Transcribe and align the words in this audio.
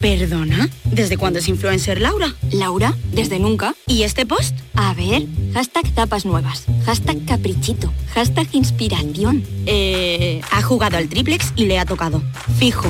¿Perdona? 0.00 0.66
¿Desde 0.84 1.18
cuándo 1.18 1.40
es 1.40 1.48
influencer 1.48 2.00
Laura? 2.00 2.34
Laura, 2.50 2.94
desde 3.12 3.38
nunca. 3.38 3.74
¿Y 3.86 4.04
este 4.04 4.24
post? 4.24 4.56
A 4.74 4.94
ver, 4.94 5.26
hashtag 5.52 5.90
tapas 5.92 6.24
nuevas, 6.24 6.64
hashtag 6.86 7.22
caprichito, 7.26 7.92
hashtag 8.14 8.48
inspiración. 8.52 9.44
Eh, 9.66 10.40
ha 10.52 10.62
jugado 10.62 10.96
al 10.96 11.10
triplex 11.10 11.52
y 11.54 11.66
le 11.66 11.78
ha 11.78 11.84
tocado. 11.84 12.22
Fijo. 12.58 12.88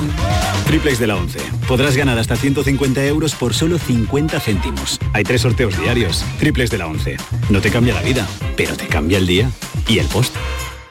Triplex 0.65 0.99
de 0.99 1.07
la 1.07 1.17
11. 1.17 1.39
Podrás 1.67 1.97
ganar 1.97 2.17
hasta 2.17 2.37
150 2.37 3.05
euros 3.05 3.35
por 3.35 3.53
solo 3.53 3.77
50 3.77 4.39
céntimos. 4.39 4.97
Hay 5.11 5.25
tres 5.25 5.41
sorteos 5.41 5.77
diarios. 5.77 6.23
Triplex 6.39 6.71
de 6.71 6.77
la 6.77 6.87
11. 6.87 7.17
No 7.49 7.59
te 7.59 7.71
cambia 7.71 7.93
la 7.93 8.03
vida, 8.03 8.25
pero 8.55 8.77
te 8.77 8.87
cambia 8.87 9.17
el 9.17 9.27
día 9.27 9.51
y 9.85 9.99
el 9.99 10.07
post. 10.07 10.33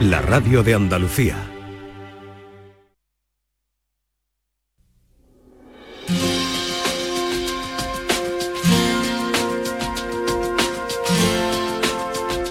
la 0.00 0.22
radio 0.22 0.62
de 0.62 0.74
Andalucía. 0.74 1.36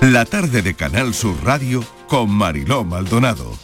La 0.01 0.25
tarde 0.25 0.61
de 0.61 0.75
Canal 0.75 1.13
Sur 1.15 1.43
Radio 1.43 1.83
con 2.07 2.29
Mariló 2.29 2.83
Maldonado. 2.83 3.57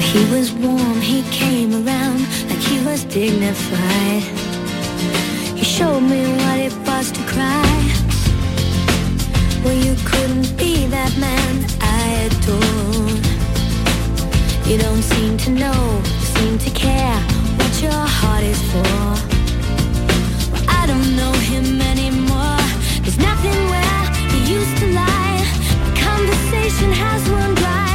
He 0.00 0.24
was 0.30 0.52
warm, 0.52 1.00
he 1.00 1.22
came 1.30 1.72
around 1.72 2.20
like 2.50 2.58
he 2.58 2.84
was 2.84 3.02
dignified. 3.04 4.22
He 5.62 5.68
showed 5.68 6.00
me 6.00 6.26
what 6.38 6.58
it 6.58 6.74
was 6.88 7.12
to 7.12 7.20
cry. 7.22 7.62
Well, 9.62 9.78
you 9.86 9.94
couldn't 10.04 10.58
be 10.58 10.86
that 10.86 11.16
man 11.18 11.64
I 11.80 12.26
adore. 12.26 13.06
You 14.68 14.76
don't 14.78 15.02
seem 15.02 15.36
to 15.38 15.50
know, 15.50 16.02
seem 16.34 16.58
to 16.58 16.70
care 16.70 17.16
what 17.58 17.72
your 17.80 18.02
heart 18.18 18.42
is 18.42 18.60
for. 18.72 18.98
Well, 20.50 20.64
I 20.68 20.84
don't 20.88 21.14
know 21.14 21.32
him 21.50 21.80
anymore. 21.80 22.58
There's 23.02 23.18
nothing 23.18 23.54
where 23.70 24.02
he 24.32 24.54
used 24.58 24.76
to 24.78 24.86
lie. 24.90 25.46
My 25.84 25.92
conversation 25.94 26.90
has 26.90 27.22
run 27.30 27.54
dry. 27.54 27.91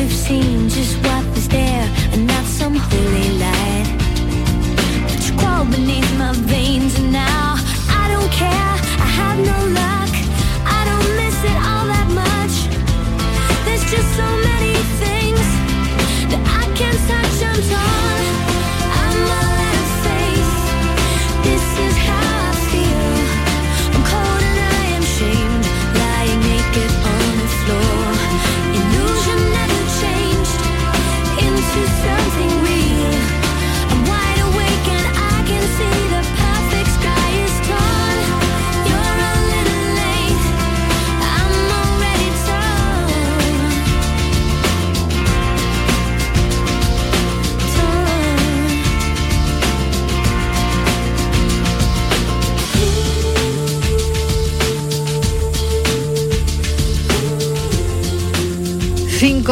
Have 0.00 0.10
seen 0.10 0.70
just 0.70 0.96
what 1.04 1.26
was 1.34 1.46
there 1.48 1.86
and 2.12 2.26
not 2.26 2.46
some 2.46 2.74
holy 2.74 3.39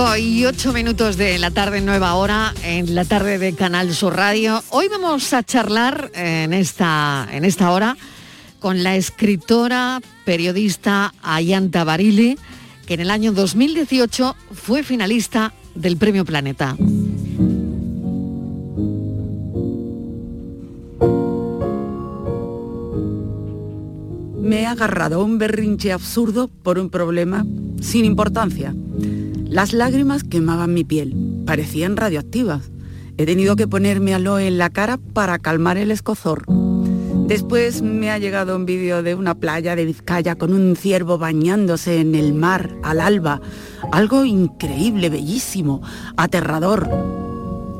5 0.08 0.16
y 0.16 0.46
8 0.46 0.72
minutos 0.72 1.18
de 1.18 1.38
la 1.38 1.50
tarde, 1.50 1.82
nueva 1.82 2.14
hora, 2.14 2.54
en 2.62 2.94
la 2.94 3.04
tarde 3.04 3.36
de 3.36 3.52
Canal 3.52 3.92
Sur 3.94 4.16
Radio. 4.16 4.62
Hoy 4.70 4.88
vamos 4.88 5.34
a 5.34 5.42
charlar 5.42 6.10
en 6.14 6.54
esta, 6.54 7.28
en 7.30 7.44
esta 7.44 7.70
hora 7.72 7.94
con 8.58 8.82
la 8.82 8.96
escritora, 8.96 10.00
periodista 10.24 11.12
Ayanta 11.22 11.84
Barili, 11.84 12.38
que 12.86 12.94
en 12.94 13.00
el 13.00 13.10
año 13.10 13.32
2018 13.32 14.34
fue 14.52 14.82
finalista 14.82 15.52
del 15.74 15.98
Premio 15.98 16.24
Planeta. 16.24 16.74
Me 24.40 24.62
he 24.62 24.66
agarrado 24.66 25.22
un 25.22 25.36
berrinche 25.36 25.92
absurdo 25.92 26.48
por 26.48 26.78
un 26.78 26.88
problema 26.88 27.44
sin 27.80 28.06
importancia. 28.06 28.74
Las 29.48 29.72
lágrimas 29.72 30.24
quemaban 30.24 30.74
mi 30.74 30.84
piel, 30.84 31.16
parecían 31.46 31.96
radioactivas. 31.96 32.70
He 33.16 33.24
tenido 33.24 33.56
que 33.56 33.66
ponerme 33.66 34.14
aloe 34.14 34.46
en 34.46 34.58
la 34.58 34.68
cara 34.68 34.98
para 35.14 35.38
calmar 35.38 35.78
el 35.78 35.90
escozor. 35.90 36.44
Después 37.26 37.80
me 37.80 38.10
ha 38.10 38.18
llegado 38.18 38.54
un 38.54 38.66
vídeo 38.66 39.02
de 39.02 39.14
una 39.14 39.34
playa 39.34 39.74
de 39.74 39.86
Vizcaya 39.86 40.36
con 40.36 40.52
un 40.52 40.76
ciervo 40.76 41.16
bañándose 41.16 41.98
en 41.98 42.14
el 42.14 42.34
mar 42.34 42.76
al 42.82 43.00
alba. 43.00 43.40
Algo 43.90 44.26
increíble, 44.26 45.08
bellísimo, 45.08 45.80
aterrador. 46.18 46.86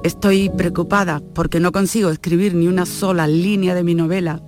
Estoy 0.04 0.48
preocupada 0.48 1.20
porque 1.34 1.60
no 1.60 1.70
consigo 1.70 2.08
escribir 2.08 2.54
ni 2.54 2.66
una 2.66 2.86
sola 2.86 3.26
línea 3.26 3.74
de 3.74 3.84
mi 3.84 3.94
novela, 3.94 4.42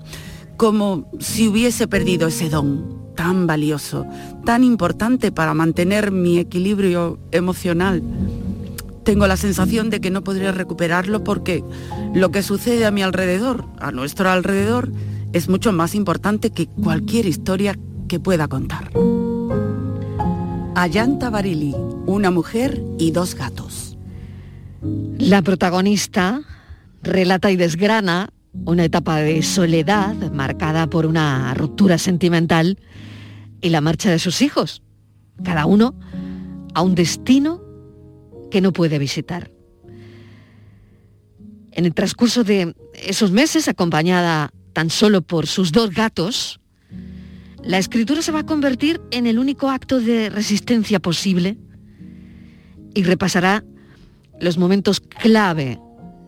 como 0.57 1.11
si 1.19 1.49
hubiese 1.49 1.87
perdido 1.87 2.29
ese 2.29 2.49
don 2.49 3.10
tan 3.21 3.47
valioso, 3.47 4.07
tan 4.47 4.65
importante 4.65 5.31
para 5.31 5.53
mantener 5.53 6.11
mi 6.11 6.39
equilibrio 6.39 7.19
emocional. 7.33 8.03
Tengo 9.05 9.27
la 9.27 9.37
sensación 9.37 9.91
de 9.91 10.01
que 10.01 10.09
no 10.11 10.25
podría 10.25 10.53
recuperarlo 10.53 11.23
porque 11.23 11.63
lo 12.15 12.31
que 12.31 12.43
sucede 12.43 12.87
a 12.87 12.91
mi 12.91 13.03
alrededor, 13.03 13.67
a 13.79 13.93
nuestro 13.93 14.31
alrededor, 14.31 14.91
es 15.35 15.51
mucho 15.51 15.71
más 15.71 15.95
importante 15.95 16.49
que 16.49 16.67
cualquier 16.67 17.27
historia 17.27 17.79
que 18.09 18.19
pueda 18.19 18.49
contar. 18.49 18.91
Ayanta 20.75 21.29
Barili, 21.29 21.77
una 22.07 22.31
mujer 22.31 22.83
y 22.99 23.11
dos 23.11 23.35
gatos. 23.35 23.99
La 25.19 25.43
protagonista 25.43 26.41
relata 27.03 27.51
y 27.51 27.57
desgrana 27.57 28.31
una 28.53 28.85
etapa 28.85 29.17
de 29.17 29.43
soledad 29.43 30.15
marcada 30.33 30.89
por 30.89 31.07
una 31.07 31.55
ruptura 31.55 31.99
sentimental 31.99 32.79
y 33.61 33.71
la 33.71 33.81
marcha 33.81 34.11
de 34.11 34.19
sus 34.19 34.43
hijos, 34.43 34.83
cada 35.45 35.67
uno 35.67 35.95
a 36.75 36.83
un 36.83 36.95
destino 36.95 37.63
que 38.51 38.61
no 38.61 38.73
puede 38.73 38.99
visitar. 38.99 39.51
En 41.73 41.87
el 41.87 41.95
transcurso 41.95 42.45
de 42.45 42.75
esos 42.95 43.31
meses, 43.31 43.69
acompañada 43.69 44.53
tan 44.73 44.91
solo 44.91 45.23
por 45.23 45.47
sus 45.47 45.73
dos 45.73 45.91
gatos, 45.91 46.61
la 47.63 47.79
escritura 47.79 48.23
se 48.23 48.33
va 48.33 48.41
a 48.41 48.47
convertir 48.47 49.01
en 49.11 49.27
el 49.27 49.39
único 49.39 49.71
acto 49.71 50.01
de 50.01 50.31
resistencia 50.31 50.99
posible 50.99 51.59
y 52.95 53.03
repasará 53.05 53.65
los 54.41 54.59
momentos 54.59 55.01
clave 55.01 55.79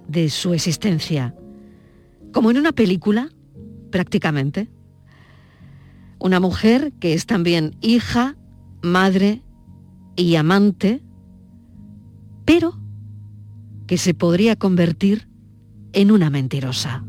de 0.06 0.28
su 0.28 0.52
existencia, 0.52 1.34
como 2.32 2.50
en 2.50 2.58
una 2.58 2.72
película, 2.72 3.28
prácticamente. 3.90 4.68
Una 6.18 6.40
mujer 6.40 6.92
que 7.00 7.14
es 7.14 7.26
también 7.26 7.76
hija, 7.80 8.36
madre 8.82 9.42
y 10.16 10.34
amante, 10.36 11.02
pero 12.44 12.78
que 13.86 13.98
se 13.98 14.14
podría 14.14 14.56
convertir 14.56 15.28
en 15.92 16.10
una 16.10 16.30
mentirosa. 16.30 17.04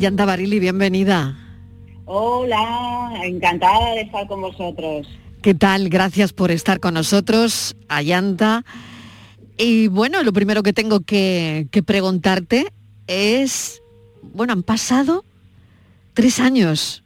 Ayanta 0.00 0.24
Barili, 0.24 0.60
bienvenida. 0.60 1.36
Hola, 2.06 3.20
encantada 3.22 3.92
de 3.96 4.00
estar 4.00 4.26
con 4.28 4.40
vosotros. 4.40 5.06
¿Qué 5.42 5.52
tal? 5.52 5.90
Gracias 5.90 6.32
por 6.32 6.50
estar 6.50 6.80
con 6.80 6.94
nosotros, 6.94 7.76
Ayanta. 7.86 8.64
Y 9.58 9.88
bueno, 9.88 10.22
lo 10.22 10.32
primero 10.32 10.62
que 10.62 10.72
tengo 10.72 11.00
que, 11.00 11.68
preguntarte 11.84 12.72
es, 13.08 13.82
bueno, 14.22 14.54
han 14.54 14.62
pasado 14.62 15.22
tres 16.14 16.40
años. 16.40 17.04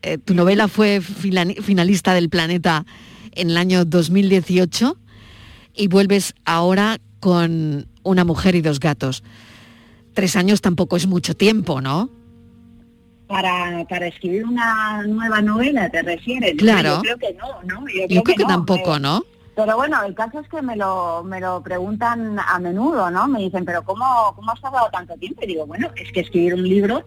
Eh, 0.00 0.16
tu 0.16 0.32
novela 0.32 0.68
fue 0.68 1.02
finalista 1.02 2.14
del 2.14 2.30
Planeta 2.30 2.86
en 3.32 3.50
el 3.50 3.58
año 3.58 3.84
2018 3.84 4.96
y 5.74 5.88
vuelves 5.88 6.32
ahora 6.46 6.96
con 7.20 7.88
una 8.04 8.24
mujer 8.24 8.54
y 8.54 8.62
dos 8.62 8.80
gatos 8.80 9.22
tres 10.20 10.36
años 10.36 10.60
tampoco 10.60 10.98
es 10.98 11.06
mucho 11.06 11.34
tiempo, 11.34 11.80
¿no? 11.80 12.10
Para, 13.26 13.86
para 13.88 14.06
escribir 14.08 14.44
una 14.44 15.02
nueva 15.06 15.40
novela, 15.40 15.88
¿te 15.88 16.02
refieres? 16.02 16.56
Claro. 16.58 16.96
Yo 16.96 17.00
creo 17.00 17.16
que 17.16 17.38
no, 17.38 17.62
¿no? 17.62 17.86
Yo 17.88 18.22
creo, 18.22 18.36
que, 18.36 18.44
tampoco, 18.44 18.96
eh, 18.96 19.00
¿no? 19.00 19.24
Pero 19.56 19.76
bueno, 19.76 20.02
el 20.02 20.14
caso 20.14 20.40
es 20.40 20.48
que 20.50 20.60
me 20.60 20.76
lo, 20.76 21.24
me 21.24 21.40
lo 21.40 21.62
preguntan 21.62 22.38
a 22.38 22.58
menudo, 22.58 23.10
¿no? 23.10 23.28
Me 23.28 23.38
dicen, 23.38 23.64
pero 23.64 23.82
¿cómo, 23.82 24.04
cómo 24.36 24.52
has 24.52 24.60
tardado 24.60 24.90
tanto 24.92 25.14
tiempo? 25.14 25.40
Y 25.42 25.46
digo, 25.46 25.64
bueno, 25.64 25.88
es 25.96 26.12
que 26.12 26.20
escribir 26.20 26.52
un 26.52 26.68
libro 26.68 27.02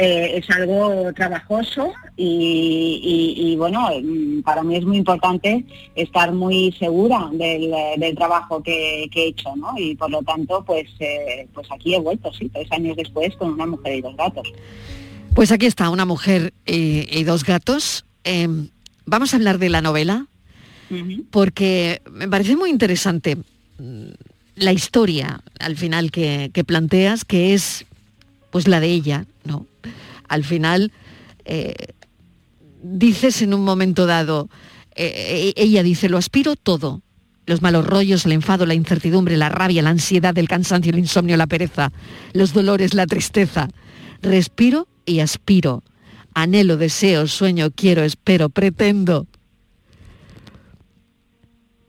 eh, 0.00 0.38
es 0.38 0.48
algo 0.56 1.12
trabajoso 1.12 1.92
y, 2.16 3.56
bueno, 3.58 3.90
mm, 4.00 4.42
para 4.42 4.62
mí 4.62 4.76
es 4.76 4.84
muy 4.84 4.96
importante 4.96 5.64
estar 5.96 6.32
muy 6.32 6.72
segura 6.78 7.28
del, 7.32 8.14
trabajo 8.14 8.62
que, 8.62 9.10
he 9.12 9.26
hecho, 9.26 9.56
¿no? 9.56 9.74
Y 9.76 9.96
por 9.96 10.08
lo 10.08 10.22
tanto, 10.22 10.64
pues, 10.64 10.86
eh, 11.00 11.48
pues 11.52 11.66
aquí 11.72 11.96
he 11.96 11.98
vuelto, 11.98 12.32
sí, 12.32 12.48
tres 12.48 12.70
años 12.70 12.96
después 12.96 13.34
con 13.34 13.54
una 13.54 13.66
mujer 13.66 13.96
y 13.96 14.00
dos 14.00 14.16
gatos. 14.16 14.48
Pues 15.34 15.50
aquí 15.50 15.66
está, 15.66 15.90
una 15.90 16.04
mujer 16.04 16.52
y, 16.64 17.24
dos 17.24 17.42
gatos. 17.42 18.04
Em, 18.22 18.68
vamos 19.04 19.34
a 19.34 19.38
hablar 19.38 19.58
de 19.58 19.68
la 19.68 19.82
novela, 19.82 20.26
porque 21.32 22.02
me 22.08 22.28
parece 22.28 22.54
muy 22.54 22.70
interesante 22.70 23.36
mm, 23.78 24.10
la 24.54 24.72
historia 24.72 25.40
al 25.58 25.76
final 25.76 26.12
que, 26.12 26.52
que 26.54 26.62
planteas, 26.62 27.24
que 27.24 27.52
es 27.52 27.84
pues 28.50 28.68
la 28.68 28.78
de 28.78 28.88
ella, 28.88 29.26
¿no? 29.44 29.66
Al 30.28 30.44
final, 30.44 30.92
eh, 31.44 31.74
dices 32.82 33.42
en 33.42 33.54
un 33.54 33.64
momento 33.64 34.06
dado, 34.06 34.48
eh, 34.94 35.52
eh, 35.56 35.62
ella 35.62 35.82
dice, 35.82 36.08
lo 36.08 36.18
aspiro 36.18 36.56
todo. 36.56 37.02
Los 37.46 37.62
malos 37.62 37.86
rollos, 37.86 38.26
el 38.26 38.32
enfado, 38.32 38.66
la 38.66 38.74
incertidumbre, 38.74 39.38
la 39.38 39.48
rabia, 39.48 39.80
la 39.80 39.90
ansiedad, 39.90 40.36
el 40.36 40.48
cansancio, 40.48 40.92
el 40.92 40.98
insomnio, 40.98 41.38
la 41.38 41.46
pereza, 41.46 41.92
los 42.34 42.52
dolores, 42.52 42.92
la 42.92 43.06
tristeza. 43.06 43.68
Respiro 44.20 44.86
y 45.06 45.20
aspiro. 45.20 45.82
Anhelo, 46.34 46.76
deseo, 46.76 47.26
sueño, 47.26 47.70
quiero, 47.74 48.04
espero, 48.04 48.50
pretendo. 48.50 49.26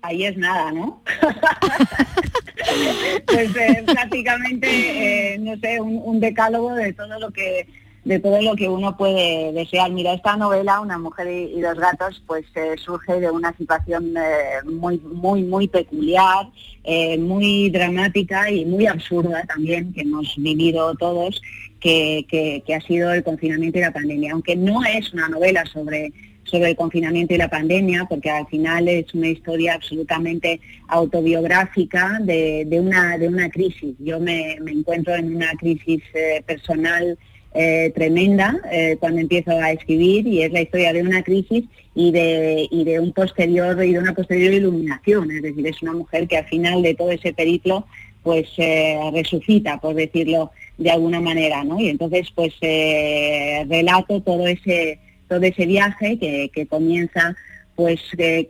Ahí 0.01 0.23
es 0.23 0.37
nada, 0.37 0.71
¿no? 0.71 1.03
pues 3.25 3.51
prácticamente, 3.85 5.37
no 5.41 5.57
sé, 5.57 5.81
un 5.81 6.21
decálogo 6.21 6.73
de 6.73 6.93
todo 6.93 7.19
lo 7.19 7.31
que 7.31 7.67
de 8.05 8.19
todo 8.19 8.41
lo 8.41 8.55
que 8.55 8.69
uno 8.69 8.95
puede 8.95 9.51
desear. 9.53 9.91
Mira, 9.91 10.13
esta 10.13 10.37
novela, 10.37 10.79
Una 10.79 10.97
mujer 10.97 11.27
y, 11.27 11.59
dos 11.61 11.77
gatos, 11.77 12.23
pues 12.25 12.45
eh, 12.55 12.75
surge 12.77 13.19
de 13.19 13.29
una 13.29 13.55
situación 13.55 14.15
eh, 14.17 14.63
muy, 14.65 14.99
muy, 14.99 15.43
muy 15.43 15.67
peculiar, 15.67 16.47
eh, 16.83 17.17
muy 17.17 17.69
dramática 17.69 18.49
y 18.49 18.65
muy 18.65 18.87
absurda 18.87 19.43
también, 19.43 19.93
que 19.93 20.01
hemos 20.01 20.33
vivido 20.37 20.95
todos, 20.95 21.41
que, 21.79 22.25
que, 22.29 22.75
ha 22.75 22.81
sido 22.81 23.11
el 23.13 23.23
confinamiento 23.23 23.77
y 23.77 23.81
la 23.81 23.91
pandemia. 23.91 24.33
Aunque 24.33 24.55
no 24.55 24.83
es 24.83 25.13
una 25.13 25.29
novela 25.29 25.65
sobre 25.65 26.11
sobre 26.45 26.71
el 26.71 26.75
confinamiento 26.75 27.35
y 27.35 27.37
la 27.37 27.47
pandemia, 27.47 28.05
porque 28.09 28.31
al 28.31 28.47
final 28.47 28.87
es 28.87 29.13
una 29.13 29.27
historia 29.27 29.75
absolutamente 29.75 30.59
autobiográfica 30.87 32.17
de, 32.21 32.65
de 32.65 32.79
una, 32.79 33.19
de 33.19 33.27
una 33.27 33.51
crisis. 33.51 33.93
Yo 33.99 34.19
me, 34.19 34.57
me 34.63 34.71
encuentro 34.71 35.13
en 35.13 35.35
una 35.35 35.51
crisis 35.59 36.01
personal 36.47 37.19
eh, 37.51 37.91
tremenda 37.95 38.59
eh, 38.71 38.97
cuando 38.99 39.21
empiezo 39.21 39.49
a 39.49 39.71
escribir 39.71 40.27
y 40.27 40.43
es 40.43 40.51
la 40.51 40.61
historia 40.61 40.93
de 40.93 41.01
una 41.01 41.23
crisis 41.23 41.65
y 41.95 42.11
de, 42.11 42.67
y 42.69 42.83
de 42.83 42.99
un 42.99 43.11
posterior 43.11 43.83
y 43.83 43.93
de 43.93 43.97
una 43.97 44.13
posterior 44.13 44.53
iluminación, 44.53 45.31
es 45.31 45.41
decir, 45.41 45.65
es 45.65 45.81
una 45.81 45.93
mujer 45.93 46.27
que 46.27 46.37
al 46.37 46.45
final 46.45 46.83
de 46.83 46.93
todo 46.93 47.09
ese 47.09 47.33
periplo 47.33 47.87
pues 48.21 48.47
eh, 48.57 48.99
resucita, 49.11 49.79
por 49.79 49.95
decirlo 49.95 50.51
de 50.77 50.91
alguna 50.91 51.21
manera, 51.21 51.63
¿no? 51.63 51.79
Y 51.79 51.89
entonces 51.89 52.29
pues 52.35 52.53
relato 52.61 54.21
todo 54.21 54.45
ese 54.45 54.99
todo 55.27 55.41
ese 55.41 55.65
viaje 55.65 56.19
que, 56.19 56.67
comienza 56.67 57.35
pues 57.75 57.99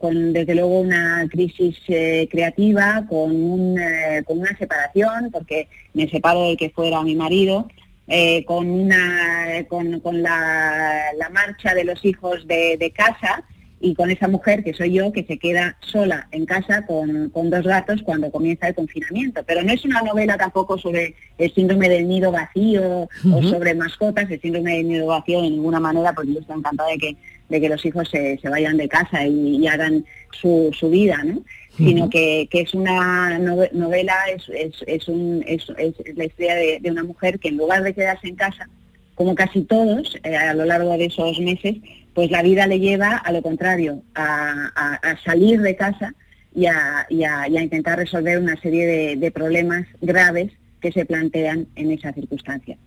con 0.01 0.33
desde 0.33 0.55
luego 0.55 0.81
una 0.81 1.25
crisis 1.29 1.77
creativa, 1.85 3.05
con, 3.07 3.31
un, 3.31 3.79
con 4.25 4.39
una 4.39 4.57
separación, 4.57 5.29
porque 5.31 5.67
me 5.93 6.09
separo 6.09 6.49
de 6.49 6.57
que 6.57 6.69
fuera 6.69 7.01
mi 7.03 7.15
marido, 7.15 7.69
eh, 8.09 8.43
con, 8.45 8.69
una, 8.69 9.65
con, 9.67 10.23
la, 10.23 11.29
marcha 11.31 11.75
de 11.75 11.83
los 11.83 12.03
hijos 12.03 12.47
de, 12.47 12.93
casa 12.95 13.43
y 13.79 13.93
con 13.93 14.09
esa 14.09 14.27
mujer 14.27 14.63
que 14.63 14.73
soy 14.73 14.93
yo 14.93 15.13
que 15.13 15.23
se 15.23 15.37
queda 15.37 15.77
sola 15.79 16.27
en 16.31 16.45
casa 16.45 16.85
con, 16.85 17.31
dos 17.31 17.63
gatos 17.63 18.01
cuando 18.03 18.31
comienza 18.31 18.67
el 18.67 18.75
confinamiento. 18.75 19.43
Pero 19.45 19.61
no 19.61 19.71
es 19.71 19.85
una 19.85 20.01
novela 20.01 20.37
tampoco 20.37 20.77
sobre 20.77 21.13
el 21.37 21.53
síndrome 21.53 21.87
del 21.87 22.07
nido 22.07 22.31
vacío 22.31 23.07
o 23.31 23.43
sobre 23.43 23.75
mascotas, 23.75 24.29
el 24.29 24.41
síndrome 24.41 24.77
del 24.77 24.87
nido 24.87 25.07
vacío 25.07 25.43
de 25.43 25.51
ninguna 25.51 25.79
manera, 25.79 26.13
porque 26.13 26.33
yo 26.33 26.39
estoy 26.39 26.57
encantada 26.57 26.89
de 26.89 26.97
que, 26.97 27.15
de 27.47 27.61
que 27.61 27.69
los 27.69 27.85
hijos 27.85 28.09
se, 28.09 28.39
vayan 28.49 28.77
de 28.77 28.89
casa 28.89 29.25
y, 29.25 29.67
hagan 29.67 30.03
su, 30.31 30.71
su 30.73 30.89
vida, 30.89 31.23
¿no? 31.23 31.43
Sino 31.79 32.09
que, 32.09 32.47
es 32.51 32.73
una 32.73 33.39
novela, 33.39 34.13
es, 34.35 34.75
es, 34.85 35.07
un, 35.07 35.43
es, 35.47 35.67
la 36.15 36.25
historia 36.25 36.55
de, 36.55 36.91
una 36.91 37.03
mujer 37.03 37.39
que 37.39 37.47
en 37.47 37.57
lugar 37.57 37.83
de 37.83 37.93
quedarse 37.93 38.27
en 38.27 38.35
casa, 38.35 38.67
como 39.15 39.33
casi 39.33 39.61
todos 39.61 40.17
eh, 40.23 40.35
a 40.35 40.53
lo 40.53 40.65
largo 40.65 40.97
de 40.97 41.05
esos 41.05 41.39
meses, 41.39 41.77
pues 42.13 42.31
la 42.31 42.43
vida 42.43 42.67
le 42.67 42.79
lleva 42.79 43.15
a 43.15 43.31
lo 43.31 43.41
contrario, 43.41 44.03
a, 44.13 45.15
salir 45.23 45.61
de 45.61 45.75
casa 45.75 46.13
y 46.53 46.65
a, 46.65 47.07
intentar 47.47 47.97
resolver 47.97 48.39
una 48.39 48.59
serie 48.59 49.15
de, 49.15 49.31
problemas 49.31 49.87
graves 50.01 50.51
que 50.81 50.91
se 50.91 51.05
plantean 51.05 51.67
en 51.75 51.91
esa 51.91 52.11
circunstancia. 52.11 52.77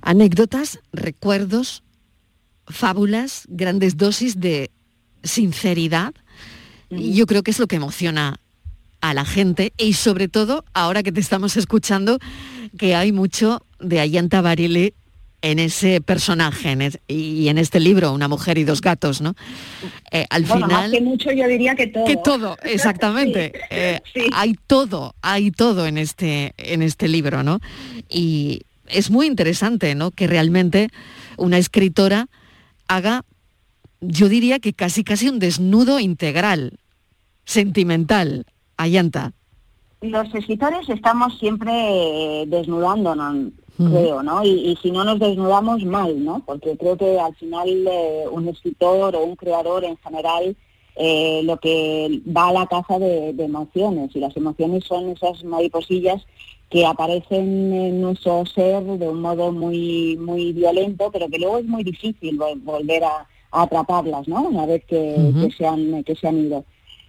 Anécdotas, 0.00 0.80
recuerdos, 0.92 1.82
fábulas, 2.66 3.44
grandes 3.48 3.96
dosis 3.96 4.40
de 4.40 4.70
sinceridad. 5.22 6.14
Y 6.98 7.14
yo 7.14 7.26
creo 7.26 7.42
que 7.42 7.50
es 7.50 7.58
lo 7.58 7.66
que 7.66 7.76
emociona 7.76 8.40
a 9.00 9.14
la 9.14 9.24
gente 9.24 9.72
y 9.76 9.92
sobre 9.92 10.28
todo 10.28 10.64
ahora 10.72 11.02
que 11.02 11.12
te 11.12 11.20
estamos 11.20 11.56
escuchando 11.56 12.18
que 12.78 12.94
hay 12.94 13.12
mucho 13.12 13.64
de 13.78 14.00
Ayanta 14.00 14.40
Barile 14.40 14.94
en 15.44 15.58
ese 15.58 16.00
personaje 16.00 16.74
y 17.06 17.48
en 17.48 17.58
este 17.58 17.78
libro, 17.78 18.14
Una 18.14 18.28
mujer 18.28 18.56
y 18.56 18.64
dos 18.64 18.80
gatos, 18.80 19.20
¿no? 19.20 19.34
Eh, 20.10 20.24
al 20.30 20.46
final... 20.46 20.70
Más 20.70 20.90
que 20.90 21.02
mucho 21.02 21.32
yo 21.32 21.46
diría 21.46 21.74
que 21.74 21.86
todo. 21.86 22.04
Que 22.06 22.16
todo, 22.16 22.56
exactamente. 22.62 23.52
Eh, 23.68 24.00
hay 24.32 24.56
todo, 24.66 25.14
hay 25.20 25.50
todo 25.50 25.86
en 25.86 25.98
este, 25.98 26.54
en 26.56 26.80
este 26.80 27.08
libro, 27.08 27.42
¿no? 27.42 27.60
Y 28.08 28.62
es 28.86 29.10
muy 29.10 29.26
interesante, 29.26 29.94
¿no? 29.94 30.12
Que 30.12 30.26
realmente 30.26 30.88
una 31.36 31.58
escritora 31.58 32.28
haga, 32.88 33.26
yo 34.00 34.30
diría 34.30 34.60
que 34.60 34.72
casi 34.72 35.04
casi 35.04 35.28
un 35.28 35.40
desnudo 35.40 36.00
integral, 36.00 36.78
sentimental, 37.44 38.46
Ayanta. 38.76 39.32
Los 40.00 40.34
escritores 40.34 40.88
estamos 40.88 41.38
siempre 41.38 42.44
desnudándonos, 42.46 43.52
creo, 43.76 44.22
¿no? 44.22 44.44
Y, 44.44 44.76
si 44.82 44.90
no 44.90 45.02
nos 45.04 45.18
desnudamos 45.18 45.82
mal, 45.84 46.22
¿no? 46.22 46.42
Porque 46.44 46.76
creo 46.76 46.96
que 46.96 47.18
al 47.18 47.34
final 47.36 47.68
eh, 47.68 48.24
un 48.30 48.48
escritor 48.48 49.16
o 49.16 49.24
un 49.24 49.36
creador 49.36 49.84
en 49.84 49.96
general 49.96 50.56
eh, 50.96 51.40
lo 51.42 51.56
que 51.56 52.20
va 52.24 52.48
a 52.48 52.52
la 52.52 52.66
caza 52.66 53.00
de, 53.00 53.30
emociones 53.30 54.14
y 54.14 54.20
las 54.20 54.36
emociones 54.36 54.84
son 54.84 55.08
esas 55.10 55.42
mariposillas 55.42 56.24
que 56.70 56.86
aparecen 56.86 57.72
en 57.72 58.00
nuestro 58.00 58.46
ser 58.46 58.84
de 58.84 59.08
un 59.08 59.20
modo 59.20 59.50
muy 59.50 60.16
muy 60.16 60.52
violento, 60.52 61.10
pero 61.12 61.28
que 61.28 61.38
luego 61.38 61.58
es 61.58 61.66
muy 61.66 61.82
difícil 61.82 62.38
volver 62.62 63.04
a, 63.04 63.26
atraparlas, 63.50 64.26
¿no? 64.26 64.42
Una 64.42 64.66
vez 64.66 64.84
que, 64.84 65.14
se, 65.56 65.64
han, 65.64 66.02
que 66.02 66.16
se 66.16 66.26
han 66.26 66.38
ido. 66.38 66.64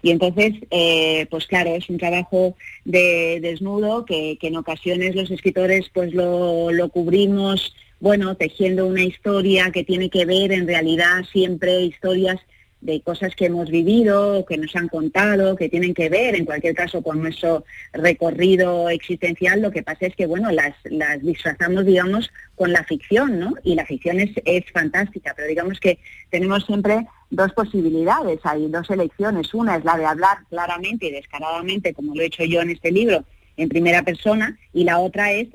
Y 0.06 0.12
entonces, 0.12 0.54
eh, 0.70 1.26
pues 1.32 1.48
claro, 1.48 1.72
es 1.72 1.90
un 1.90 1.98
trabajo 1.98 2.56
de 2.84 3.40
desnudo 3.42 4.06
que, 4.06 4.38
en 4.40 4.56
ocasiones 4.56 5.16
los 5.16 5.32
escritores 5.32 5.90
pues 5.92 6.14
lo, 6.14 6.72
lo, 6.72 6.90
cubrimos, 6.90 7.76
bueno, 8.00 8.38
tejiendo 8.38 8.86
una 8.86 9.02
historia 9.02 9.72
que 9.72 9.84
tiene 9.84 10.12
que 10.12 10.26
ver 10.26 10.52
en 10.52 10.68
realidad 10.68 11.24
siempre 11.32 11.82
historias 11.82 12.40
de 12.82 13.02
cosas 13.02 13.36
que 13.36 13.48
hemos 13.48 13.72
vivido, 13.72 14.46
que 14.46 14.58
nos 14.58 14.76
han 14.76 14.90
contado, 14.90 15.56
que 15.56 15.70
tienen 15.70 15.96
que 15.96 16.08
ver, 16.08 16.36
en 16.36 16.46
cualquier 16.46 16.76
caso, 16.76 17.02
con 17.02 17.20
nuestro 17.20 17.66
recorrido 17.92 18.90
existencial. 18.90 19.60
Lo 19.60 19.72
que 19.72 19.82
pasa 19.82 20.06
es 20.06 20.16
que, 20.16 20.28
bueno, 20.28 20.52
las, 20.52 20.76
las 20.84 21.20
disfrazamos, 21.20 21.84
digamos, 21.84 22.30
con 22.54 22.72
la 22.72 22.84
ficción, 22.84 23.40
¿no? 23.40 23.56
Y 23.64 23.74
la 23.74 23.88
ficción 23.88 24.20
es, 24.20 24.30
es 24.46 24.66
fantástica, 24.72 25.34
pero 25.36 25.48
digamos 25.48 25.80
que 25.80 25.98
tenemos 26.30 26.64
siempre 26.66 27.08
dos 27.36 27.51
posibilidades, 27.54 28.39
hay 28.44 28.68
dos 28.68 28.89
elecciones. 28.89 29.54
Una 29.54 29.75
es 29.77 29.86
la 29.86 29.98
de 29.98 30.06
hablar 30.06 30.38
claramente 30.50 31.08
y 31.08 31.12
descaradamente, 31.12 31.94
como 31.94 32.15
lo 32.15 32.22
he 32.22 32.25
hecho 32.25 32.44
yo 32.44 32.62
en 32.62 32.72
este 32.72 32.92
libro, 32.92 33.24
en 33.58 33.70
primera 33.70 34.04
persona 34.04 34.58
y 34.74 34.84
la 34.84 35.00
otra 35.00 35.32
es 35.32 35.48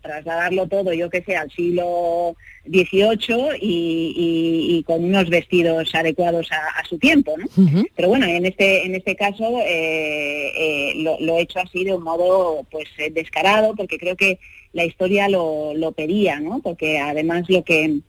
trasladarlo 0.00 0.66
todo, 0.66 0.92
yo 0.92 1.08
que 1.08 1.22
sé, 1.22 1.36
al 1.36 1.50
siglo 1.50 2.36
XVIII 2.66 3.58
y, 3.60 4.84
con 4.86 5.04
unos 5.04 5.30
vestidos 5.30 5.94
adecuados 5.94 6.48
a, 6.52 6.84
su 6.86 6.98
tiempo, 6.98 7.34
¿no? 7.38 7.46
Pero 7.96 8.08
bueno, 8.08 8.26
en 8.26 8.44
este 8.44 8.84
en 8.84 8.94
este 8.94 9.16
caso 9.16 9.60
eh, 9.64 10.52
eh, 10.56 10.92
lo, 10.96 11.38
he 11.38 11.42
hecho 11.42 11.60
así 11.60 11.84
de 11.84 11.94
un 11.94 12.02
modo 12.02 12.66
pues 12.70 12.88
descarado 13.12 13.74
porque 13.74 13.98
creo 13.98 14.16
que 14.16 14.38
la 14.72 14.84
historia 14.84 15.28
lo, 15.28 15.72
lo 15.74 15.92
pedía, 15.92 16.40
¿no? 16.40 16.60
Porque 16.60 16.98
además 16.98 17.44
lo 17.48 17.62
que 17.64 18.00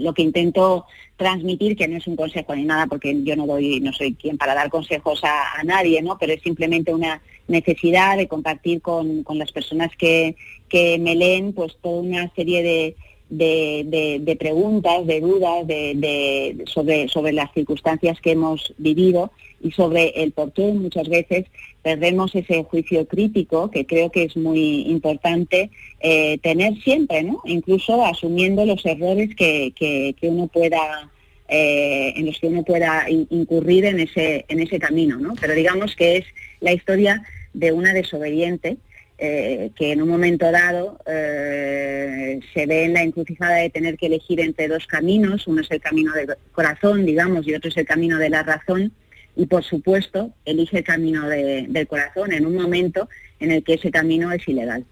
lo 0.00 0.14
que 0.14 0.22
intento 0.22 0.86
transmitir, 1.16 1.76
que 1.76 1.86
no 1.86 1.98
es 1.98 2.06
un 2.06 2.16
consejo 2.16 2.54
ni 2.54 2.64
nada, 2.64 2.86
porque 2.86 3.22
yo 3.22 3.36
no 3.36 3.46
doy, 3.46 3.80
no 3.80 3.92
soy 3.92 4.14
quien 4.14 4.38
para 4.38 4.54
dar 4.54 4.70
consejos 4.70 5.20
a, 5.22 5.62
nadie, 5.64 6.02
¿no? 6.02 6.16
Pero 6.18 6.32
es 6.32 6.42
simplemente 6.42 6.94
una 6.94 7.20
necesidad 7.46 8.16
de 8.16 8.26
compartir 8.26 8.80
con, 8.80 9.24
las 9.34 9.52
personas 9.52 9.90
que, 9.96 10.36
que 10.68 10.98
me 10.98 11.14
leen, 11.14 11.52
pues 11.52 11.76
toda 11.82 12.00
una 12.00 12.32
serie 12.34 12.62
de, 12.62 12.96
de, 13.30 14.36
preguntas, 14.38 15.06
de 15.06 15.20
dudas 15.20 15.66
de, 15.66 16.62
sobre, 16.66 17.08
sobre 17.08 17.32
las 17.32 17.52
circunstancias 17.52 18.20
que 18.20 18.32
hemos 18.32 18.74
vivido 18.78 19.30
y 19.62 19.70
sobre 19.72 20.08
el 20.22 20.32
por 20.32 20.52
qué 20.52 20.72
muchas 20.72 21.08
veces 21.08 21.46
perdemos 21.82 22.34
ese 22.34 22.64
juicio 22.64 23.06
crítico 23.06 23.70
que 23.70 23.86
creo 23.86 24.10
que 24.10 24.24
es 24.24 24.36
muy 24.36 24.82
importante 24.82 25.70
eh, 26.00 26.38
tener 26.38 26.74
siempre, 26.82 27.22
¿no? 27.22 27.40
incluso 27.44 28.04
asumiendo 28.04 28.64
los 28.64 28.84
errores 28.84 29.34
que, 29.34 29.72
que, 29.76 30.14
uno 30.22 30.48
pueda 30.48 31.10
eh, 31.48 32.12
en 32.16 32.26
los 32.26 32.38
que 32.38 32.46
uno 32.46 32.62
pueda 32.62 33.06
incurrir 33.08 33.84
en 33.84 34.00
ese, 34.00 34.44
en 34.48 34.60
ese 34.60 34.78
camino, 34.78 35.18
¿no? 35.18 35.34
Pero 35.40 35.54
digamos 35.54 35.96
que 35.96 36.18
es 36.18 36.24
la 36.60 36.72
historia 36.72 37.22
de 37.52 37.72
una 37.72 37.92
desobediente 37.92 38.76
eh, 39.22 39.70
que 39.76 39.92
en 39.92 40.00
un 40.00 40.08
momento 40.08 40.50
dado 40.50 40.98
eh, 41.06 42.40
se 42.54 42.64
ve 42.64 42.84
en 42.84 42.94
la 42.94 43.02
encrucijada 43.02 43.56
de 43.56 43.68
tener 43.68 43.98
que 43.98 44.06
elegir 44.06 44.40
entre 44.40 44.66
dos 44.66 44.86
caminos, 44.86 45.46
uno 45.46 45.60
es 45.60 45.70
el 45.70 45.78
camino 45.78 46.14
del 46.14 46.36
corazón, 46.52 47.04
digamos, 47.04 47.46
y 47.46 47.54
otro 47.54 47.68
es 47.68 47.76
el 47.76 47.84
camino 47.84 48.16
de 48.16 48.30
la 48.30 48.42
razón, 48.42 48.92
y 49.36 49.44
por 49.44 49.62
supuesto 49.62 50.32
elige 50.46 50.78
el 50.78 50.84
camino 50.84 51.28
del 51.28 51.86
corazón 51.86 52.32
en 52.32 52.46
un 52.46 52.54
momento 52.54 53.10
en 53.40 53.50
el 53.50 53.62
que 53.62 53.74
ese 53.74 53.90
camino 53.90 54.32
es 54.32 54.48
ilegal. 54.48 54.86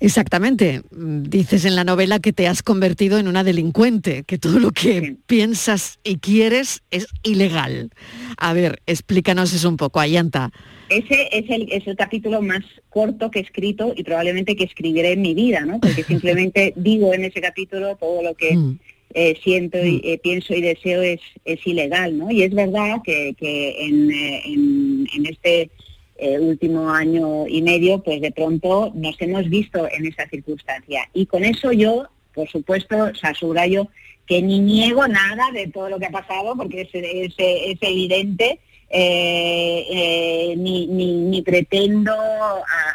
Exactamente. 0.00 0.82
Dices 0.90 1.64
en 1.64 1.74
la 1.74 1.84
novela 1.84 2.20
que 2.20 2.32
te 2.32 2.46
has 2.46 2.62
convertido 2.62 3.18
en 3.18 3.28
una 3.28 3.44
delincuente, 3.44 4.22
que 4.24 4.38
todo 4.38 4.60
lo 4.60 4.70
que 4.70 5.16
piensas 5.26 5.98
y 6.04 6.18
quieres 6.18 6.82
es 6.90 7.08
ilegal. 7.22 7.90
A 8.36 8.52
ver, 8.52 8.80
explícanos 8.86 9.52
eso 9.52 9.68
un 9.68 9.76
poco, 9.76 10.00
Ayanta. 10.00 10.52
Ese 10.88 11.28
es 11.32 11.50
el, 11.50 11.70
es 11.70 11.86
el 11.86 11.96
capítulo 11.96 12.40
más 12.40 12.64
corto 12.88 13.30
que 13.30 13.40
he 13.40 13.42
escrito 13.42 13.92
y 13.94 14.04
probablemente 14.04 14.56
que 14.56 14.64
escribiré 14.64 15.12
en 15.12 15.22
mi 15.22 15.34
vida, 15.34 15.60
¿no? 15.60 15.80
Porque 15.80 16.02
simplemente 16.04 16.72
digo 16.76 17.12
en 17.12 17.24
ese 17.24 17.40
capítulo 17.40 17.96
todo 17.96 18.22
lo 18.22 18.34
que 18.34 18.56
mm. 18.56 18.78
eh, 19.14 19.38
siento 19.42 19.84
y 19.84 19.96
mm. 19.96 20.00
eh, 20.04 20.18
pienso 20.18 20.54
y 20.54 20.62
deseo 20.62 21.02
es, 21.02 21.20
es 21.44 21.66
ilegal, 21.66 22.16
¿no? 22.16 22.30
Y 22.30 22.42
es 22.42 22.54
verdad 22.54 23.02
que, 23.04 23.34
que 23.38 23.84
en, 23.84 24.10
eh, 24.10 24.42
en, 24.46 25.26
este 25.26 25.70
último 26.40 26.90
año 26.90 27.46
y 27.46 27.62
medio, 27.62 28.02
pues 28.02 28.20
de 28.20 28.32
pronto 28.32 28.90
nos 28.94 29.20
hemos 29.20 29.48
visto 29.48 29.88
en 29.90 30.06
esa 30.06 30.28
circunstancia. 30.28 31.08
Y 31.14 31.26
con 31.26 31.44
eso 31.44 31.72
yo, 31.72 32.08
por 32.34 32.48
supuesto, 32.48 33.12
subrayo 33.34 33.88
que 34.28 34.42
ni 34.42 34.60
niego 34.60 35.08
nada 35.08 35.50
de 35.52 35.68
todo 35.68 35.88
lo 35.88 35.98
que 35.98 36.06
ha 36.06 36.10
pasado, 36.10 36.54
porque 36.54 36.82
es, 36.82 36.90
evidente 37.80 38.60
eh, 38.90 39.86
eh, 39.90 40.54
ni, 40.56 41.42
pretendo 41.42 42.12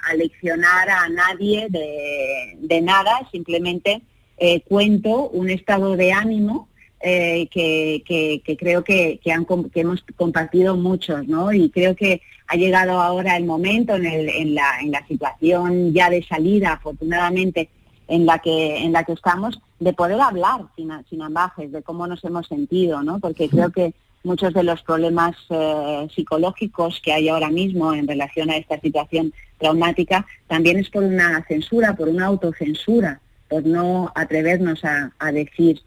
aleccionar 0.09 0.89
a, 0.89 1.09
nadie 1.09 1.67
de, 1.69 2.81
nada, 2.81 3.27
simplemente 3.31 4.01
eh, 4.37 4.61
cuento 4.61 5.29
un 5.29 5.49
estado 5.49 5.95
de 5.95 6.11
ánimo 6.11 6.69
que, 7.01 8.43
creo 8.59 8.83
que, 8.83 9.19
hemos 9.25 10.05
compartido 10.15 10.77
muchos, 10.77 11.27
¿no? 11.27 11.51
Y 11.51 11.69
creo 11.71 11.95
que 11.95 12.21
ha 12.53 12.55
llegado 12.55 13.01
ahora 13.01 13.35
el 13.35 13.45
momento 13.45 13.95
en, 13.95 14.53
la, 14.53 15.05
situación 15.07 15.91
ya 15.91 16.11
de 16.11 16.23
salida, 16.23 16.73
afortunadamente, 16.73 17.69
en 18.07 18.27
la 18.27 18.37
que 18.37 18.77
en 18.77 18.91
la 18.91 19.03
que 19.03 19.13
estamos 19.13 19.59
de 19.79 19.91
poder 19.93 20.21
hablar 20.21 20.61
sin, 20.75 20.91
sin 21.09 21.23
ambajes 21.23 21.71
de 21.71 21.81
cómo 21.81 22.05
nos 22.05 22.23
hemos 22.23 22.47
sentido 22.47 23.01
no 23.01 23.19
porque 23.19 23.49
creo 23.49 23.71
que 23.71 23.93
muchos 24.23 24.53
de 24.53 24.63
los 24.63 24.83
problemas 24.83 25.35
eh, 25.49 26.07
psicológicos 26.13 27.01
que 27.03 27.11
hay 27.11 27.29
ahora 27.29 27.49
mismo 27.49 27.93
en 27.93 28.07
relación 28.07 28.51
a 28.51 28.57
esta 28.57 28.79
situación 28.79 29.33
traumática 29.57 30.27
también 30.47 30.77
es 30.77 30.89
por 30.89 31.03
una 31.03 31.43
censura, 31.47 31.95
por 31.95 32.07
una 32.07 32.27
autocensura, 32.27 33.19
por 33.49 33.65
no 33.65 34.11
atrevernos 34.13 34.81
a, 34.83 35.31
decir, 35.31 35.81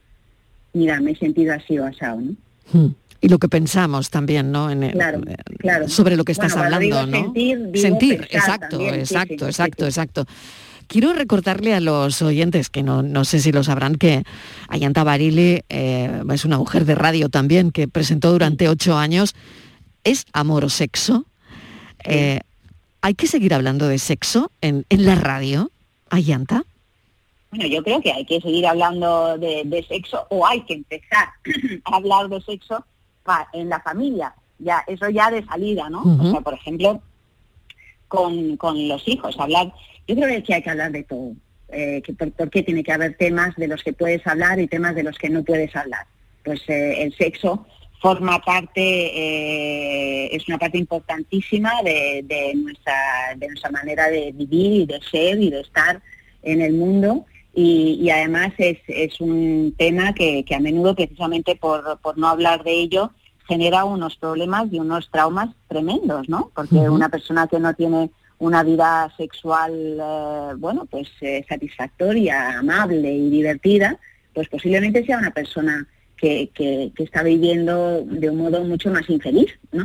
mira, 0.72 1.00
me 1.00 1.12
he 1.12 1.16
sentido 1.16 1.54
así 1.54 1.78
o 1.78 1.86
asado, 1.86 2.20
¿no? 2.20 2.94
Y 3.26 3.28
lo 3.28 3.38
que 3.40 3.48
pensamos 3.48 4.10
también, 4.10 4.52
¿no? 4.52 4.70
En 4.70 4.88
claro, 4.90 5.20
claro. 5.58 5.88
Sobre 5.88 6.16
lo 6.16 6.22
que 6.22 6.30
estás 6.30 6.56
hablando, 6.56 7.06
¿no? 7.08 7.22
Sentir, 7.24 7.70
sentir 7.74 8.28
exacto, 8.30 8.80
exacto, 8.80 9.46
exacto, 9.46 9.84
exacto. 9.84 10.26
Quiero 10.86 11.12
recordarle 11.12 11.74
a 11.74 11.80
los 11.80 12.22
oyentes, 12.22 12.70
que 12.70 12.84
no, 12.84 13.24
sé 13.24 13.40
si 13.40 13.50
lo 13.50 13.64
sabrán, 13.64 13.96
que 13.96 14.22
Ayanta 14.68 15.02
Barili 15.02 15.64
eh, 15.68 16.22
es 16.32 16.44
una 16.44 16.58
mujer 16.58 16.84
de 16.84 16.94
radio 16.94 17.28
también, 17.28 17.72
que 17.72 17.88
presentó 17.88 18.30
durante 18.30 18.68
ocho 18.68 18.96
años 18.96 19.34
¿Es 20.04 20.24
amor 20.32 20.64
o 20.64 20.68
sexo? 20.68 21.26
Eh, 22.04 22.38
¿Hay 23.00 23.14
que 23.14 23.26
seguir 23.26 23.52
hablando 23.54 23.88
de 23.88 23.98
sexo 23.98 24.52
en, 24.60 24.86
la 24.88 25.16
radio, 25.16 25.72
Ayanta? 26.10 26.62
Bueno, 27.50 27.66
yo 27.66 27.82
creo 27.82 28.00
que 28.00 28.12
hay 28.12 28.24
que 28.24 28.40
seguir 28.40 28.68
hablando 28.68 29.36
de, 29.36 29.84
sexo 29.88 30.28
o 30.30 30.46
hay 30.46 30.60
que 30.60 30.74
empezar 30.74 31.30
a 31.86 31.96
hablar 31.96 32.28
de 32.28 32.40
sexo 32.40 32.86
en 33.52 33.68
la 33.68 33.80
familia. 33.80 34.34
Ya, 34.58 34.82
eso 34.86 35.08
ya 35.10 35.30
de 35.30 35.44
salida, 35.44 35.90
¿no? 35.90 36.02
O 36.02 36.30
sea, 36.30 36.40
por 36.40 36.54
ejemplo, 36.54 37.02
con, 38.08 38.56
con 38.56 38.88
los 38.88 39.06
hijos, 39.06 39.38
hablar 39.38 39.72
yo 40.08 40.14
creo 40.14 40.42
que 40.44 40.54
hay 40.54 40.62
que 40.62 40.70
hablar 40.70 40.92
de 40.92 41.02
todo. 41.02 41.32
eh, 41.68 42.02
que 42.02 42.12
por, 42.12 42.30
por 42.32 42.50
qué 42.50 42.62
tiene 42.62 42.82
que 42.82 42.92
haber 42.92 43.16
temas 43.16 43.54
de 43.56 43.68
los 43.68 43.82
que 43.82 43.92
puedes 43.92 44.26
hablar 44.26 44.60
y 44.60 44.66
temas 44.68 44.94
de 44.94 45.02
los 45.02 45.18
que 45.18 45.28
no 45.30 45.42
puedes 45.42 45.74
hablar. 45.74 46.06
Pues 46.44 46.60
eh, 46.68 47.02
el 47.02 47.14
sexo 47.14 47.66
forma 48.00 48.40
parte, 48.40 48.80
eh, 48.82 50.28
es 50.36 50.46
una 50.48 50.58
parte 50.58 50.78
importantísima 50.78 51.72
de, 51.82 52.22
de 52.24 52.54
nuestra, 52.54 52.94
de 53.36 53.48
nuestra 53.48 53.70
manera 53.70 54.08
de 54.08 54.32
vivir 54.32 54.82
y 54.82 54.86
de 54.86 55.00
ser 55.10 55.40
y 55.42 55.50
de 55.50 55.60
estar 55.60 56.00
en 56.42 56.60
el 56.60 56.74
mundo. 56.74 57.24
Y, 57.54 57.98
y 58.02 58.10
además 58.10 58.52
es, 58.58 58.78
es 58.86 59.18
un 59.20 59.74
tema 59.78 60.12
que, 60.12 60.44
que 60.44 60.54
a 60.54 60.60
menudo, 60.60 60.94
precisamente 60.94 61.56
por, 61.56 61.98
por 62.00 62.18
no 62.18 62.28
hablar 62.28 62.62
de 62.64 62.72
ello, 62.72 63.12
genera 63.48 63.84
unos 63.84 64.16
problemas 64.16 64.66
y 64.72 64.78
unos 64.80 65.08
traumas 65.10 65.50
tremendos, 65.68 66.28
¿no? 66.28 66.50
Porque 66.54 66.76
una 66.90 67.08
persona 67.08 67.46
que 67.46 67.58
no 67.60 67.72
tiene 67.74 68.10
una 68.38 68.62
vida 68.62 69.10
sexual, 69.16 69.72
eh, 69.74 70.52
bueno, 70.58 70.86
pues 70.90 71.08
eh, 71.20 71.44
satisfactoria, 71.48 72.58
amable 72.58 73.12
y 73.12 73.30
divertida, 73.30 73.98
pues 74.34 74.48
posiblemente 74.48 75.04
sea 75.06 75.18
una 75.18 75.30
persona 75.30 75.86
que, 76.16 76.50
que- 76.54 76.92
que 76.96 77.02
está 77.04 77.22
viviendo 77.22 78.02
de 78.04 78.30
un 78.30 78.38
modo 78.38 78.64
mucho 78.64 78.90
más 78.90 79.08
infeliz, 79.10 79.50
¿no? 79.72 79.84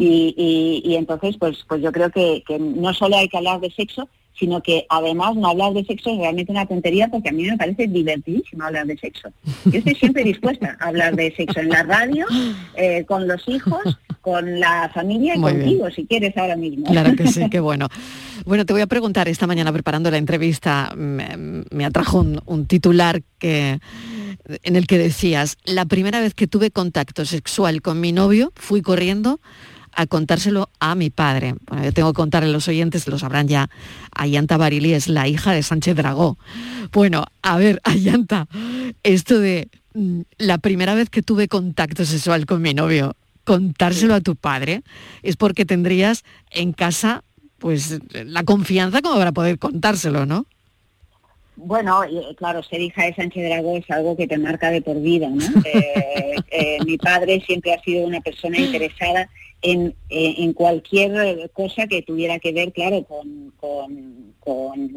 y, 0.00 0.34
y- 0.36 0.82
y 0.90 0.96
entonces, 0.96 1.36
pues, 1.38 1.64
pues 1.68 1.82
yo 1.82 1.90
creo 1.92 2.10
que, 2.10 2.42
que 2.46 2.58
no 2.58 2.92
solo 2.94 3.16
hay 3.16 3.28
que 3.28 3.38
hablar 3.38 3.60
de 3.60 3.70
sexo, 3.70 4.08
sino 4.40 4.62
que 4.62 4.86
además 4.88 5.36
no 5.36 5.48
hablar 5.48 5.74
de 5.74 5.84
sexo 5.84 6.10
es 6.10 6.18
realmente 6.18 6.50
una 6.50 6.66
tontería 6.66 7.08
porque 7.08 7.28
a 7.28 7.32
mí 7.32 7.44
me 7.44 7.58
parece 7.58 7.86
divertidísimo 7.86 8.64
hablar 8.64 8.86
de 8.86 8.96
sexo. 8.96 9.28
Yo 9.66 9.78
estoy 9.78 9.94
siempre 9.94 10.24
dispuesta 10.24 10.78
a 10.80 10.88
hablar 10.88 11.14
de 11.14 11.32
sexo 11.36 11.60
en 11.60 11.68
la 11.68 11.82
radio, 11.82 12.26
eh, 12.74 13.04
con 13.04 13.28
los 13.28 13.46
hijos, 13.46 13.82
con 14.22 14.58
la 14.58 14.90
familia 14.94 15.36
y 15.36 15.38
Muy 15.38 15.52
bien. 15.52 15.64
contigo, 15.64 15.90
si 15.90 16.06
quieres 16.06 16.34
ahora 16.38 16.56
mismo. 16.56 16.86
Claro 16.86 17.14
que 17.14 17.26
sí, 17.26 17.48
qué 17.50 17.60
bueno. 17.60 17.88
Bueno, 18.46 18.64
te 18.64 18.72
voy 18.72 18.80
a 18.80 18.86
preguntar, 18.86 19.28
esta 19.28 19.46
mañana 19.46 19.72
preparando 19.72 20.10
la 20.10 20.16
entrevista, 20.16 20.94
me, 20.96 21.64
me 21.70 21.84
atrajo 21.84 22.20
un, 22.20 22.40
un 22.46 22.66
titular 22.66 23.20
que, 23.38 23.78
en 24.62 24.76
el 24.76 24.86
que 24.86 24.96
decías, 24.96 25.58
la 25.64 25.84
primera 25.84 26.20
vez 26.20 26.32
que 26.32 26.46
tuve 26.46 26.70
contacto 26.70 27.26
sexual 27.26 27.82
con 27.82 28.00
mi 28.00 28.12
novio, 28.12 28.52
fui 28.56 28.80
corriendo 28.80 29.38
a 29.94 30.06
contárselo 30.06 30.70
a 30.78 30.94
mi 30.94 31.10
padre. 31.10 31.54
Bueno, 31.66 31.84
yo 31.84 31.92
tengo 31.92 32.12
que 32.12 32.16
contarle 32.16 32.48
a 32.48 32.52
los 32.52 32.68
oyentes, 32.68 33.06
lo 33.06 33.18
sabrán 33.18 33.48
ya, 33.48 33.70
Ayanta 34.14 34.56
Barili 34.56 34.94
es 34.94 35.08
la 35.08 35.28
hija 35.28 35.52
de 35.52 35.62
Sánchez 35.62 35.96
Dragó. 35.96 36.38
Bueno, 36.92 37.26
a 37.42 37.56
ver, 37.56 37.80
Ayanta, 37.84 38.48
esto 39.02 39.38
de 39.38 39.68
mm, 39.94 40.20
la 40.38 40.58
primera 40.58 40.94
vez 40.94 41.10
que 41.10 41.22
tuve 41.22 41.48
contacto 41.48 42.04
sexual 42.04 42.46
con 42.46 42.62
mi 42.62 42.74
novio, 42.74 43.16
contárselo 43.44 44.14
a 44.14 44.20
tu 44.20 44.36
padre, 44.36 44.82
es 45.22 45.36
porque 45.36 45.64
tendrías 45.64 46.24
en 46.50 46.72
casa 46.72 47.24
pues 47.58 47.98
la 48.12 48.42
confianza 48.42 49.02
como 49.02 49.16
para 49.16 49.32
poder 49.32 49.58
contárselo, 49.58 50.24
¿no? 50.24 50.46
Bueno, 51.62 52.02
eh, 52.04 52.34
claro, 52.36 52.62
ser 52.62 52.80
hija 52.80 53.04
de 53.04 53.14
Sánchez 53.14 53.44
Dragó 53.44 53.76
es 53.76 53.90
algo 53.90 54.16
que 54.16 54.26
te 54.26 54.38
marca 54.38 54.70
de 54.70 54.80
por 54.80 55.00
vida, 55.00 55.28
¿no? 55.28 55.44
Eh, 55.72 56.36
eh, 56.50 56.78
mi 56.84 56.96
padre 56.96 57.40
siempre 57.46 57.72
ha 57.72 57.82
sido 57.82 58.06
una 58.06 58.20
persona 58.20 58.58
interesada 58.58 59.28
en, 59.62 59.94
eh, 60.08 60.34
en 60.38 60.52
cualquier 60.52 61.50
cosa 61.52 61.86
que 61.86 62.02
tuviera 62.02 62.38
que 62.38 62.52
ver, 62.52 62.72
claro, 62.72 63.04
con, 63.04 63.52
con, 63.58 64.34
con, 64.40 64.90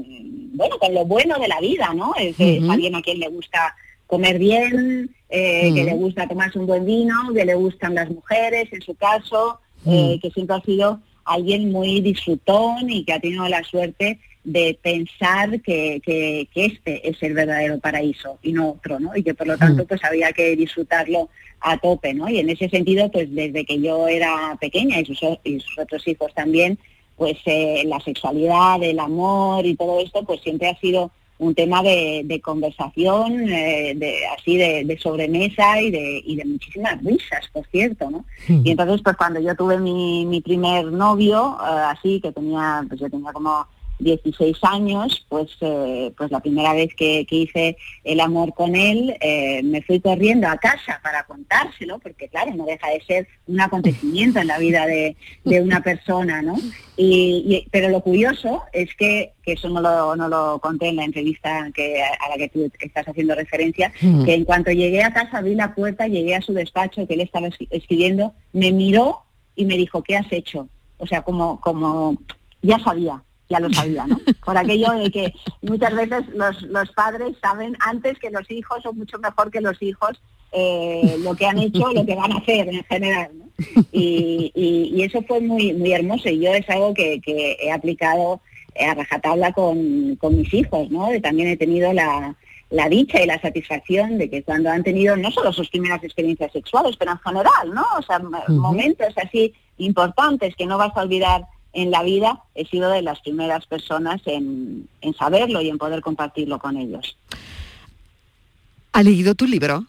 bueno, 0.53 0.77
con 0.79 0.93
lo 0.93 1.05
bueno 1.05 1.37
de 1.39 1.47
la 1.47 1.59
vida, 1.59 1.93
¿no? 1.93 2.13
Es, 2.17 2.39
alguien 2.69 2.95
a 2.95 3.01
quien 3.01 3.19
le 3.19 3.27
gusta 3.27 3.75
comer 4.07 4.39
bien, 4.39 5.13
que 5.29 5.83
le 5.85 5.93
gusta 5.93 6.27
tomarse 6.27 6.59
un 6.59 6.67
buen 6.67 6.85
vino, 6.85 7.15
que 7.33 7.45
le 7.45 7.55
gustan 7.55 7.95
las 7.95 8.09
mujeres, 8.09 8.71
en 8.71 8.81
su 8.81 8.95
caso, 8.95 9.59
que 9.85 10.31
siempre 10.33 10.55
ha 10.55 10.61
sido 10.61 10.99
alguien 11.25 11.71
muy 11.71 12.01
disfrutón 12.01 12.89
y 12.89 13.03
que 13.05 13.13
ha 13.13 13.19
tenido 13.19 13.47
la 13.47 13.63
suerte 13.63 14.19
de 14.43 14.77
pensar 14.81 15.61
que, 15.61 16.01
que- 16.05 16.47
que 16.53 16.65
este 16.65 17.07
es 17.09 17.21
el 17.23 17.33
verdadero 17.33 17.79
paraíso 17.79 18.37
y 18.43 18.51
no 18.53 18.71
otro, 18.71 18.99
¿no? 18.99 19.15
Y 19.15 19.23
que 19.23 19.33
por 19.33 19.47
lo 19.47 19.57
tanto 19.57 19.85
pues 19.85 20.03
había 20.03 20.31
que 20.33 20.55
disfrutarlo 20.55 21.29
a 21.61 21.77
tope, 21.77 22.13
¿no? 22.13 22.27
Y 22.27 22.39
en 22.39 22.49
ese 22.49 22.67
sentido, 22.69 23.09
pues 23.09 23.33
desde 23.33 23.63
que 23.65 23.79
yo 23.79 24.07
era 24.07 24.57
pequeña 24.59 24.99
y 24.99 25.05
sus, 25.05 25.19
y 25.45 25.59
sus 25.61 25.77
otros 25.79 26.05
hijos 26.07 26.33
también, 26.33 26.77
pues 27.15 27.37
eh, 27.45 27.83
la 27.85 27.99
sexualidad, 28.01 28.83
el 28.83 28.99
amor 28.99 29.65
y 29.65 29.75
todo 29.75 30.01
esto, 30.01 30.23
pues 30.23 30.41
siempre 30.41 30.67
ha 30.69 30.77
sido 30.79 31.11
un 31.39 31.55
tema 31.55 31.81
de, 31.81 32.21
de 32.25 32.41
conversación, 32.41 33.49
eh, 33.49 33.93
de, 33.95 34.25
así 34.37 34.57
de, 34.57 34.83
de 34.85 34.97
sobremesa 34.97 35.81
y 35.81 35.89
de, 35.91 36.21
y 36.25 36.35
de 36.35 36.45
muchísimas 36.45 37.01
risas, 37.03 37.49
por 37.53 37.65
cierto, 37.67 38.09
¿no? 38.09 38.25
Y 38.65 38.71
entonces, 38.71 39.01
pues 39.03 39.15
cuando 39.17 39.39
yo 39.39 39.55
tuve 39.55 39.77
mi, 39.79 40.25
mi 40.25 40.41
primer 40.41 40.85
novio, 40.85 41.57
eh, 41.61 41.65
así, 41.87 42.19
que 42.21 42.31
tenía, 42.31 42.83
pues 42.87 42.99
yo 42.99 43.09
tenía 43.09 43.31
como 43.33 43.65
16 44.03 44.57
años, 44.63 45.25
pues, 45.29 45.49
eh, 45.61 46.11
pues 46.17 46.29
la 46.31 46.39
primera 46.39 46.73
vez 46.73 46.93
que, 46.95 47.25
que 47.27 47.35
hice 47.37 47.77
el 48.03 48.19
amor 48.19 48.53
con 48.53 48.75
él, 48.75 49.15
eh, 49.21 49.61
me 49.63 49.81
fui 49.81 49.99
corriendo 49.99 50.47
a 50.47 50.57
casa 50.57 50.99
para 51.03 51.23
contárselo, 51.25 51.99
porque 51.99 52.27
claro, 52.29 52.53
no 52.55 52.65
deja 52.65 52.89
de 52.89 53.01
ser 53.03 53.27
un 53.47 53.59
acontecimiento 53.61 54.39
en 54.39 54.47
la 54.47 54.57
vida 54.59 54.85
de, 54.85 55.15
de 55.43 55.61
una 55.61 55.81
persona, 55.81 56.41
¿no? 56.41 56.55
Y, 56.97 57.43
y- 57.47 57.67
pero 57.71 57.89
lo 57.89 58.01
curioso 58.01 58.63
es 58.73 58.93
que, 58.95 59.33
que 59.43 59.53
eso 59.53 59.69
no 59.69 59.81
lo, 59.81 60.15
no 60.15 60.27
lo 60.29 60.59
conté 60.59 60.89
en 60.89 60.97
la 60.97 61.05
entrevista 61.05 61.69
que, 61.73 62.01
a 62.03 62.29
la 62.29 62.37
que 62.37 62.49
tú 62.49 62.69
estás 62.79 63.07
haciendo 63.07 63.33
referencia, 63.35 63.91
Mm. 64.01 64.25
que 64.25 64.33
en 64.33 64.43
cuanto 64.45 64.71
llegué 64.71 65.01
a 65.03 65.13
casa, 65.13 65.37
abrí 65.37 65.55
la 65.55 65.73
puerta, 65.73 66.07
llegué 66.07 66.35
a 66.35 66.41
su 66.41 66.53
despacho, 66.53 67.07
que 67.07 67.13
él 67.13 67.21
estaba 67.21 67.47
escri- 67.47 67.67
escribiendo, 67.71 68.33
me 68.51 68.71
miró 68.71 69.19
y 69.55 69.65
me 69.65 69.77
dijo, 69.77 70.03
¿qué 70.03 70.17
has 70.17 70.31
hecho? 70.31 70.67
O 70.97 71.07
sea, 71.07 71.21
como, 71.21 71.59
como 71.61 72.17
ya 72.61 72.79
sabía, 72.79 73.21
ya 73.49 73.59
lo 73.59 73.71
sabía, 73.73 74.05
¿no? 74.07 74.19
Por 74.45 74.57
aquello 74.57 74.91
de 74.93 75.11
que 75.11 75.33
muchas 75.61 75.93
veces 75.93 76.23
los, 76.35 76.61
los 76.63 76.89
padres 76.91 77.35
saben 77.41 77.75
antes 77.79 78.17
que 78.19 78.29
los 78.31 78.49
hijos 78.49 78.85
o 78.85 78.93
mucho 78.93 79.17
mejor 79.19 79.51
que 79.51 79.61
los 79.61 79.81
hijos 79.81 80.21
eh, 80.51 81.17
lo 81.23 81.35
que 81.35 81.45
han 81.47 81.57
hecho, 81.59 81.91
lo 81.93 82.05
que 82.05 82.15
van 82.15 82.31
a 82.31 82.37
hacer 82.37 82.69
en 82.69 82.83
general, 82.83 83.29
¿no? 83.33 83.43
Y, 83.91 84.51
y- 84.55 84.91
y 84.95 85.03
eso 85.03 85.21
fue 85.27 85.39
muy, 85.41 85.73
muy 85.73 85.91
hermoso 85.93 86.29
y 86.29 86.39
yo 86.39 86.53
es 86.53 86.67
algo 86.69 86.93
que, 86.93 87.19
que 87.21 87.57
he 87.61 87.71
aplicado 87.71 88.41
eh, 88.75 88.85
a 88.85 88.93
rajatabla 88.95 89.51
con, 89.53 90.15
con 90.17 90.37
mis 90.37 90.53
hijos, 90.53 90.89
¿no? 90.89 91.13
Y 91.13 91.21
también 91.21 91.49
he 91.49 91.57
tenido 91.57 91.91
la, 91.93 92.35
la 92.69 92.89
dicha 92.89 93.21
y 93.21 93.25
la 93.27 93.39
satisfacción 93.41 94.17
de 94.17 94.29
que 94.29 94.41
cuando 94.43 94.69
han 94.71 94.83
tenido 94.83 95.15
no 95.17 95.31
solo 95.31 95.51
sus 95.53 95.69
primeras 95.69 96.03
experiencias 96.03 96.51
sexuales, 96.51 96.95
pero 96.97 97.11
en 97.11 97.19
general, 97.19 97.73
¿no? 97.73 97.85
O 97.97 98.01
sea, 98.01 98.19
momentos 98.49 99.13
así 99.23 99.53
importantes 99.77 100.55
que 100.55 100.65
no 100.65 100.77
vas 100.77 100.95
a 100.95 101.01
olvidar 101.01 101.45
en 101.73 101.91
la 101.91 102.03
vida, 102.03 102.43
he 102.55 102.65
sido 102.65 102.89
de 102.89 103.01
las 103.01 103.19
primeras 103.21 103.65
personas 103.65 104.21
en, 104.25 104.87
en 105.01 105.13
saberlo 105.15 105.61
y 105.61 105.69
en 105.69 105.77
poder 105.77 106.01
compartirlo 106.01 106.59
con 106.59 106.77
ellos. 106.77 107.17
¿Ha 108.93 109.03
leído 109.03 109.33
tu 109.33 109.47
libro? 109.47 109.85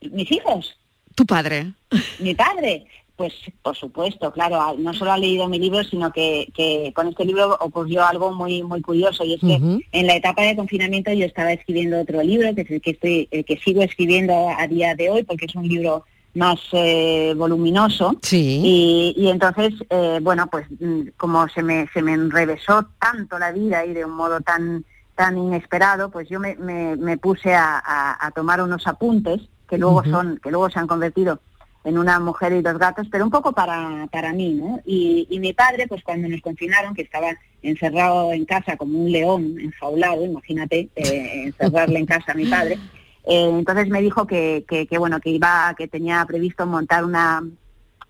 ¿Mis 0.00 0.32
hijos? 0.32 0.76
Tu 1.14 1.26
padre. 1.26 1.72
Mi 2.18 2.34
padre, 2.34 2.86
pues 3.16 3.34
por 3.62 3.76
supuesto, 3.76 4.32
claro, 4.32 4.74
no 4.78 4.94
solo 4.94 5.12
ha 5.12 5.18
leído 5.18 5.46
mi 5.46 5.58
libro, 5.58 5.84
sino 5.84 6.10
que, 6.10 6.48
que 6.54 6.92
con 6.94 7.08
este 7.08 7.24
libro 7.24 7.56
ocurrió 7.60 8.04
algo 8.04 8.32
muy 8.32 8.62
muy 8.62 8.80
curioso 8.80 9.24
y 9.24 9.34
es 9.34 9.40
que 9.40 9.60
en 9.92 10.06
la 10.06 10.16
etapa 10.16 10.42
de 10.42 10.56
confinamiento 10.56 11.12
yo 11.12 11.26
estaba 11.26 11.52
escribiendo 11.52 12.00
otro 12.00 12.22
libro, 12.22 12.54
que 12.54 12.62
es 12.62 12.70
el 12.70 12.80
que 12.80 12.90
estoy, 12.92 13.28
el 13.30 13.44
que 13.44 13.58
sigo 13.58 13.82
escribiendo 13.82 14.48
a 14.58 14.66
día 14.66 14.94
de 14.94 15.10
hoy, 15.10 15.22
porque 15.22 15.44
es 15.44 15.54
un 15.54 15.68
libro 15.68 16.06
más 16.34 16.58
eh, 16.72 17.34
voluminoso. 17.36 18.16
Sí. 18.22 18.60
Y, 18.64 19.14
y 19.16 19.28
entonces, 19.28 19.74
eh, 19.90 20.18
bueno, 20.22 20.46
pues 20.50 20.66
mm, 20.80 21.08
como 21.16 21.48
se 21.48 21.62
me, 21.62 21.88
se 21.92 22.02
me 22.02 22.12
enrevesó 22.14 22.86
tanto 22.98 23.38
la 23.38 23.52
vida 23.52 23.84
y 23.84 23.92
de 23.92 24.04
un 24.04 24.12
modo 24.12 24.40
tan 24.40 24.84
tan 25.14 25.36
inesperado, 25.36 26.10
pues 26.10 26.26
yo 26.30 26.40
me, 26.40 26.54
me- 26.56 26.96
me 26.96 27.18
puse 27.18 27.54
a, 27.54 27.78
a- 27.84 28.26
a 28.26 28.30
tomar 28.30 28.62
unos 28.62 28.86
apuntes 28.86 29.42
que 29.68 29.76
luego 29.76 30.02
son, 30.04 30.40
que 30.42 30.50
luego 30.50 30.70
se 30.70 30.78
han 30.78 30.86
convertido 30.86 31.38
en 31.84 31.98
una 31.98 32.18
mujer 32.18 32.52
y 32.54 32.62
dos 32.62 32.78
gatos, 32.78 33.08
pero 33.10 33.24
un 33.24 33.30
poco 33.30 33.52
para, 33.52 34.06
para 34.10 34.32
mí, 34.32 34.54
¿no? 34.54 34.80
Y, 34.86 35.26
y 35.28 35.38
mi 35.38 35.52
padre, 35.52 35.86
pues 35.86 36.02
cuando 36.02 36.28
nos 36.28 36.40
confinaron, 36.40 36.94
que 36.94 37.02
estaba 37.02 37.28
encerrado 37.62 38.32
en 38.32 38.44
casa 38.46 38.76
como 38.76 38.98
un 39.00 39.12
león 39.12 39.56
enjaulado, 39.60 40.24
imagínate, 40.24 40.88
eh, 40.96 41.42
encerrarle 41.46 41.98
en 41.98 42.06
casa 42.06 42.32
a 42.32 42.34
mi 42.34 42.46
padre, 42.46 42.78
eh, 43.24 43.50
entonces 43.50 43.88
me 43.88 44.02
dijo 44.02 44.26
que, 44.26 44.64
que, 44.68 44.86
que, 44.86 44.98
bueno, 44.98 45.20
que 45.20 45.30
iba, 45.30 45.74
que 45.76 45.88
tenía 45.88 46.24
previsto 46.26 46.66
montar 46.66 47.04
una, 47.04 47.42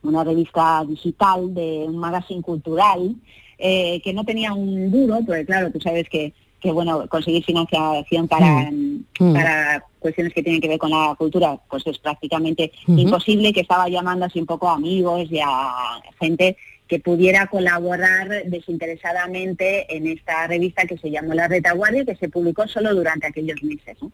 una 0.02 0.24
revista 0.24 0.84
digital 0.86 1.54
de 1.54 1.84
un 1.86 1.98
magazine 1.98 2.42
cultural, 2.42 3.14
eh, 3.58 4.00
que 4.02 4.12
no 4.12 4.24
tenía 4.24 4.52
un 4.52 4.90
duro, 4.90 5.20
porque 5.24 5.44
claro, 5.44 5.70
tú 5.70 5.80
sabes 5.80 6.08
que, 6.08 6.32
que 6.60 6.72
bueno, 6.72 7.06
conseguir 7.08 7.44
financiación 7.44 8.26
para, 8.28 8.70
Mm. 9.18 9.34
para 9.34 9.84
cuestiones 9.98 10.32
que 10.32 10.42
tienen 10.42 10.60
que 10.60 10.68
ver 10.68 10.78
con 10.78 10.90
la 10.90 11.14
cultura, 11.16 11.58
pues 11.70 11.86
es 11.86 11.98
prácticamente 11.98 12.72
imposible, 12.88 13.52
que 13.52 13.60
estaba 13.60 13.88
llamando 13.88 14.24
así 14.24 14.40
un 14.40 14.46
poco 14.46 14.68
a 14.68 14.74
amigos 14.74 15.28
y 15.30 15.38
a 15.38 16.00
gente 16.20 16.56
que 16.88 16.98
pudiera 16.98 17.46
colaborar 17.46 18.28
desinteresadamente 18.46 19.94
en 19.94 20.06
esta 20.06 20.46
revista 20.46 20.84
que 20.84 20.98
se 20.98 21.10
llamó 21.10 21.34
La 21.34 21.48
Retaguardia 21.48 22.02
y 22.02 22.06
que 22.06 22.16
se 22.16 22.28
publicó 22.28 22.66
solo 22.66 22.94
durante 22.94 23.26
aquellos 23.28 23.62
meses. 23.62 23.96
¿no? 24.02 24.10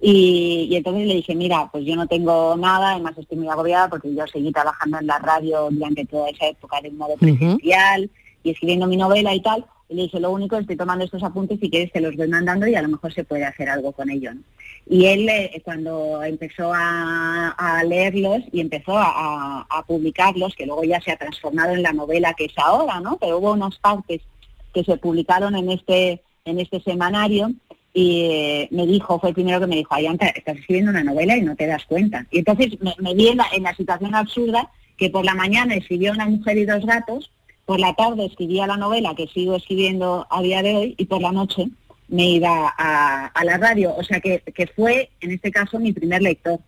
Y, 0.00 0.68
y 0.70 0.76
entonces 0.76 1.06
le 1.06 1.14
dije, 1.14 1.34
mira, 1.34 1.68
pues 1.70 1.84
yo 1.84 1.94
no 1.94 2.06
tengo 2.06 2.56
nada, 2.56 2.92
además 2.92 3.18
estoy 3.18 3.36
muy 3.36 3.48
agobiada 3.48 3.88
porque 3.88 4.14
yo 4.14 4.26
seguí 4.26 4.50
trabajando 4.50 4.98
en 4.98 5.06
la 5.06 5.18
radio 5.18 5.68
durante 5.70 6.06
toda 6.06 6.30
esa 6.30 6.48
época 6.48 6.80
de 6.80 6.88
un 6.88 6.96
modo 6.96 7.16
presencial 7.16 8.10
y 8.42 8.50
escribiendo 8.50 8.86
mi 8.86 8.96
novela 8.96 9.34
y 9.34 9.42
tal. 9.42 9.64
Y 9.90 9.94
le 9.94 10.02
dije, 10.02 10.20
lo 10.20 10.30
único, 10.30 10.56
estoy 10.56 10.76
tomando 10.76 11.04
estos 11.04 11.22
apuntes, 11.22 11.58
si 11.60 11.68
quieres 11.68 11.92
te 11.92 12.00
los 12.00 12.16
voy 12.16 12.28
mandando 12.28 12.66
y 12.66 12.76
a 12.76 12.82
lo 12.82 12.88
mejor 12.88 13.12
se 13.12 13.24
puede 13.24 13.44
hacer 13.44 13.68
algo 13.68 13.92
con 13.92 14.08
ello. 14.08 14.30
Y 14.88 15.06
él, 15.06 15.28
eh, 15.28 15.60
cuando 15.64 16.22
empezó 16.22 16.72
a, 16.72 17.82
leerlos 17.86 18.42
y 18.52 18.60
empezó 18.60 18.96
a, 18.96 19.84
publicarlos, 19.86 20.54
que 20.54 20.66
luego 20.66 20.84
ya 20.84 21.00
se 21.00 21.10
ha 21.10 21.16
transformado 21.16 21.74
en 21.74 21.82
la 21.82 21.92
novela 21.92 22.34
que 22.34 22.44
es 22.46 22.56
ahora, 22.56 23.00
¿no? 23.00 23.18
Pero 23.20 23.38
hubo 23.38 23.52
unas 23.52 23.76
partes 23.78 24.20
que 24.72 24.84
se 24.84 24.96
publicaron 24.96 25.56
en 25.56 25.70
este, 25.70 26.22
en 26.44 26.60
este 26.60 26.80
semanario 26.80 27.50
y 27.92 28.22
eh, 28.22 28.68
me 28.70 28.86
dijo, 28.86 29.18
fue 29.18 29.30
el 29.30 29.34
primero 29.34 29.60
que 29.60 29.66
me 29.66 29.76
dijo, 29.76 29.94
Ayanta, 29.94 30.26
estás 30.28 30.56
escribiendo 30.56 30.92
una 30.92 31.02
novela 31.02 31.36
y 31.36 31.42
no 31.42 31.56
te 31.56 31.66
das 31.66 31.84
cuenta. 31.86 32.26
Y 32.30 32.38
entonces 32.38 32.78
me, 32.80 33.14
vi 33.14 33.28
en 33.28 33.62
la, 33.62 33.74
situación 33.74 34.14
absurda 34.14 34.70
que 34.96 35.10
por 35.10 35.24
la 35.24 35.34
mañana 35.34 35.74
escribió 35.74 36.12
Una 36.12 36.26
mujer 36.26 36.58
y 36.58 36.66
dos 36.66 36.84
gatos, 36.86 37.30
por 37.64 37.80
la 37.80 37.94
tarde 37.94 38.26
escribía 38.26 38.66
la 38.66 38.76
novela 38.76 39.14
que 39.16 39.26
sigo 39.28 39.56
escribiendo 39.56 40.26
a 40.30 40.42
día 40.42 40.62
de 40.62 40.76
hoy 40.76 40.94
y 40.98 41.06
por 41.06 41.20
la 41.20 41.32
noche 41.32 41.68
me 42.08 42.28
iba 42.28 42.74
a, 42.76 43.44
la 43.44 43.58
radio. 43.58 43.94
O 43.96 44.02
sea 44.02 44.20
que, 44.20 44.42
fue, 44.74 45.10
en 45.20 45.32
este 45.32 45.50
caso, 45.50 45.78
mi 45.78 45.92
primer 45.92 46.22
lector. 46.22 46.58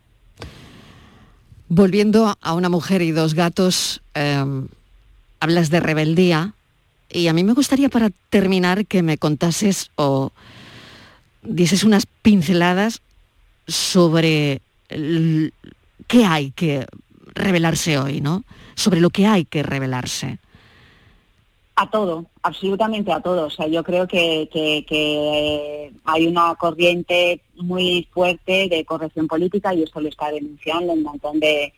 Volviendo 1.69 2.37
a 2.41 2.55
una 2.55 2.69
mujer 2.69 3.03
y 3.03 3.11
dos 3.11 3.35
gatos, 3.35 4.03
em, 4.15 4.69
hablas 5.41 5.71
de 5.71 5.81
rebeldía 5.81 6.55
y 7.11 7.27
a 7.27 7.33
mí 7.33 7.43
me 7.45 7.53
gustaría 7.53 7.89
para 7.89 8.11
terminar 8.31 8.87
que 8.87 9.03
me 9.03 9.19
contases 9.19 9.91
o 9.97 10.33
dices 11.43 11.85
unas 11.85 12.07
pinceladas 12.07 13.03
sobre 13.67 14.61
qué 16.07 16.25
hay 16.25 16.51
que 16.53 16.87
revelarse 17.35 17.99
hoy, 17.99 18.21
¿no? 18.21 18.45
Sobre 18.75 19.01
lo 19.01 19.11
que 19.11 19.27
hay 19.27 19.45
que 19.45 19.63
revelarse. 19.63 20.39
A 21.75 21.91
todo, 21.91 22.27
absolutamente 22.43 23.13
a 23.13 23.21
todo. 23.21 23.47
O 23.47 23.51
sea, 23.51 23.67
yo 23.67 23.83
creo 23.83 24.07
que, 24.07 25.91
hay 26.05 26.27
una 26.27 26.55
corriente 26.57 27.41
muy 27.57 28.07
fuerte 28.13 28.69
de 28.69 28.85
corrección 28.85 29.27
política 29.27 29.75
y 29.75 29.83
esto 29.83 30.01
lo 30.01 30.09
está 30.09 30.31
denunciando 30.31 30.93
un 30.93 31.03
montón 31.03 31.41
de, 31.41 31.73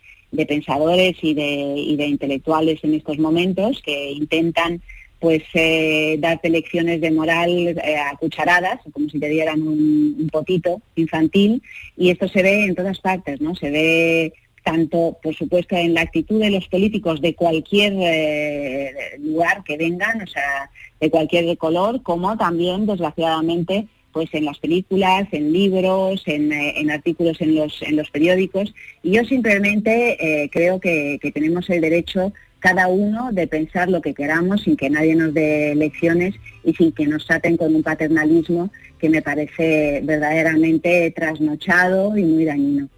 pensadores 0.48 1.16
y 1.22 1.32
de, 1.32 1.74
y 1.76 1.96
de 1.96 2.06
intelectuales 2.08 2.82
en 2.82 2.94
estos 2.94 3.18
momentos 3.18 3.80
que 3.82 4.10
intentan 4.10 4.82
pues 5.24 5.42
eh, 5.54 6.18
darte 6.18 6.50
lecciones 6.50 7.00
de 7.00 7.10
moral 7.10 7.48
eh, 7.50 7.96
a 7.96 8.14
cucharadas, 8.18 8.80
como 8.92 9.08
si 9.08 9.18
te 9.18 9.30
dieran 9.30 9.66
un, 9.66 10.28
potito 10.30 10.82
infantil, 10.96 11.62
y 11.96 12.10
esto 12.10 12.28
se 12.28 12.42
ve 12.42 12.64
en 12.64 12.74
todas 12.74 13.00
partes, 13.00 13.40
¿no? 13.40 13.54
Se 13.54 13.70
ve 13.70 14.34
tanto, 14.62 15.16
por 15.22 15.34
supuesto, 15.34 15.76
en 15.76 15.94
la 15.94 16.02
actitud 16.02 16.42
de 16.42 16.50
los 16.50 16.68
políticos 16.68 17.22
de 17.22 17.34
cualquier 17.34 17.94
eh, 17.96 18.92
lugar 19.18 19.64
que 19.64 19.78
vengan, 19.78 20.20
o 20.20 20.26
sea, 20.26 20.68
de 21.00 21.08
cualquier 21.08 21.56
color, 21.56 22.02
como 22.02 22.36
también, 22.36 22.84
desgraciadamente, 22.84 23.86
pues 24.12 24.28
en 24.34 24.44
las 24.44 24.58
películas, 24.58 25.26
en 25.32 25.54
libros, 25.54 26.22
en, 26.26 26.90
artículos 26.90 27.40
en 27.40 27.54
los, 27.54 27.80
en 27.80 27.96
los 27.96 28.10
periódicos. 28.10 28.74
Y 29.02 29.12
yo 29.12 29.24
simplemente 29.24 30.50
creo 30.52 30.78
que, 30.80 31.18
que 31.20 31.32
tenemos 31.32 31.68
el 31.70 31.80
derecho 31.80 32.30
cada 32.64 32.86
uno 32.86 33.30
de 33.30 33.46
pensar 33.46 33.90
lo 33.90 34.00
que 34.00 34.14
queramos 34.14 34.62
sin 34.62 34.74
que 34.74 34.88
nadie 34.88 35.14
nos 35.14 35.34
dé 35.34 35.74
lecciones 35.74 36.34
y 36.64 36.72
sin 36.72 36.92
que 36.92 37.06
nos 37.06 37.26
traten 37.26 37.58
con 37.58 37.74
un 37.74 37.82
paternalismo 37.82 38.70
que 38.98 39.10
me 39.10 39.20
parece 39.20 40.00
verdaderamente 40.02 41.12
trasnochado 41.14 42.16
y 42.16 42.24
muy 42.24 42.46
dañino. 42.46 42.88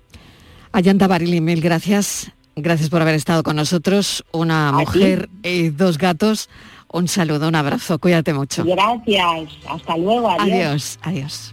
Ayanta 0.70 1.08
Barili, 1.08 1.40
mil 1.40 1.60
gracias. 1.60 2.30
Gracias 2.54 2.90
por 2.90 3.02
haber 3.02 3.16
estado 3.16 3.42
con 3.42 3.56
nosotros. 3.56 4.24
Una 4.30 4.70
mujer 4.70 5.28
y 5.42 5.70
dos 5.70 5.98
gatos. 5.98 6.48
Un 6.92 7.08
saludo, 7.08 7.48
un 7.48 7.56
abrazo. 7.56 7.98
Cuídate 7.98 8.32
mucho. 8.32 8.64
Gracias. 8.64 9.50
Hasta 9.68 9.96
luego. 9.96 10.30
Adiós. 10.30 10.46
Adiós. 10.46 10.98
adiós. 11.02 11.52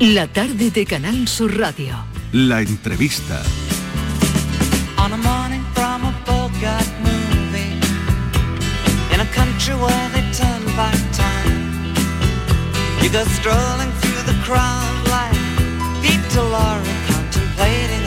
La 0.00 0.26
tarde 0.26 0.70
de 0.70 0.84
Canal 0.84 1.26
Sur 1.26 1.58
Radio. 1.58 1.94
La 2.32 2.58
entrevista. 2.58 3.42
On 4.98 5.10
a 5.10 5.16
morning 5.16 5.64
from 5.72 6.04
a 6.04 6.12
Bogart 6.26 6.86
movie 7.00 7.80
In 9.14 9.20
a 9.20 9.26
country 9.32 9.74
where 9.74 10.08
they 10.12 10.22
turn 10.32 10.62
back 10.76 10.98
time 11.12 11.94
You 13.02 13.08
go 13.08 13.24
strolling 13.40 13.90
through 14.00 14.24
the 14.26 14.38
crowd 14.44 15.08
like 15.08 15.38
Peter 16.02 16.42
Lorre 16.42 16.84
contemplating 17.08 18.05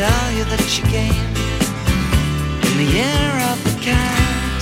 tell 0.00 0.32
you 0.32 0.44
that 0.44 0.62
she 0.62 0.80
came 0.96 1.26
in 2.68 2.74
the 2.80 2.88
year 2.98 3.32
of 3.52 3.58
the 3.66 3.74
cat. 3.84 4.60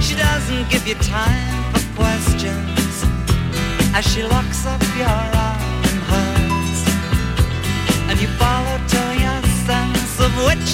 She 0.00 0.14
doesn't 0.14 0.70
give 0.70 0.86
you 0.86 0.94
time 0.94 1.64
for 1.72 1.82
questions 2.02 3.04
as 3.96 4.04
she 4.12 4.22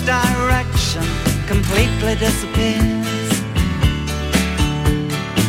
direction 0.04 1.04
completely 1.46 2.14
disappears. 2.16 3.30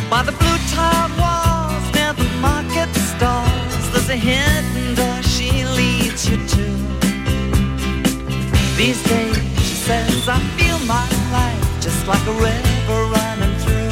By 0.08 0.22
the 0.22 0.32
blue 0.32 0.58
tiled 0.72 1.12
walls 1.18 1.86
near 1.94 2.12
the 2.12 2.28
market 2.40 2.90
stalls, 2.94 3.90
there's 3.92 4.08
a 4.08 4.16
hidden 4.16 4.94
door 4.94 5.22
she 5.22 5.64
leads 5.78 6.28
you 6.28 6.36
to. 6.36 6.64
These 8.76 9.02
days, 9.04 9.36
she 9.66 9.76
says, 9.88 10.28
I 10.28 10.38
feel 10.56 10.78
my 10.86 11.08
life 11.32 11.64
just 11.80 12.06
like 12.06 12.24
a 12.26 12.32
river 12.32 13.00
running 13.16 13.54
through 13.62 13.90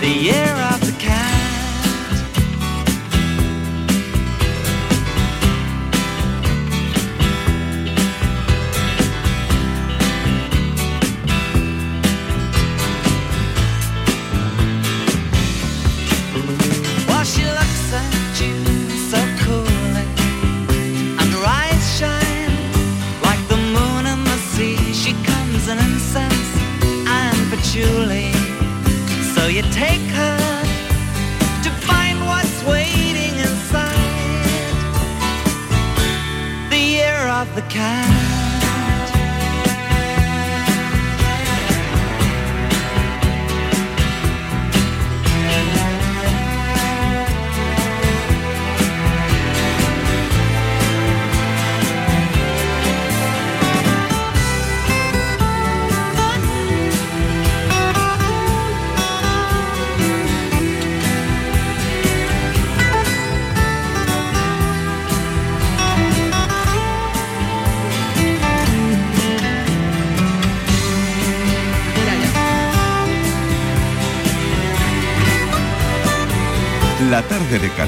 the 0.00 0.08
year 0.08 0.54
of 0.72 0.73
So 29.34 29.50
you 29.50 29.62
take 29.72 30.00
her 30.00 30.38
to 31.64 31.70
find 31.86 32.18
what's 32.24 32.64
waiting 32.64 33.36
inside 33.36 33.92
the 36.70 36.78
year 36.78 37.28
of 37.28 37.54
the 37.54 37.62
cat. 37.62 38.13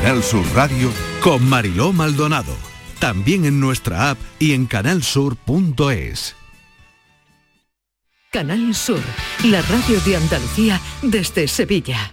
Canal 0.07 0.23
Sur 0.23 0.47
Radio 0.55 0.93
con 1.21 1.49
Mariló 1.49 1.93
Maldonado. 1.93 2.55
También 3.01 3.45
en 3.45 3.59
nuestra 3.59 4.11
app 4.11 4.19
y 4.39 4.53
en 4.53 4.67
canalsur.es. 4.67 6.37
Canal 8.31 8.73
Sur, 8.73 9.01
la 9.47 9.63
radio 9.63 10.01
de 10.03 10.17
Andalucía 10.17 10.81
desde 11.03 11.49
Sevilla. 11.49 12.13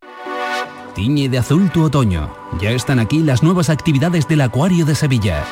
Tiñe 0.93 1.29
de 1.29 1.37
azul 1.37 1.71
tu 1.71 1.83
otoño. 1.83 2.33
Ya 2.59 2.71
están 2.71 2.99
aquí 2.99 3.19
las 3.19 3.43
nuevas 3.43 3.69
actividades 3.69 4.27
del 4.27 4.41
Acuario 4.41 4.85
de 4.85 4.95
Sevilla. 4.95 5.45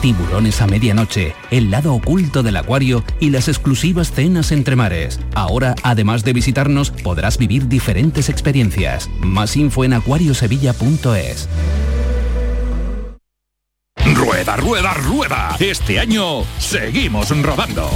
Tiburones 0.00 0.60
a 0.60 0.66
medianoche, 0.66 1.34
el 1.50 1.70
lado 1.70 1.94
oculto 1.94 2.42
del 2.42 2.58
acuario 2.58 3.02
y 3.20 3.30
las 3.30 3.48
exclusivas 3.48 4.12
cenas 4.12 4.52
entre 4.52 4.76
mares. 4.76 5.18
Ahora, 5.34 5.74
además 5.82 6.24
de 6.24 6.34
visitarnos, 6.34 6.90
podrás 6.90 7.38
vivir 7.38 7.68
diferentes 7.68 8.28
experiencias. 8.28 9.08
Más 9.20 9.56
info 9.56 9.82
en 9.82 9.94
acuariosevilla.es. 9.94 11.48
Rueda, 14.14 14.56
rueda, 14.56 14.94
rueda. 14.94 15.56
Este 15.58 15.98
año 15.98 16.44
seguimos 16.58 17.30
rodando. 17.42 17.90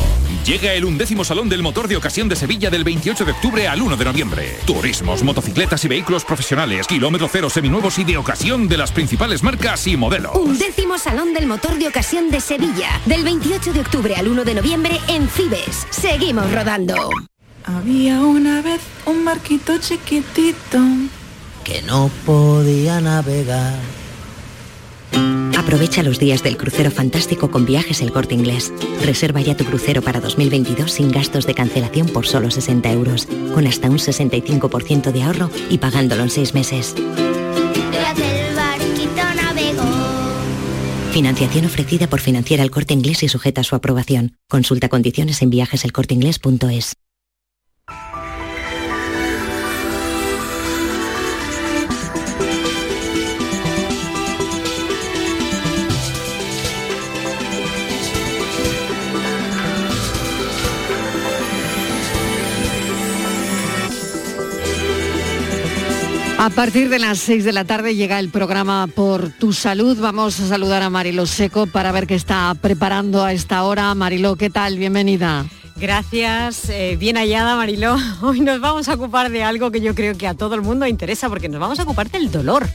Llega 0.48 0.72
el 0.72 0.86
undécimo 0.86 1.24
Salón 1.24 1.50
del 1.50 1.62
Motor 1.62 1.88
de 1.88 1.98
Ocasión 1.98 2.26
de 2.26 2.34
Sevilla 2.34 2.70
del 2.70 2.82
28 2.82 3.26
de 3.26 3.32
octubre 3.32 3.68
al 3.68 3.82
1 3.82 3.98
de 3.98 4.04
noviembre. 4.06 4.56
Turismos, 4.64 5.22
motocicletas 5.22 5.84
y 5.84 5.88
vehículos 5.88 6.24
profesionales, 6.24 6.86
kilómetro 6.86 7.28
cero 7.30 7.50
seminuevos 7.50 7.98
y 7.98 8.04
de 8.04 8.16
ocasión 8.16 8.66
de 8.66 8.78
las 8.78 8.90
principales 8.90 9.42
marcas 9.42 9.86
y 9.86 9.98
modelos. 9.98 10.34
Undécimo 10.34 10.96
Salón 10.96 11.34
del 11.34 11.46
Motor 11.46 11.78
de 11.78 11.88
Ocasión 11.88 12.30
de 12.30 12.40
Sevilla, 12.40 12.98
del 13.04 13.24
28 13.24 13.74
de 13.74 13.80
octubre 13.80 14.16
al 14.16 14.26
1 14.26 14.44
de 14.44 14.54
noviembre 14.54 14.98
en 15.08 15.28
Cibes. 15.28 15.86
Seguimos 15.90 16.50
rodando. 16.50 16.94
Había 17.64 18.22
una 18.22 18.62
vez 18.62 18.80
un 19.04 19.26
barquito 19.26 19.76
chiquitito 19.76 20.78
que 21.62 21.82
no 21.82 22.10
podía 22.24 23.02
navegar. 23.02 23.97
Aprovecha 25.56 26.02
los 26.02 26.18
días 26.18 26.42
del 26.42 26.56
crucero 26.56 26.90
fantástico 26.90 27.50
con 27.50 27.66
viajes 27.66 28.00
El 28.00 28.10
Corte 28.10 28.34
Inglés. 28.34 28.72
Reserva 29.04 29.42
ya 29.42 29.56
tu 29.56 29.64
crucero 29.64 30.00
para 30.00 30.18
2022 30.18 30.90
sin 30.90 31.10
gastos 31.10 31.46
de 31.46 31.54
cancelación 31.54 32.06
por 32.08 32.26
solo 32.26 32.50
60 32.50 32.90
euros, 32.90 33.26
con 33.54 33.66
hasta 33.66 33.90
un 33.90 33.98
65% 33.98 35.12
de 35.12 35.22
ahorro 35.22 35.50
y 35.68 35.76
pagándolo 35.76 36.22
en 36.22 36.30
6 36.30 36.54
meses. 36.54 36.94
el 36.96 38.56
barquito 38.56 39.22
navegó. 39.36 39.84
Financiación 41.12 41.66
ofrecida 41.66 42.06
por 42.06 42.20
Financiera 42.20 42.62
El 42.62 42.70
Corte 42.70 42.94
Inglés 42.94 43.22
y 43.22 43.28
sujeta 43.28 43.60
a 43.60 43.64
su 43.64 43.74
aprobación. 43.74 44.36
Consulta 44.48 44.88
condiciones 44.88 45.42
en 45.42 45.50
viajeselcorteinglés.es. 45.50 46.94
A 66.38 66.50
partir 66.50 66.88
de 66.88 67.00
las 67.00 67.18
6 67.18 67.44
de 67.44 67.52
la 67.52 67.64
tarde 67.64 67.96
llega 67.96 68.20
el 68.20 68.28
programa 68.28 68.86
Por 68.94 69.30
tu 69.30 69.52
Salud. 69.52 69.98
Vamos 69.98 70.38
a 70.38 70.46
saludar 70.46 70.84
a 70.84 70.88
Marilo 70.88 71.26
Seco 71.26 71.66
para 71.66 71.90
ver 71.90 72.06
qué 72.06 72.14
está 72.14 72.54
preparando 72.54 73.24
a 73.24 73.32
esta 73.32 73.64
hora. 73.64 73.92
Marilo, 73.96 74.36
¿qué 74.36 74.48
tal? 74.48 74.78
Bienvenida. 74.78 75.46
Gracias, 75.74 76.68
eh, 76.70 76.96
bien 76.96 77.16
hallada 77.16 77.56
Mariló. 77.56 77.96
Hoy 78.22 78.40
nos 78.40 78.60
vamos 78.60 78.88
a 78.88 78.94
ocupar 78.94 79.32
de 79.32 79.42
algo 79.42 79.72
que 79.72 79.80
yo 79.80 79.96
creo 79.96 80.16
que 80.16 80.28
a 80.28 80.34
todo 80.34 80.54
el 80.54 80.62
mundo 80.62 80.86
interesa 80.86 81.28
porque 81.28 81.48
nos 81.48 81.60
vamos 81.60 81.80
a 81.80 81.82
ocupar 81.82 82.08
del 82.08 82.30
dolor. 82.30 82.68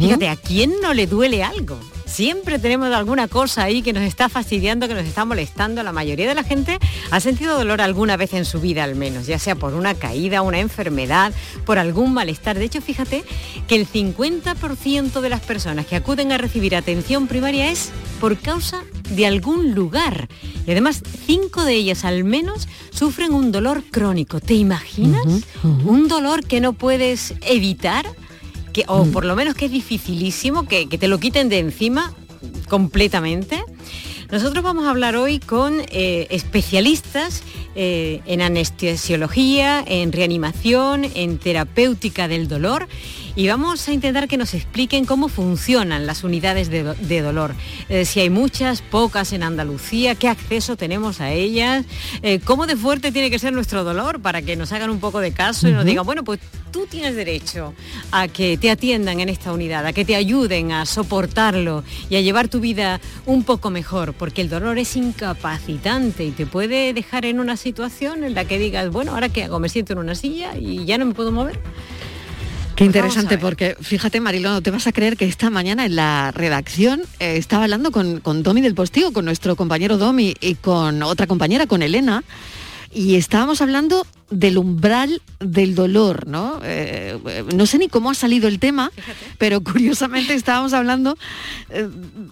Fíjate, 0.00 0.28
¿a 0.28 0.34
quién 0.34 0.72
no 0.82 0.92
le 0.92 1.06
duele 1.06 1.44
algo? 1.44 1.78
Siempre 2.16 2.58
tenemos 2.58 2.90
alguna 2.94 3.28
cosa 3.28 3.64
ahí 3.64 3.82
que 3.82 3.92
nos 3.92 4.02
está 4.02 4.30
fastidiando, 4.30 4.88
que 4.88 4.94
nos 4.94 5.04
está 5.04 5.26
molestando. 5.26 5.82
La 5.82 5.92
mayoría 5.92 6.26
de 6.26 6.34
la 6.34 6.44
gente 6.44 6.78
ha 7.10 7.20
sentido 7.20 7.58
dolor 7.58 7.82
alguna 7.82 8.16
vez 8.16 8.32
en 8.32 8.46
su 8.46 8.58
vida 8.58 8.84
al 8.84 8.94
menos, 8.94 9.26
ya 9.26 9.38
sea 9.38 9.54
por 9.54 9.74
una 9.74 9.92
caída, 9.92 10.40
una 10.40 10.60
enfermedad, 10.60 11.34
por 11.66 11.78
algún 11.78 12.14
malestar. 12.14 12.58
De 12.58 12.64
hecho, 12.64 12.80
fíjate 12.80 13.22
que 13.68 13.76
el 13.76 13.86
50% 13.86 15.20
de 15.20 15.28
las 15.28 15.42
personas 15.42 15.84
que 15.84 15.94
acuden 15.94 16.32
a 16.32 16.38
recibir 16.38 16.74
atención 16.74 17.26
primaria 17.26 17.70
es 17.70 17.90
por 18.18 18.38
causa 18.38 18.82
de 19.10 19.26
algún 19.26 19.74
lugar. 19.74 20.28
Y 20.66 20.70
además, 20.70 21.02
cinco 21.26 21.66
de 21.66 21.74
ellas 21.74 22.06
al 22.06 22.24
menos 22.24 22.66
sufren 22.92 23.34
un 23.34 23.52
dolor 23.52 23.84
crónico. 23.90 24.40
¿Te 24.40 24.54
imaginas? 24.54 25.44
Un 25.62 26.08
dolor 26.08 26.46
que 26.46 26.62
no 26.62 26.72
puedes 26.72 27.34
evitar 27.42 28.06
que, 28.76 28.84
o 28.88 29.06
por 29.06 29.24
lo 29.24 29.34
menos 29.34 29.54
que 29.54 29.64
es 29.64 29.70
dificilísimo 29.70 30.68
que, 30.68 30.86
que 30.86 30.98
te 30.98 31.08
lo 31.08 31.18
quiten 31.18 31.48
de 31.48 31.60
encima 31.60 32.12
completamente. 32.68 33.64
Nosotros 34.30 34.62
vamos 34.62 34.84
a 34.84 34.90
hablar 34.90 35.16
hoy 35.16 35.38
con 35.38 35.80
eh, 35.90 36.26
especialistas 36.28 37.42
eh, 37.74 38.20
en 38.26 38.42
anestesiología, 38.42 39.82
en 39.86 40.12
reanimación, 40.12 41.06
en 41.14 41.38
terapéutica 41.38 42.28
del 42.28 42.48
dolor 42.48 42.86
y 43.36 43.46
vamos 43.48 43.86
a 43.86 43.92
intentar 43.92 44.26
que 44.26 44.36
nos 44.38 44.54
expliquen 44.54 45.04
cómo 45.04 45.28
funcionan 45.28 46.06
las 46.06 46.24
unidades 46.24 46.70
de, 46.70 46.82
do- 46.82 46.94
de 46.94 47.20
dolor. 47.20 47.54
Eh, 47.88 48.04
si 48.06 48.20
hay 48.20 48.30
muchas, 48.30 48.82
pocas 48.82 49.32
en 49.32 49.42
Andalucía, 49.42 50.14
qué 50.14 50.28
acceso 50.28 50.76
tenemos 50.76 51.20
a 51.20 51.30
ellas, 51.30 51.84
eh, 52.22 52.40
cómo 52.40 52.66
de 52.66 52.76
fuerte 52.76 53.12
tiene 53.12 53.30
que 53.30 53.38
ser 53.38 53.52
nuestro 53.52 53.84
dolor 53.84 54.20
para 54.20 54.42
que 54.42 54.56
nos 54.56 54.72
hagan 54.72 54.90
un 54.90 54.98
poco 54.98 55.20
de 55.20 55.32
caso 55.32 55.68
y 55.68 55.72
nos 55.72 55.84
digan, 55.84 56.04
bueno, 56.06 56.24
pues 56.24 56.40
tú 56.72 56.86
tienes 56.90 57.14
derecho 57.14 57.74
a 58.10 58.26
que 58.28 58.56
te 58.58 58.70
atiendan 58.70 59.20
en 59.20 59.28
esta 59.28 59.52
unidad, 59.52 59.86
a 59.86 59.92
que 59.92 60.04
te 60.04 60.16
ayuden 60.16 60.72
a 60.72 60.84
soportarlo 60.86 61.84
y 62.10 62.16
a 62.16 62.20
llevar 62.22 62.48
tu 62.48 62.60
vida 62.60 63.00
un 63.26 63.44
poco 63.44 63.70
mejor, 63.70 64.14
porque 64.14 64.40
el 64.42 64.48
dolor 64.48 64.78
es 64.78 64.96
incapacitante 64.96 66.24
y 66.24 66.30
te 66.30 66.46
puede 66.46 66.92
dejar 66.94 67.26
en 67.26 67.40
una 67.40 67.56
situación 67.56 68.24
en 68.24 68.34
la 68.34 68.46
que 68.46 68.58
digas, 68.58 68.90
bueno, 68.90 69.12
ahora 69.12 69.28
qué 69.28 69.44
hago, 69.44 69.58
me 69.60 69.68
siento 69.68 69.92
en 69.92 69.98
una 70.00 70.14
silla 70.14 70.56
y 70.58 70.84
ya 70.86 70.96
no 70.98 71.04
me 71.06 71.14
puedo 71.14 71.32
mover. 71.32 71.58
Qué 72.76 72.84
interesante, 72.84 73.38
porque 73.38 73.74
fíjate, 73.80 74.20
Marilo, 74.20 74.50
no 74.50 74.60
te 74.60 74.70
vas 74.70 74.86
a 74.86 74.92
creer 74.92 75.16
que 75.16 75.24
esta 75.24 75.48
mañana 75.48 75.86
en 75.86 75.96
la 75.96 76.30
redacción 76.30 77.00
eh, 77.18 77.38
estaba 77.38 77.64
hablando 77.64 77.90
con, 77.90 78.20
con 78.20 78.42
Domi 78.42 78.60
del 78.60 78.74
Postigo, 78.74 79.14
con 79.14 79.24
nuestro 79.24 79.56
compañero 79.56 79.96
Domi 79.96 80.34
y 80.42 80.56
con 80.56 81.02
otra 81.02 81.26
compañera, 81.26 81.66
con 81.66 81.80
Elena, 81.80 82.22
y 82.92 83.14
estábamos 83.16 83.62
hablando 83.62 84.06
del 84.30 84.58
umbral 84.58 85.22
del 85.40 85.74
dolor, 85.74 86.26
¿no? 86.26 86.60
Eh, 86.64 87.18
no 87.54 87.64
sé 87.64 87.78
ni 87.78 87.88
cómo 87.88 88.10
ha 88.10 88.14
salido 88.14 88.46
el 88.46 88.58
tema, 88.58 88.90
pero 89.38 89.60
curiosamente 89.64 90.34
estábamos 90.34 90.74
hablando 90.74 91.16
eh, 91.70 91.88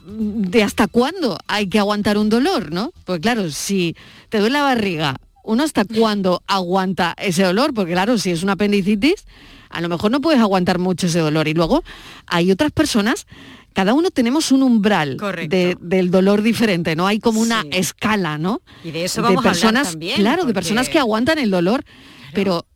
de 0.07 0.63
hasta 0.63 0.89
cuándo 0.89 1.39
hay 1.47 1.69
que 1.69 1.79
aguantar 1.79 2.19
un 2.19 2.29
dolor, 2.29 2.71
¿no? 2.71 2.93
Pues 3.07 3.21
claro, 3.21 3.51
si 3.51 3.97
te 4.29 4.41
duele 4.41 4.59
la 4.59 4.63
barriga, 4.63 5.17
uno 5.43 5.63
hasta 5.63 5.87
cuándo 5.87 6.43
aguanta 6.47 7.15
ese 7.19 7.45
dolor, 7.45 7.73
porque 7.73 7.93
claro, 7.93 8.19
si 8.19 8.31
es 8.31 8.43
una 8.43 8.53
apendicitis, 8.53 9.25
a 9.71 9.81
lo 9.81 9.89
mejor 9.89 10.11
no 10.11 10.21
puedes 10.21 10.41
aguantar 10.41 10.79
mucho 10.79 11.07
ese 11.07 11.19
dolor. 11.21 11.49
Y 11.49 11.55
luego 11.55 11.83
hay 12.27 12.51
otras 12.51 12.73
personas, 12.73 13.27
cada 13.73 13.93
uno 13.95 14.11
tenemos 14.11 14.53
un 14.53 14.63
umbral 14.63 15.17
de- 15.49 15.77
del 15.81 16.11
dolor 16.11 16.43
diferente, 16.43 16.95
¿no? 16.97 17.07
Hay 17.07 17.19
como 17.19 17.41
una 17.41 17.65
escala, 17.73 18.39
¿no? 18.39 18.63
Y 18.85 18.91
de 18.93 19.05
eso 19.05 19.21
vamos 19.23 19.37
a 19.45 19.49
hablar 19.49 19.53
personas, 19.55 19.89
también, 19.91 20.17
claro, 20.17 20.45
de 20.45 20.55
personas 20.55 20.89
que 20.89 20.99
aguantan 20.99 21.39
el 21.39 21.51
dolor, 21.51 21.85
pero 22.33 22.67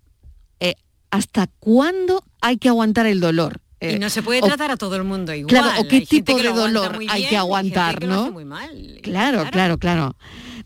eh, 0.61 0.74
¿hasta 1.11 1.46
cuándo 1.61 2.22
hay 2.40 2.57
que 2.59 2.68
aguantar 2.68 3.07
el 3.07 3.20
dolor? 3.20 3.61
Y 3.81 3.87
Eh, 3.94 3.98
no 4.01 4.11
se 4.11 4.24
puede 4.24 4.42
o- 4.42 4.46
tratar 4.46 4.72
a 4.72 4.77
todo 4.77 4.96
el 4.96 5.05
mundo 5.05 5.33
igual. 5.33 5.46
Claro, 5.48 5.81
o 5.81 5.87
qué 5.87 5.96
Hay 5.98 6.07
tipo 6.07 6.37
de 6.37 6.48
dolor 6.48 6.98
hay 7.09 7.29
que 7.29 7.37
aguantar, 7.37 8.05
¿no? 8.05 8.22
hace 8.22 8.31
muy 8.33 8.44
mal. 8.44 8.98
Claro, 9.05 9.46
claro, 9.53 9.79
claro. 9.79 10.16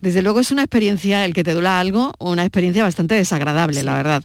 Desde 0.01 0.23
luego 0.23 0.41
es 0.41 0.51
una 0.51 0.63
experiencia, 0.63 1.25
el 1.27 1.35
que 1.35 1.45
te 1.45 1.53
duela 1.53 1.79
algo, 1.79 2.15
una 2.19 2.43
experiencia 2.43 2.83
bastante 2.83 3.15
desagradable, 3.15 3.83
la 3.83 3.95
verdad. 3.95 4.25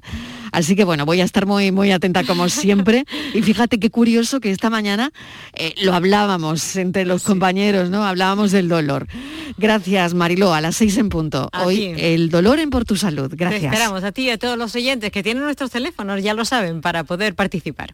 Así 0.57 0.75
que 0.75 0.85
bueno, 0.85 1.05
voy 1.05 1.21
a 1.21 1.23
estar 1.23 1.45
muy, 1.45 1.71
muy 1.71 1.91
atenta 1.91 2.23
como 2.23 2.49
siempre. 2.49 3.05
Y 3.35 3.43
fíjate 3.43 3.79
qué 3.79 3.91
curioso 3.91 4.39
que 4.39 4.49
esta 4.49 4.71
mañana 4.71 5.11
eh, 5.53 5.75
lo 5.83 5.93
hablábamos 5.93 6.75
entre 6.77 7.05
los 7.05 7.21
compañeros, 7.21 7.91
¿no? 7.91 8.03
Hablábamos 8.03 8.51
del 8.51 8.67
dolor. 8.67 9.05
Gracias, 9.59 10.15
Mariló, 10.15 10.55
a 10.55 10.61
las 10.61 10.75
seis 10.75 10.97
en 10.97 11.09
punto. 11.09 11.47
A 11.51 11.63
Hoy 11.63 11.75
ti. 11.75 11.93
el 11.97 12.29
dolor 12.31 12.57
en 12.57 12.71
por 12.71 12.85
tu 12.85 12.95
salud. 12.95 13.29
Te 13.29 13.35
Gracias. 13.35 13.65
esperamos 13.65 14.03
a 14.03 14.11
ti 14.11 14.23
y 14.23 14.29
a 14.31 14.39
todos 14.39 14.57
los 14.57 14.73
oyentes 14.73 15.11
que 15.11 15.21
tienen 15.21 15.43
nuestros 15.43 15.69
teléfonos, 15.69 16.23
ya 16.23 16.33
lo 16.33 16.43
saben, 16.43 16.81
para 16.81 17.03
poder 17.03 17.35
participar. 17.35 17.93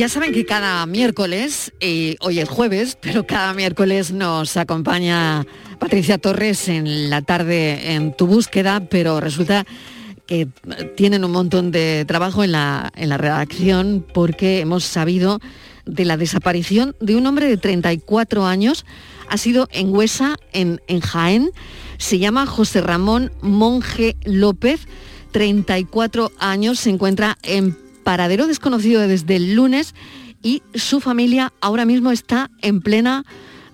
Ya 0.00 0.08
saben 0.08 0.32
que 0.32 0.46
cada 0.46 0.86
miércoles, 0.86 1.74
y 1.78 2.16
hoy 2.20 2.38
es 2.38 2.48
jueves, 2.48 2.96
pero 3.02 3.26
cada 3.26 3.52
miércoles 3.52 4.12
nos 4.12 4.56
acompaña 4.56 5.46
Patricia 5.78 6.16
Torres 6.16 6.68
en 6.68 7.10
la 7.10 7.20
tarde 7.20 7.92
en 7.92 8.16
tu 8.16 8.26
búsqueda, 8.26 8.80
pero 8.88 9.20
resulta 9.20 9.66
que 10.26 10.48
tienen 10.96 11.22
un 11.22 11.32
montón 11.32 11.70
de 11.70 12.06
trabajo 12.06 12.42
en 12.42 12.52
la, 12.52 12.90
en 12.96 13.10
la 13.10 13.18
redacción 13.18 14.02
porque 14.14 14.60
hemos 14.60 14.84
sabido 14.84 15.38
de 15.84 16.06
la 16.06 16.16
desaparición 16.16 16.96
de 17.02 17.16
un 17.16 17.26
hombre 17.26 17.46
de 17.46 17.58
34 17.58 18.46
años. 18.46 18.86
Ha 19.28 19.36
sido 19.36 19.68
en 19.70 19.94
Huesa, 19.94 20.36
en, 20.54 20.80
en 20.86 21.00
Jaén. 21.00 21.50
Se 21.98 22.18
llama 22.18 22.46
José 22.46 22.80
Ramón 22.80 23.32
Monje 23.42 24.16
López, 24.24 24.80
34 25.32 26.32
años. 26.38 26.80
Se 26.80 26.88
encuentra 26.88 27.36
en 27.42 27.89
paradero 28.02 28.46
desconocido 28.46 29.06
desde 29.06 29.36
el 29.36 29.54
lunes 29.54 29.94
y 30.42 30.62
su 30.74 31.00
familia 31.00 31.52
ahora 31.60 31.84
mismo 31.84 32.10
está 32.10 32.50
en 32.62 32.80
plena 32.80 33.24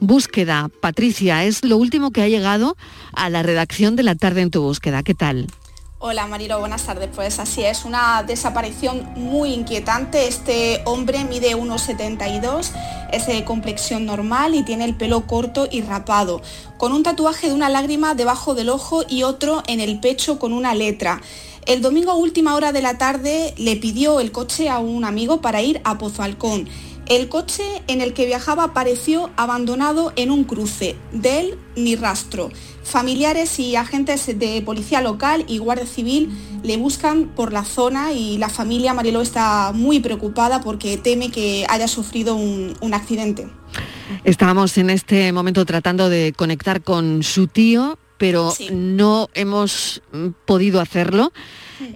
búsqueda. 0.00 0.68
Patricia, 0.80 1.44
es 1.44 1.64
lo 1.64 1.76
último 1.76 2.10
que 2.10 2.22
ha 2.22 2.28
llegado 2.28 2.76
a 3.12 3.30
la 3.30 3.42
redacción 3.42 3.96
de 3.96 4.02
la 4.02 4.14
tarde 4.14 4.42
en 4.42 4.50
tu 4.50 4.62
búsqueda. 4.62 5.02
¿Qué 5.02 5.14
tal? 5.14 5.46
Hola 5.98 6.26
Marilo, 6.26 6.60
buenas 6.60 6.84
tardes. 6.84 7.08
Pues 7.14 7.38
así 7.38 7.64
es, 7.64 7.86
una 7.86 8.22
desaparición 8.22 9.08
muy 9.16 9.54
inquietante. 9.54 10.28
Este 10.28 10.82
hombre 10.84 11.24
mide 11.24 11.56
1,72, 11.56 12.70
es 13.12 13.26
de 13.26 13.44
complexión 13.44 14.04
normal 14.04 14.54
y 14.54 14.62
tiene 14.62 14.84
el 14.84 14.94
pelo 14.94 15.26
corto 15.26 15.66
y 15.70 15.80
rapado, 15.80 16.42
con 16.76 16.92
un 16.92 17.02
tatuaje 17.02 17.48
de 17.48 17.54
una 17.54 17.70
lágrima 17.70 18.14
debajo 18.14 18.54
del 18.54 18.68
ojo 18.68 19.04
y 19.08 19.22
otro 19.22 19.62
en 19.66 19.80
el 19.80 19.98
pecho 19.98 20.38
con 20.38 20.52
una 20.52 20.74
letra. 20.74 21.22
El 21.66 21.82
domingo 21.82 22.12
a 22.12 22.14
última 22.14 22.54
hora 22.54 22.70
de 22.70 22.80
la 22.80 22.96
tarde 22.96 23.52
le 23.58 23.74
pidió 23.74 24.20
el 24.20 24.30
coche 24.30 24.68
a 24.68 24.78
un 24.78 25.04
amigo 25.04 25.40
para 25.40 25.62
ir 25.62 25.80
a 25.82 25.98
Pozalcón. 25.98 26.68
El 27.08 27.28
coche 27.28 27.64
en 27.88 28.00
el 28.00 28.14
que 28.14 28.24
viajaba 28.24 28.62
apareció 28.62 29.30
abandonado 29.36 30.12
en 30.14 30.30
un 30.30 30.44
cruce, 30.44 30.94
de 31.10 31.40
él 31.40 31.58
ni 31.74 31.96
rastro. 31.96 32.50
Familiares 32.84 33.58
y 33.58 33.74
agentes 33.74 34.26
de 34.38 34.62
policía 34.62 35.00
local 35.00 35.44
y 35.48 35.58
guardia 35.58 35.86
civil 35.86 36.30
le 36.62 36.76
buscan 36.76 37.34
por 37.34 37.52
la 37.52 37.64
zona 37.64 38.12
y 38.12 38.38
la 38.38 38.48
familia 38.48 38.94
Mariló 38.94 39.20
está 39.20 39.72
muy 39.74 39.98
preocupada 39.98 40.60
porque 40.60 40.96
teme 40.96 41.32
que 41.32 41.66
haya 41.68 41.88
sufrido 41.88 42.36
un, 42.36 42.76
un 42.80 42.94
accidente. 42.94 43.48
Estábamos 44.22 44.78
en 44.78 44.90
este 44.90 45.32
momento 45.32 45.64
tratando 45.66 46.08
de 46.08 46.32
conectar 46.32 46.82
con 46.82 47.24
su 47.24 47.48
tío, 47.48 47.98
pero 48.18 48.52
no 48.70 49.28
hemos 49.34 50.02
mm, 50.12 50.28
podido 50.44 50.80
hacerlo. 50.80 51.32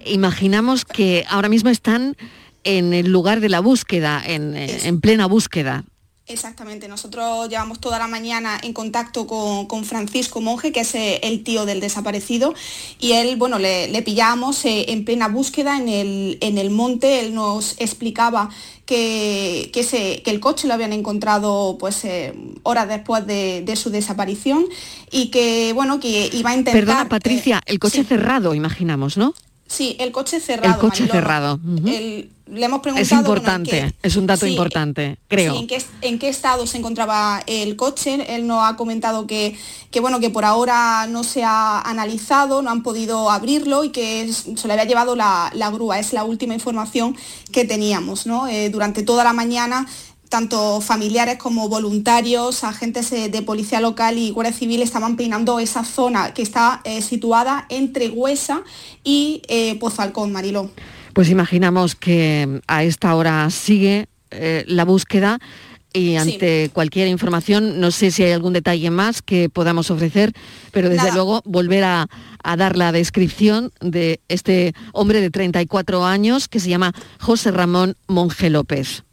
Imaginamos 0.05 0.85
que 0.85 1.25
ahora 1.29 1.49
mismo 1.49 1.69
están 1.69 2.15
en 2.63 2.93
el 2.93 3.11
lugar 3.11 3.39
de 3.39 3.49
la 3.49 3.59
búsqueda, 3.59 4.21
en, 4.25 4.55
en 4.55 5.01
plena 5.01 5.25
búsqueda. 5.25 5.83
Exactamente, 6.31 6.87
nosotros 6.87 7.49
llevamos 7.49 7.79
toda 7.79 7.99
la 7.99 8.07
mañana 8.07 8.59
en 8.63 8.73
contacto 8.73 9.27
con, 9.27 9.65
con 9.67 9.83
Francisco 9.85 10.39
Monje, 10.41 10.71
que 10.71 10.81
es 10.81 10.95
eh, 10.95 11.19
el 11.23 11.43
tío 11.43 11.65
del 11.65 11.79
desaparecido, 11.81 12.53
y 12.99 13.11
él, 13.13 13.35
bueno, 13.35 13.59
le, 13.59 13.87
le 13.89 14.01
pillamos 14.01 14.63
eh, 14.65 14.85
en 14.91 15.03
plena 15.05 15.27
búsqueda 15.27 15.77
en 15.77 15.89
el, 15.89 16.37
en 16.41 16.57
el 16.57 16.69
monte, 16.69 17.19
él 17.19 17.33
nos 17.33 17.75
explicaba 17.79 18.49
que, 18.85 19.69
que, 19.73 19.83
se- 19.83 20.21
que 20.23 20.31
el 20.31 20.39
coche 20.39 20.67
lo 20.67 20.73
habían 20.73 20.93
encontrado 20.93 21.77
pues 21.79 22.03
eh, 22.05 22.33
horas 22.63 22.87
después 22.87 23.25
de, 23.27 23.61
de 23.61 23.75
su 23.75 23.89
desaparición 23.89 24.65
y 25.11 25.27
que, 25.31 25.73
bueno, 25.73 25.99
que 25.99 26.29
iba 26.33 26.51
a 26.51 26.55
intentar... 26.55 26.81
Perdona, 26.85 27.09
Patricia, 27.09 27.57
eh, 27.65 27.71
el 27.73 27.79
coche 27.79 28.03
cerrado, 28.03 28.53
imaginamos, 28.55 29.17
¿no? 29.17 29.33
Sí, 29.71 29.95
el 29.99 30.11
coche 30.11 30.39
cerrado. 30.41 30.73
el 30.73 30.79
coche 30.81 31.07
cerrado. 31.07 31.59
El- 31.85 32.29
le 32.51 32.65
hemos 32.65 32.81
preguntado... 32.81 33.01
Es 33.03 33.09
bueno, 33.11 33.21
importante, 33.21 33.71
qué- 33.71 33.95
es 34.07 34.15
un 34.17 34.27
dato 34.27 34.45
Sí, 34.45 34.51
importante, 34.51 35.17
creo. 35.29 35.53
Sí, 35.53 35.59
¿en, 35.59 35.67
qué, 35.67 35.81
en 36.01 36.19
qué 36.19 36.27
estado 36.27 36.67
se 36.67 36.77
encontraba 36.79 37.41
el 37.47 37.77
coche? 37.77 38.35
Él 38.35 38.45
nos 38.45 38.65
ha 38.69 38.75
comentado 38.75 39.25
que, 39.25 39.57
que, 39.89 40.01
bueno, 40.01 40.19
que 40.19 40.29
por 40.29 40.43
ahora 40.43 41.07
no 41.07 41.23
se 41.23 41.45
ha 41.45 41.79
analizado, 41.79 42.61
no 42.61 42.69
han 42.69 42.83
podido 42.83 43.31
abrirlo 43.31 43.85
y 43.85 43.91
que 43.91 44.29
se 44.33 44.67
le 44.67 44.73
había 44.73 44.83
llevado 44.83 45.15
la, 45.15 45.49
la 45.55 45.69
grúa. 45.71 45.97
Es 45.99 46.11
la 46.11 46.25
última 46.25 46.53
información 46.53 47.15
que 47.53 47.63
teníamos. 47.63 48.25
¿no? 48.27 48.49
Eh, 48.49 48.69
durante 48.69 49.03
toda 49.03 49.23
la 49.23 49.31
mañana 49.31 49.87
tanto 50.31 50.79
familiares 50.79 51.37
como 51.37 51.67
voluntarios, 51.67 52.63
agentes 52.63 53.11
eh, 53.11 53.27
de 53.27 53.41
policía 53.41 53.81
local 53.81 54.17
y 54.17 54.31
guardia 54.31 54.53
civil 54.53 54.81
estaban 54.81 55.17
peinando 55.17 55.59
esa 55.59 55.83
zona 55.83 56.33
que 56.33 56.41
está 56.41 56.79
eh, 56.85 57.01
situada 57.01 57.65
entre 57.67 58.09
Huesa 58.09 58.63
y 59.03 59.41
eh, 59.49 59.77
Pozalcón, 59.77 60.31
Mariló. 60.31 60.71
Pues 61.13 61.29
imaginamos 61.29 61.95
que 61.95 62.61
a 62.67 62.83
esta 62.85 63.13
hora 63.13 63.49
sigue 63.49 64.07
eh, 64.31 64.63
la 64.67 64.85
búsqueda 64.85 65.39
y 65.93 66.15
ante 66.15 66.69
cualquier 66.71 67.09
información, 67.09 67.81
no 67.81 67.91
sé 67.91 68.11
si 68.11 68.23
hay 68.23 68.31
algún 68.31 68.53
detalle 68.53 68.89
más 68.89 69.21
que 69.21 69.49
podamos 69.49 69.91
ofrecer, 69.91 70.31
pero 70.71 70.87
desde 70.87 71.03
Nada. 71.03 71.15
luego 71.15 71.41
volver 71.43 71.83
a, 71.83 72.07
a 72.41 72.55
dar 72.55 72.77
la 72.77 72.93
descripción 72.93 73.73
de 73.81 74.21
este 74.29 74.73
hombre 74.93 75.19
de 75.19 75.29
34 75.29 76.05
años 76.05 76.47
que 76.47 76.61
se 76.61 76.69
llama 76.69 76.93
José 77.19 77.51
Ramón 77.51 77.97
Monje 78.07 78.49
López. 78.49 79.03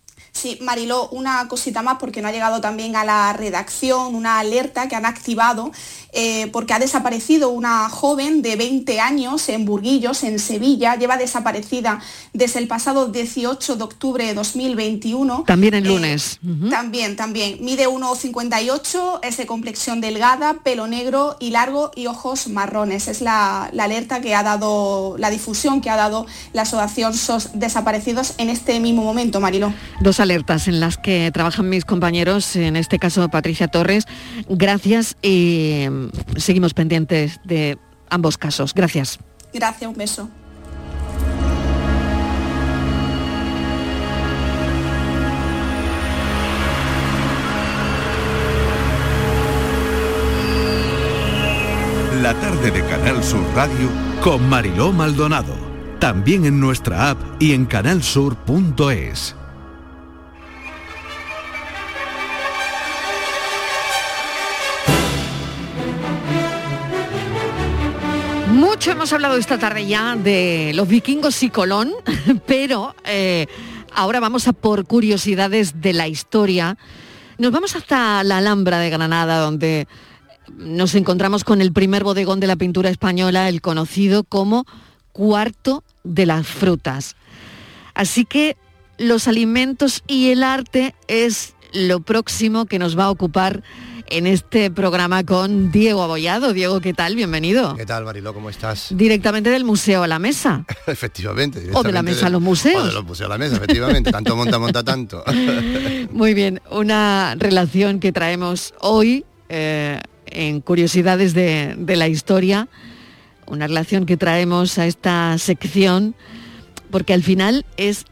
Sí, 0.41 0.57
Mariló, 0.61 1.09
una 1.09 1.49
cosita 1.49 1.83
más 1.83 1.97
porque 1.99 2.23
no 2.23 2.29
ha 2.29 2.31
llegado 2.31 2.61
también 2.61 2.95
a 2.95 3.05
la 3.05 3.33
redacción 3.33 4.15
una 4.15 4.39
alerta 4.39 4.87
que 4.87 4.95
han 4.95 5.05
activado 5.05 5.73
eh, 6.13 6.49
porque 6.53 6.73
ha 6.75 6.79
desaparecido 6.79 7.51
una 7.51 7.89
joven 7.89 8.43
de 8.43 8.57
20 8.57 9.01
años 9.01 9.49
en 9.49 9.65
Burguillos, 9.65 10.23
en 10.25 10.39
Sevilla, 10.39 10.97
lleva 10.97 11.17
desaparecida 11.17 12.01
desde 12.33 12.59
el 12.61 12.67
pasado 12.69 13.09
18 13.09 13.77
de 13.77 13.85
octubre 13.85 14.25
de 14.27 14.35
2021. 14.35 15.45
También 15.47 15.75
el 15.75 15.85
Eh, 15.87 15.89
lunes. 15.89 16.39
También, 16.71 17.17
también. 17.17 17.59
Mide 17.61 17.87
1,58, 17.89 19.21
es 19.23 19.37
de 19.37 19.47
complexión 19.47 20.01
delgada, 20.01 20.55
pelo 20.63 20.87
negro 20.87 21.37
y 21.41 21.51
largo 21.51 21.91
y 21.95 22.07
ojos 22.07 22.49
marrones. 22.49 23.09
Es 23.09 23.21
la, 23.21 23.71
la 23.73 23.85
alerta 23.85 24.21
que 24.21 24.35
ha 24.35 24.43
dado, 24.43 25.17
la 25.19 25.31
difusión 25.31 25.81
que 25.81 25.91
ha 25.91 25.97
dado 25.97 26.27
la 26.53 26.63
Asociación 26.63 27.15
SOS 27.15 27.51
Desaparecidos 27.55 28.35
en 28.39 28.51
este 28.51 28.81
mismo 28.81 29.03
momento, 29.03 29.41
Mariló. 29.41 29.73
Dos 30.01 30.21
alertas 30.21 30.69
en 30.69 30.81
las 30.81 30.97
que 30.97 31.31
trabajan 31.33 31.69
mis 31.69 31.85
compañeros, 31.85 32.57
en 32.57 32.77
este 32.77 32.99
caso 32.99 33.29
Patricia 33.29 33.69
Torres. 33.69 34.05
Gracias 34.49 35.17
y 35.23 35.85
mm, 35.99 36.37
seguimos 36.37 36.75
pendientes 36.75 37.41
de 37.45 37.79
ambos 38.11 38.39
casos. 38.39 38.75
Gracias. 38.75 39.19
Gracias, 39.53 39.91
un 39.91 39.97
beso. 39.97 40.29
La 52.23 52.35
tarde 52.35 52.73
de 52.73 52.85
Canal 52.85 53.23
Sur 53.23 53.45
Radio 53.55 53.89
con 54.23 54.49
Mariló 54.49 54.93
Maldonado. 54.93 55.55
También 56.01 56.45
en 56.45 56.61
nuestra 56.61 57.11
app 57.11 57.19
y 57.39 57.53
en 57.53 57.65
canalsur.es. 57.65 59.37
Mucho 68.79 68.93
hemos 68.93 69.13
hablado 69.13 69.37
esta 69.37 69.59
tarde 69.59 69.89
ya 69.89 70.15
de 70.15 70.71
los 70.73 70.87
vikingos 70.87 71.43
y 71.43 71.51
Colón, 71.51 71.91
pero 72.47 72.95
eh, 73.05 73.49
ahora 73.93 74.21
vamos 74.21 74.47
a 74.47 74.53
por 74.53 74.87
curiosidades 74.87 75.81
de 75.81 75.93
la 75.93 76.07
historia 76.07 76.79
Nos 77.39 77.51
vamos 77.51 77.75
hasta 77.75 78.23
la 78.23 78.37
Alhambra 78.37 78.79
de 78.79 78.89
Granada, 78.91 79.41
donde 79.41 79.89
nos 80.57 80.95
encontramos 80.95 81.43
con 81.43 81.61
el 81.61 81.73
primer 81.73 82.05
bodegón 82.05 82.39
de 82.39 82.47
la 82.47 82.55
pintura 82.55 82.89
española, 82.89 83.49
el 83.49 83.63
conocido 83.63 84.23
como 84.23 84.65
Cuarto 85.11 85.83
de 86.05 86.27
las 86.27 86.47
Frutas. 86.47 87.17
Así 87.95 88.25
que 88.25 88.57
los 88.97 89.27
alimentos 89.27 90.05
y 90.07 90.31
el 90.31 90.45
arte 90.45 90.95
es 91.09 91.57
lo 91.73 91.99
próximo 91.99 92.67
que 92.67 92.79
nos 92.79 92.97
va 92.97 93.07
a 93.07 93.11
ocupar 93.11 93.65
en 94.11 94.27
este 94.27 94.71
programa 94.71 95.25
con 95.25 95.71
Diego 95.71 96.03
Abollado. 96.03 96.53
Diego, 96.53 96.81
¿qué 96.81 96.95
tal? 96.95 97.17
Bienvenido. 97.17 97.77
¿Qué 97.77 97.87
tal, 97.87 98.05
Mariló? 98.05 98.35
¿Cómo 98.35 98.51
estás? 98.51 98.89
Directamente 98.91 99.51
del 99.51 99.65
museo 99.65 100.03
a 100.03 100.07
la 100.07 100.19
mesa. 100.19 100.65
efectivamente. 100.87 101.71
O 101.73 101.83
de 101.83 101.93
la 101.93 102.03
mesa 102.03 102.27
a 102.27 102.31
los 102.31 102.41
museos. 102.41 102.83
O 102.83 102.87
de 102.87 102.93
los 102.93 103.05
museos 103.05 103.29
a 103.29 103.33
la 103.33 103.39
mesa, 103.39 103.57
efectivamente. 103.57 104.11
tanto 104.11 104.37
monta, 104.37 104.59
monta 104.59 104.83
tanto. 104.83 105.25
Muy 106.11 106.35
bien, 106.35 106.61
una 106.71 107.35
relación 107.39 108.01
que 108.01 108.13
traemos 108.13 108.75
hoy 108.81 109.25
eh, 109.49 110.01
en 110.27 110.61
Curiosidades 110.61 111.35
de, 111.35 111.75
de 111.79 111.97
la 111.97 112.09
Historia, 112.09 112.69
una 113.47 113.67
relación 113.67 114.07
que 114.07 114.17
traemos 114.17 114.79
a 114.79 114.87
esta 114.87 115.37
sección, 115.39 116.15
porque 116.91 117.13
al 117.13 117.23
final 117.23 117.65
es 117.77 118.05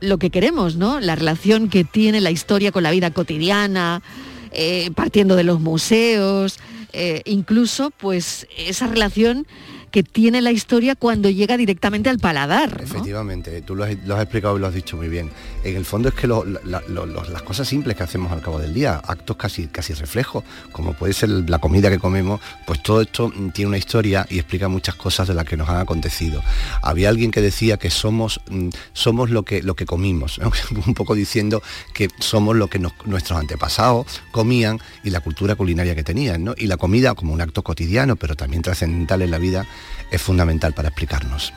lo 0.00 0.18
que 0.18 0.30
queremos, 0.30 0.76
¿no? 0.76 0.98
La 1.00 1.14
relación 1.14 1.68
que 1.68 1.84
tiene 1.84 2.20
la 2.20 2.30
historia 2.30 2.72
con 2.72 2.82
la 2.82 2.90
vida 2.90 3.10
cotidiana, 3.10 4.02
eh, 4.52 4.90
partiendo 4.94 5.36
de 5.36 5.44
los 5.44 5.60
museos, 5.60 6.58
eh, 6.92 7.22
incluso 7.24 7.90
pues 7.90 8.46
esa 8.56 8.86
relación 8.86 9.46
que 9.90 10.02
tiene 10.02 10.40
la 10.40 10.52
historia 10.52 10.94
cuando 10.94 11.30
llega 11.30 11.56
directamente 11.56 12.08
al 12.10 12.18
paladar. 12.18 12.80
Efectivamente, 12.82 13.60
tú 13.62 13.74
lo 13.74 13.84
has, 13.84 13.90
explicado 13.90 14.56
y 14.56 14.60
lo 14.60 14.66
has 14.66 14.74
dicho 14.74 14.96
muy 14.96 15.08
bien. 15.08 15.30
En 15.64 15.76
el 15.76 15.84
fondo 15.84 16.08
es 16.08 16.14
que 16.14 16.26
lo- 16.26 16.44
la- 16.44 16.82
lo- 16.88 17.06
lo- 17.06 17.24
las 17.24 17.42
cosas 17.42 17.68
simples 17.68 17.96
que 17.96 18.02
hacemos 18.02 18.30
al 18.32 18.40
cabo 18.42 18.58
del 18.58 18.72
día, 18.74 19.00
actos 19.04 19.36
casi, 19.36 19.66
casi 19.66 19.92
reflejos, 19.94 20.44
como 20.72 20.94
puede 20.94 21.12
ser 21.12 21.28
la 21.30 21.58
comida 21.58 21.90
que 21.90 21.98
comemos, 21.98 22.40
pues 22.66 22.82
todo 22.82 23.00
esto 23.00 23.32
tiene 23.52 23.68
una 23.68 23.78
historia 23.78 24.26
y 24.30 24.38
explica 24.38 24.68
muchas 24.68 24.94
cosas 24.94 25.28
de 25.28 25.34
las 25.34 25.44
que 25.44 25.56
nos 25.56 25.68
han 25.68 25.78
acontecido. 25.78 26.42
Había 26.82 27.08
alguien 27.08 27.30
que 27.30 27.40
decía 27.40 27.76
que 27.76 27.90
somos, 27.90 28.40
mm, 28.50 28.68
somos 28.92 29.30
lo, 29.30 29.44
que, 29.44 29.62
lo 29.62 29.74
que 29.74 29.86
comimos, 29.86 30.38
un 30.86 30.94
poco 30.94 31.14
diciendo 31.14 31.62
que 31.94 32.08
somos 32.20 32.56
lo 32.56 32.68
que 32.68 32.78
nos- 32.78 32.92
nuestros 33.06 33.38
antepasados 33.38 34.06
comían 34.30 34.78
y 35.04 35.10
la 35.10 35.20
cultura 35.20 35.54
culinaria 35.56 35.94
que 35.94 36.02
tenían. 36.04 36.44
¿no? 36.44 36.54
Y 36.56 36.66
la 36.66 36.76
comida 36.76 37.14
como 37.14 37.32
un 37.32 37.40
acto 37.40 37.62
cotidiano, 37.62 38.16
pero 38.16 38.36
también 38.36 38.62
trascendental 38.62 39.22
en 39.22 39.30
la 39.30 39.38
vida, 39.38 39.66
es 40.10 40.20
fundamental 40.20 40.72
para 40.72 40.88
explicarnos. 40.88 41.52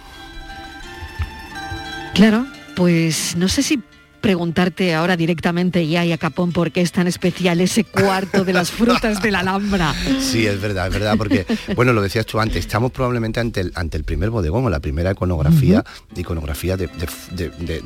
Claro, 2.14 2.46
pues 2.76 3.36
no 3.36 3.48
sé 3.48 3.64
si 3.64 3.82
preguntarte 4.24 4.94
ahora 4.96 5.18
directamente 5.18 5.86
ya 5.86 6.06
y 6.06 6.14
a 6.14 6.18
capón 6.18 6.54
por 6.54 6.72
qué 6.72 6.80
es 6.80 6.94
tan 6.94 7.08
especial 7.08 7.60
ese 7.60 7.84
cuarto 7.84 8.46
de 8.46 8.54
las 8.54 8.72
frutas 8.72 9.22
de 9.22 9.32
la 9.32 9.40
Alhambra. 9.40 9.94
Sí, 10.22 10.48
es 10.48 10.62
verdad, 10.62 10.88
es 10.88 10.94
verdad, 10.94 11.16
porque, 11.18 11.46
bueno, 11.76 11.92
lo 11.92 12.02
decías 12.02 12.26
tú 12.26 12.40
antes, 12.40 12.60
estamos 12.60 12.94
probablemente 12.94 13.42
ante 13.42 13.60
el, 13.60 13.74
ante 13.76 13.98
el 13.98 14.06
primer 14.06 14.30
bodegón 14.30 14.64
o 14.66 14.70
la 14.70 14.80
primera 14.80 15.12
iconografía, 15.12 15.84
iconografía 16.16 16.78
de, 16.78 16.88
de- 16.88 17.10
de- 17.36 17.50
de- 17.50 17.84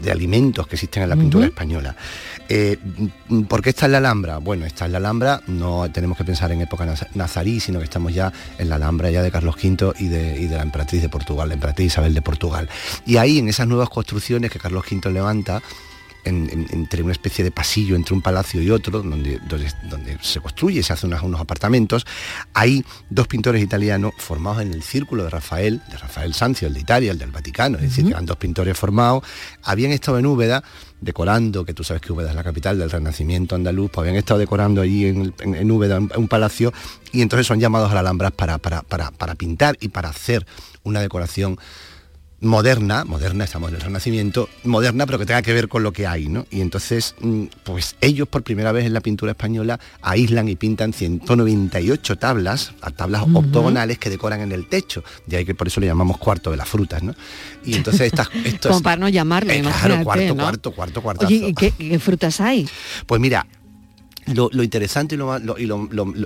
de 0.00 0.10
alimentos 0.12 0.64
que 0.68 0.76
existen 0.76 1.02
en 1.02 1.08
la 1.08 1.16
pintura 1.16 1.46
española. 1.46 1.96
Eh, 2.48 2.78
¿Por 3.48 3.60
qué 3.60 3.70
está 3.70 3.86
en 3.86 3.92
la 3.92 3.98
Alhambra? 3.98 4.38
Bueno, 4.38 4.64
está 4.64 4.86
en 4.86 4.92
la 4.92 4.98
Alhambra, 4.98 5.42
no 5.48 5.90
tenemos 5.90 6.16
que 6.16 6.24
pensar 6.24 6.52
en 6.52 6.60
época 6.60 6.86
naz- 6.86 7.08
nazarí, 7.14 7.58
sino 7.58 7.80
que 7.80 7.84
estamos 7.84 8.14
ya 8.14 8.32
en 8.58 8.68
la 8.68 8.76
Alhambra 8.76 9.10
ya 9.10 9.22
de 9.22 9.32
Carlos 9.32 9.56
V 9.60 9.92
y 9.98 10.06
de, 10.06 10.40
y 10.40 10.46
de 10.46 10.54
la 10.56 10.62
emperatriz 10.62 11.02
de 11.02 11.08
Portugal, 11.08 11.48
la 11.48 11.54
emperatriz 11.54 11.88
Isabel 11.88 12.14
de 12.14 12.22
Portugal. 12.22 12.68
Y 13.04 13.16
ahí, 13.16 13.38
en 13.40 13.48
esas 13.48 13.66
nuevas 13.66 13.88
construcciones 13.88 14.52
que 14.52 14.60
Carlos 14.60 14.84
V 14.88 15.10
levanta, 15.10 15.47
en- 16.24 16.50
en- 16.50 16.66
entre 16.72 17.02
una 17.02 17.12
especie 17.12 17.42
de 17.42 17.50
pasillo 17.50 17.96
entre 17.96 18.12
un 18.12 18.20
palacio 18.20 18.60
y 18.60 18.70
otro, 18.70 19.00
donde, 19.02 19.38
donde, 19.48 19.72
donde 19.88 20.18
se 20.20 20.40
construye, 20.40 20.82
se 20.82 20.92
hacen 20.92 21.08
unos, 21.10 21.22
unos 21.22 21.40
apartamentos, 21.40 22.04
hay 22.52 22.84
dos 23.08 23.26
pintores 23.28 23.62
italianos 23.62 24.12
formados 24.18 24.60
en 24.60 24.74
el 24.74 24.82
círculo 24.82 25.24
de 25.24 25.30
Rafael, 25.30 25.80
de 25.90 25.96
Rafael 25.96 26.34
Sanzio, 26.34 26.68
el 26.68 26.74
de 26.74 26.80
Italia, 26.80 27.12
el 27.12 27.18
del 27.18 27.30
Vaticano, 27.30 27.78
es 27.78 27.84
decir, 27.84 28.04
que 28.04 28.10
eran 28.10 28.26
dos 28.26 28.36
pintores 28.36 28.76
formados, 28.76 29.22
habían 29.62 29.92
estado 29.92 30.18
en 30.18 30.26
Úbeda 30.26 30.62
decorando, 31.00 31.64
que 31.64 31.72
tú 31.72 31.84
sabes 31.84 32.02
que 32.02 32.12
Úbeda 32.12 32.30
es 32.30 32.34
la 32.34 32.42
capital 32.44 32.78
del 32.78 32.90
Renacimiento 32.90 33.54
andaluz, 33.54 33.88
pues 33.90 34.00
habían 34.02 34.16
estado 34.16 34.40
decorando 34.40 34.82
allí 34.82 35.06
en, 35.06 35.32
en- 35.40 35.54
en 35.54 35.70
Úbeda 35.70 35.98
un, 35.98 36.10
un 36.14 36.28
palacio 36.28 36.74
y 37.12 37.22
entonces 37.22 37.46
son 37.46 37.60
llamados 37.60 37.90
a 37.90 37.94
la 37.94 38.00
Alhambra 38.00 38.30
para, 38.32 38.58
para, 38.58 38.82
para, 38.82 39.12
para 39.12 39.34
pintar 39.36 39.76
y 39.80 39.88
para 39.88 40.08
hacer 40.10 40.44
una 40.82 41.00
decoración 41.00 41.56
moderna, 42.40 43.04
moderna, 43.04 43.44
estamos 43.44 43.70
en 43.70 43.76
el 43.76 43.80
Renacimiento, 43.80 44.48
moderna 44.64 45.06
pero 45.06 45.18
que 45.18 45.26
tenga 45.26 45.42
que 45.42 45.52
ver 45.52 45.68
con 45.68 45.82
lo 45.82 45.92
que 45.92 46.06
hay, 46.06 46.28
¿no? 46.28 46.46
Y 46.50 46.60
entonces, 46.60 47.14
mm, 47.20 47.44
pues 47.64 47.96
ellos 48.00 48.28
por 48.28 48.42
primera 48.44 48.70
vez 48.70 48.86
en 48.86 48.94
la 48.94 49.00
pintura 49.00 49.32
española 49.32 49.80
aíslan 50.02 50.48
y 50.48 50.54
pintan 50.54 50.92
198 50.92 52.16
tablas, 52.16 52.72
a 52.80 52.90
tablas 52.90 53.22
Ujú. 53.22 53.38
octogonales 53.38 53.98
que 53.98 54.08
decoran 54.10 54.40
en 54.40 54.52
el 54.52 54.66
techo, 54.68 55.02
de 55.26 55.38
ahí 55.38 55.44
que 55.44 55.54
por 55.54 55.66
eso 55.66 55.80
le 55.80 55.86
llamamos 55.88 56.18
cuarto 56.18 56.50
de 56.50 56.56
las 56.56 56.68
frutas, 56.68 57.02
¿no? 57.02 57.14
Y 57.64 57.74
entonces 57.74 58.02
estas... 58.02 58.28
Esto 58.44 58.68
Como 58.68 58.82
para 58.82 58.96
no 58.96 59.08
llamarle, 59.08 59.58
Eh, 59.58 59.62
claro, 59.62 60.04
cuarto, 60.04 60.34
¿no? 60.34 60.42
cuarto, 60.42 60.72
cuarto, 60.72 61.02
cuartazo. 61.02 61.26
Oye, 61.26 61.48
¿y 61.48 61.54
qué, 61.54 61.72
qué 61.72 61.98
frutas 61.98 62.40
hay? 62.40 62.68
Pues 63.06 63.20
mira, 63.20 63.46
lo, 64.34 64.48
lo 64.52 64.62
interesante 64.62 65.14
y, 65.14 65.18
lo, 65.18 65.38
lo- 65.38 65.58
y, 65.58 65.66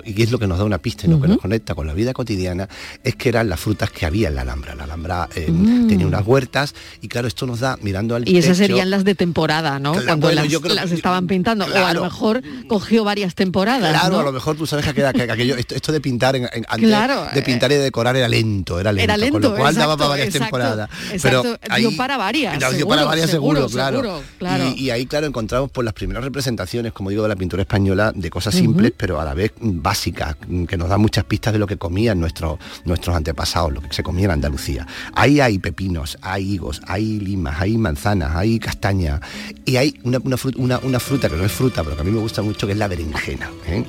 y 0.05 0.21
es 0.21 0.31
lo 0.31 0.39
que 0.39 0.47
nos 0.47 0.57
da 0.57 0.63
una 0.63 0.77
pista 0.77 1.05
y 1.07 1.09
lo 1.09 1.19
que 1.21 1.27
nos 1.27 1.37
conecta 1.37 1.75
con 1.75 1.87
la 1.87 1.93
vida 1.93 2.13
cotidiana 2.13 2.67
es 3.03 3.15
que 3.15 3.29
eran 3.29 3.49
las 3.49 3.59
frutas 3.59 3.91
que 3.91 4.05
había 4.05 4.27
en 4.29 4.35
la 4.35 4.41
Alhambra. 4.41 4.75
La 4.75 4.83
Alhambra 4.85 5.29
eh, 5.35 5.49
Mm. 5.51 5.87
tenía 5.87 6.07
unas 6.07 6.25
huertas 6.25 6.73
y 7.01 7.07
claro, 7.07 7.27
esto 7.27 7.45
nos 7.45 7.59
da, 7.59 7.77
mirando 7.81 8.15
al 8.15 8.27
Y 8.27 8.37
esas 8.37 8.57
techo- 8.57 8.67
serían 8.67 8.89
las 8.89 9.03
de 9.03 9.15
temporada, 9.15 9.79
¿no? 9.79 9.91
Claro, 9.93 10.07
Cuando 10.07 10.27
bueno, 10.27 10.43
las, 10.43 10.59
creo 10.61 10.73
las 10.73 10.91
estaban 10.91 11.27
pintando. 11.27 11.65
O 11.65 11.85
a 11.85 11.93
lo 11.93 12.03
mejor 12.03 12.41
cogió 12.67 13.03
varias 13.03 13.35
temporadas. 13.35 13.89
Claro, 13.91 14.13
¿no? 14.15 14.19
a 14.19 14.23
lo 14.23 14.31
mejor 14.31 14.55
tú 14.55 14.65
sabes 14.65 14.85
que, 14.93 15.05
aquello, 15.05 15.55
esto, 15.55 15.75
esto 15.75 15.91
de 15.91 16.01
pintar 16.01 16.35
en- 16.35 16.49
en- 16.53 16.65
antes 16.67 16.87
Claro, 16.89 17.25
de 17.33 17.41
pintar 17.41 17.71
y 17.71 17.75
de 17.75 17.81
decorar 17.81 18.15
era 18.15 18.27
lento, 18.27 18.79
era 18.79 18.91
lento, 18.91 19.03
Era 19.03 19.17
lento, 19.17 19.33
con 19.33 19.41
lo 19.51 19.55
cual 19.57 19.75
daba 19.75 19.97
para 19.97 20.09
varias 20.09 20.27
exacto, 20.27 20.45
temporadas. 20.45 20.89
exacto. 21.11 21.57
Pero 21.61 21.77
Dio 21.77 21.89
ahí- 21.89 21.95
para 21.97 22.17
varias, 22.17 22.75
Dio 22.75 22.87
para 22.87 23.03
varias 23.05 23.29
seguro, 23.29 23.67
seguro, 23.67 23.73
claro. 23.73 23.97
seguro, 24.01 24.23
claro. 24.39 24.69
Y, 24.75 24.85
y 24.85 24.89
ahí, 24.89 25.05
claro, 25.05 25.27
encontramos 25.27 25.69
pues 25.71 25.85
las 25.85 25.93
primeras 25.93 26.23
representaciones, 26.23 26.91
como 26.93 27.09
digo, 27.09 27.23
de 27.23 27.29
la 27.29 27.35
pintura 27.35 27.61
española, 27.61 27.92
de 27.95 28.29
cosas 28.29 28.53
simples, 28.55 28.91
pero 28.95 29.19
a 29.21 29.25
la 29.25 29.33
vez 29.33 29.53
básicas, 29.61 30.35
que 30.67 30.77
nos 30.77 30.89
dan 30.89 31.01
muchas 31.01 31.23
pistas 31.25 31.53
de 31.53 31.59
lo 31.59 31.67
que 31.67 31.77
comían 31.77 32.19
nuestros, 32.19 32.59
nuestros 32.85 33.15
antepasados, 33.15 33.73
lo 33.73 33.81
que 33.81 33.93
se 33.93 34.03
comía 34.03 34.25
en 34.25 34.31
Andalucía. 34.31 34.85
Ahí 35.13 35.39
hay 35.39 35.59
pepinos, 35.59 36.17
hay 36.21 36.53
higos, 36.53 36.81
hay 36.87 37.19
limas, 37.19 37.59
hay 37.61 37.77
manzanas, 37.77 38.35
hay 38.35 38.59
castañas, 38.59 39.21
y 39.65 39.77
hay 39.77 39.99
una, 40.03 40.19
una 40.23 40.37
fruta, 40.37 40.59
una, 40.61 40.79
una 40.79 40.99
fruta 40.99 41.29
que 41.29 41.35
no 41.37 41.45
es 41.45 41.51
fruta, 41.51 41.83
pero 41.83 41.95
que 41.95 42.01
a 42.01 42.05
mí 42.05 42.11
me 42.11 42.19
gusta 42.19 42.41
mucho, 42.41 42.65
que 42.67 42.73
es 42.73 42.79
la 42.79 42.87
berenjena. 42.87 43.49
¿eh? 43.67 43.83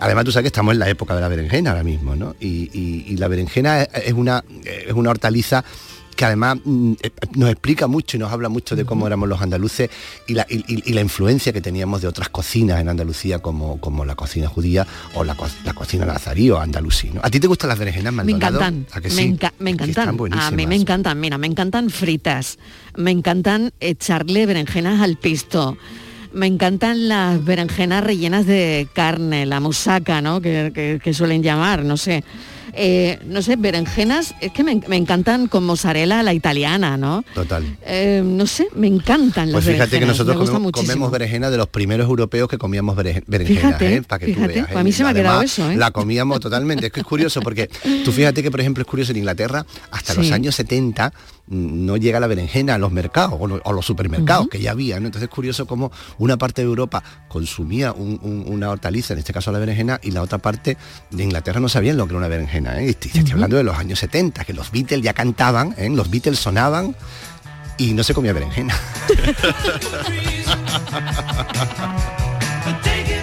Además, 0.00 0.24
tú 0.24 0.30
sabes 0.32 0.44
que 0.44 0.48
estamos 0.48 0.72
en 0.72 0.78
la 0.78 0.88
época 0.88 1.14
de 1.14 1.20
la 1.20 1.28
berenjena 1.28 1.70
ahora 1.70 1.82
mismo, 1.82 2.14
¿no? 2.14 2.36
Y, 2.38 2.70
y- 2.72 3.04
y 3.08 3.16
la 3.16 3.26
berenjena 3.28 3.82
es 3.82 4.12
una, 4.12 4.44
es 4.64 4.92
una 4.92 5.10
hortaliza 5.10 5.64
que 6.18 6.24
además 6.24 6.58
mm, 6.64 6.92
eh, 7.00 7.10
nos 7.36 7.48
explica 7.48 7.86
mucho 7.86 8.16
y 8.16 8.20
nos 8.20 8.32
habla 8.32 8.48
mucho 8.48 8.74
de 8.74 8.84
cómo 8.84 9.06
éramos 9.06 9.28
los 9.28 9.40
andaluces 9.40 9.88
y 10.26 10.34
la, 10.34 10.44
y- 10.50 10.64
y- 10.66 10.82
y 10.90 10.92
la 10.92 11.00
influencia 11.00 11.52
que 11.52 11.60
teníamos 11.60 12.02
de 12.02 12.08
otras 12.08 12.28
cocinas 12.28 12.80
en 12.80 12.88
Andalucía 12.88 13.38
como, 13.38 13.80
como 13.80 14.04
la 14.04 14.16
cocina 14.16 14.48
judía 14.48 14.84
o 15.14 15.22
la, 15.22 15.36
la 15.64 15.74
cocina 15.74 16.06
nazarí 16.06 16.50
o 16.50 16.58
andalusí. 16.58 17.10
¿no? 17.10 17.20
¿A 17.22 17.30
ti 17.30 17.38
te 17.38 17.46
gustan 17.46 17.68
las 17.68 17.78
berenjenas, 17.78 18.12
Me 18.12 18.24
Maldonado? 18.24 18.56
encantan, 18.58 18.86
¿A 18.90 19.00
que 19.00 19.08
me, 19.10 19.14
sí? 19.14 19.28
enca- 19.28 19.52
me 19.60 19.70
encantan. 19.70 20.08
a 20.32 20.50
mí 20.50 20.66
me 20.66 20.74
encantan, 20.74 21.20
mira, 21.20 21.38
me 21.38 21.46
encantan 21.46 21.88
fritas, 21.88 22.58
me 22.96 23.12
encantan 23.12 23.70
echarle 23.78 24.44
berenjenas 24.46 25.00
al 25.00 25.18
pisto, 25.18 25.78
me 26.32 26.48
encantan 26.48 27.06
las 27.06 27.44
berenjenas 27.44 28.02
rellenas 28.02 28.44
de 28.44 28.88
carne, 28.92 29.46
la 29.46 29.60
musaca, 29.60 30.20
¿no? 30.20 30.40
Que, 30.40 30.72
que- 30.74 30.98
que 31.00 31.14
suelen 31.14 31.44
llamar, 31.44 31.84
no 31.84 31.96
sé. 31.96 32.24
Eh, 32.80 33.18
no 33.26 33.42
sé, 33.42 33.56
berenjenas, 33.56 34.36
es 34.40 34.52
que 34.52 34.62
me, 34.62 34.80
me 34.86 34.96
encantan 34.96 35.48
con 35.48 35.64
mozzarella 35.64 36.22
la 36.22 36.32
italiana, 36.32 36.96
¿no? 36.96 37.24
Total. 37.34 37.64
Eh, 37.84 38.22
no 38.24 38.46
sé, 38.46 38.68
me 38.76 38.86
encantan 38.86 39.46
las 39.50 39.54
Pues 39.54 39.64
fíjate 39.64 39.90
que 39.90 39.96
berenjenas, 40.04 40.18
nosotros 40.26 40.48
comemos, 40.48 40.70
comemos 40.72 41.10
berenjena 41.10 41.50
de 41.50 41.56
los 41.56 41.66
primeros 41.68 42.06
europeos 42.08 42.48
que 42.48 42.56
comíamos 42.56 42.96
berenje- 42.96 43.24
berenjena, 43.26 43.60
Fíjate, 43.60 43.94
¿eh? 43.96 44.02
Para 44.02 44.18
que 44.20 44.26
fíjate, 44.26 44.48
tú 44.48 44.54
veas. 44.54 44.66
pues 44.68 44.76
a 44.78 44.84
mí 44.84 44.92
se 44.92 45.02
me 45.02 45.10
ha 45.10 45.14
quedado 45.14 45.42
eso, 45.42 45.68
¿eh? 45.70 45.76
La 45.76 45.90
comíamos 45.90 46.38
totalmente. 46.38 46.86
Es 46.86 46.92
que 46.92 47.00
es 47.00 47.06
curioso 47.06 47.40
porque 47.40 47.68
tú 48.04 48.12
fíjate 48.12 48.44
que, 48.44 48.50
por 48.52 48.60
ejemplo, 48.60 48.82
es 48.82 48.86
curioso 48.86 49.10
en 49.10 49.18
Inglaterra, 49.18 49.66
hasta 49.90 50.14
los 50.14 50.30
años 50.30 50.54
70 50.54 51.08
mm, 51.08 51.37
no 51.50 51.96
llega 51.96 52.20
la 52.20 52.26
berenjena 52.26 52.74
a 52.74 52.78
los 52.78 52.92
mercados 52.92 53.36
o, 53.40 53.46
lo- 53.46 53.60
o 53.64 53.72
los 53.72 53.86
supermercados 53.86 54.48
que 54.48 54.60
ya 54.60 54.72
había, 54.72 55.00
¿no? 55.00 55.06
Entonces 55.06 55.28
es 55.28 55.34
curioso 55.34 55.66
cómo 55.66 55.90
una 56.18 56.36
parte 56.36 56.62
de 56.62 56.68
Europa 56.68 57.02
consumía 57.28 57.92
un- 57.92 58.18
un- 58.22 58.44
una 58.52 58.70
hortaliza, 58.70 59.14
en 59.14 59.20
este 59.20 59.32
caso 59.32 59.50
la 59.52 59.58
berenjena, 59.58 59.98
y 60.02 60.10
la 60.10 60.22
otra 60.22 60.38
parte 60.38 60.76
de 61.10 61.22
Inglaterra 61.24 61.60
no 61.60 61.68
sabían 61.68 61.96
lo 61.96 62.06
que 62.06 62.10
era 62.12 62.18
una 62.18 62.28
berenjena, 62.28 62.80
¿eh? 62.80 62.90
Estoy, 62.90 63.10
estoy 63.14 63.32
hablando 63.32 63.56
de 63.56 63.64
los 63.64 63.76
años 63.76 63.98
70, 63.98 64.44
que 64.44 64.52
los 64.52 64.70
Beatles 64.70 65.02
ya 65.02 65.12
cantaban, 65.14 65.74
¿eh? 65.78 65.88
los 65.90 66.10
Beatles 66.10 66.38
sonaban 66.38 66.94
y 67.78 67.92
no 67.94 68.02
se 68.02 68.12
comía 68.14 68.32
berenjena. 68.32 68.74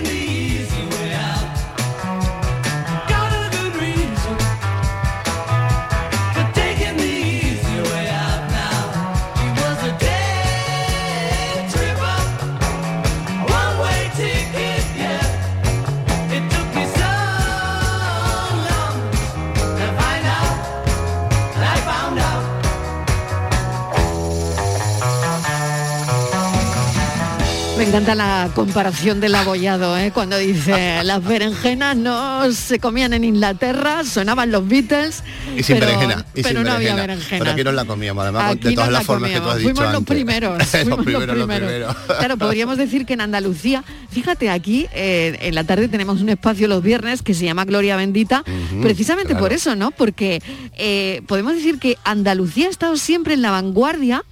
encanta 27.98 28.16
la 28.16 28.50
comparación 28.54 29.22
del 29.22 29.36
abollado, 29.36 29.98
¿eh? 29.98 30.12
cuando 30.14 30.38
dice 30.38 31.02
las 31.04 31.24
berenjenas 31.24 31.96
no 31.96 32.52
se 32.52 32.78
comían 32.80 33.14
en 33.14 33.24
Inglaterra, 33.24 34.04
sonaban 34.04 34.52
los 34.52 34.68
Beatles, 34.68 35.24
Y 35.56 35.64
sin 35.64 35.76
pero, 35.80 35.86
berenjena. 35.88 36.26
Y 36.36 36.42
pero 36.44 36.60
sin 36.60 36.68
no 36.68 36.74
había 36.74 36.96
berenjena. 36.96 37.02
berenjena. 37.14 37.40
Pero 37.40 37.52
aquí 37.52 37.64
nos 37.64 37.74
la 37.74 37.86
comíamos, 37.86 38.24
además, 38.24 38.52
Aquí 38.52 38.68
de 38.70 38.76
todas 38.76 38.92
las 38.92 39.02
la 39.02 39.06
formas 39.06 39.32
que 39.32 39.38
tú 39.40 39.44
has 39.50 39.54
comíamos. 39.54 39.60
dicho 39.64 39.76
Fuimos 39.76 39.94
los 39.94 40.00
antes. 40.02 40.16
primeros, 40.16 40.58
los 40.60 40.68
fuimos 40.70 40.98
los 40.98 41.06
primeros, 41.06 41.38
los 41.38 41.48
primeros. 41.48 41.70
primeros. 41.96 42.18
Claro, 42.20 42.38
podríamos 42.38 42.78
decir 42.78 43.06
que 43.06 43.14
en 43.14 43.22
Andalucía, 43.22 43.84
fíjate 44.12 44.50
aquí, 44.50 44.88
eh, 44.94 45.38
en 45.42 45.56
la 45.56 45.64
tarde 45.64 45.88
tenemos 45.88 46.22
un 46.22 46.28
espacio 46.30 46.68
los 46.68 46.84
viernes 46.84 47.22
que 47.22 47.34
se 47.34 47.46
llama 47.46 47.64
Gloria 47.64 47.96
Bendita, 47.96 48.44
Ujú, 48.72 48.82
precisamente 48.82 49.30
claro. 49.30 49.44
por 49.46 49.54
eso, 49.54 49.76
¿no? 49.78 49.92
Porque 49.92 50.42
eh, 50.78 51.22
podemos 51.28 51.54
decir 51.54 51.80
que 51.80 51.98
Andalucía 52.04 52.68
ha 52.68 52.72
estado 52.72 52.98
siempre 52.98 53.36
en 53.36 53.42
la 53.42 53.52
vanguardia 53.52 54.24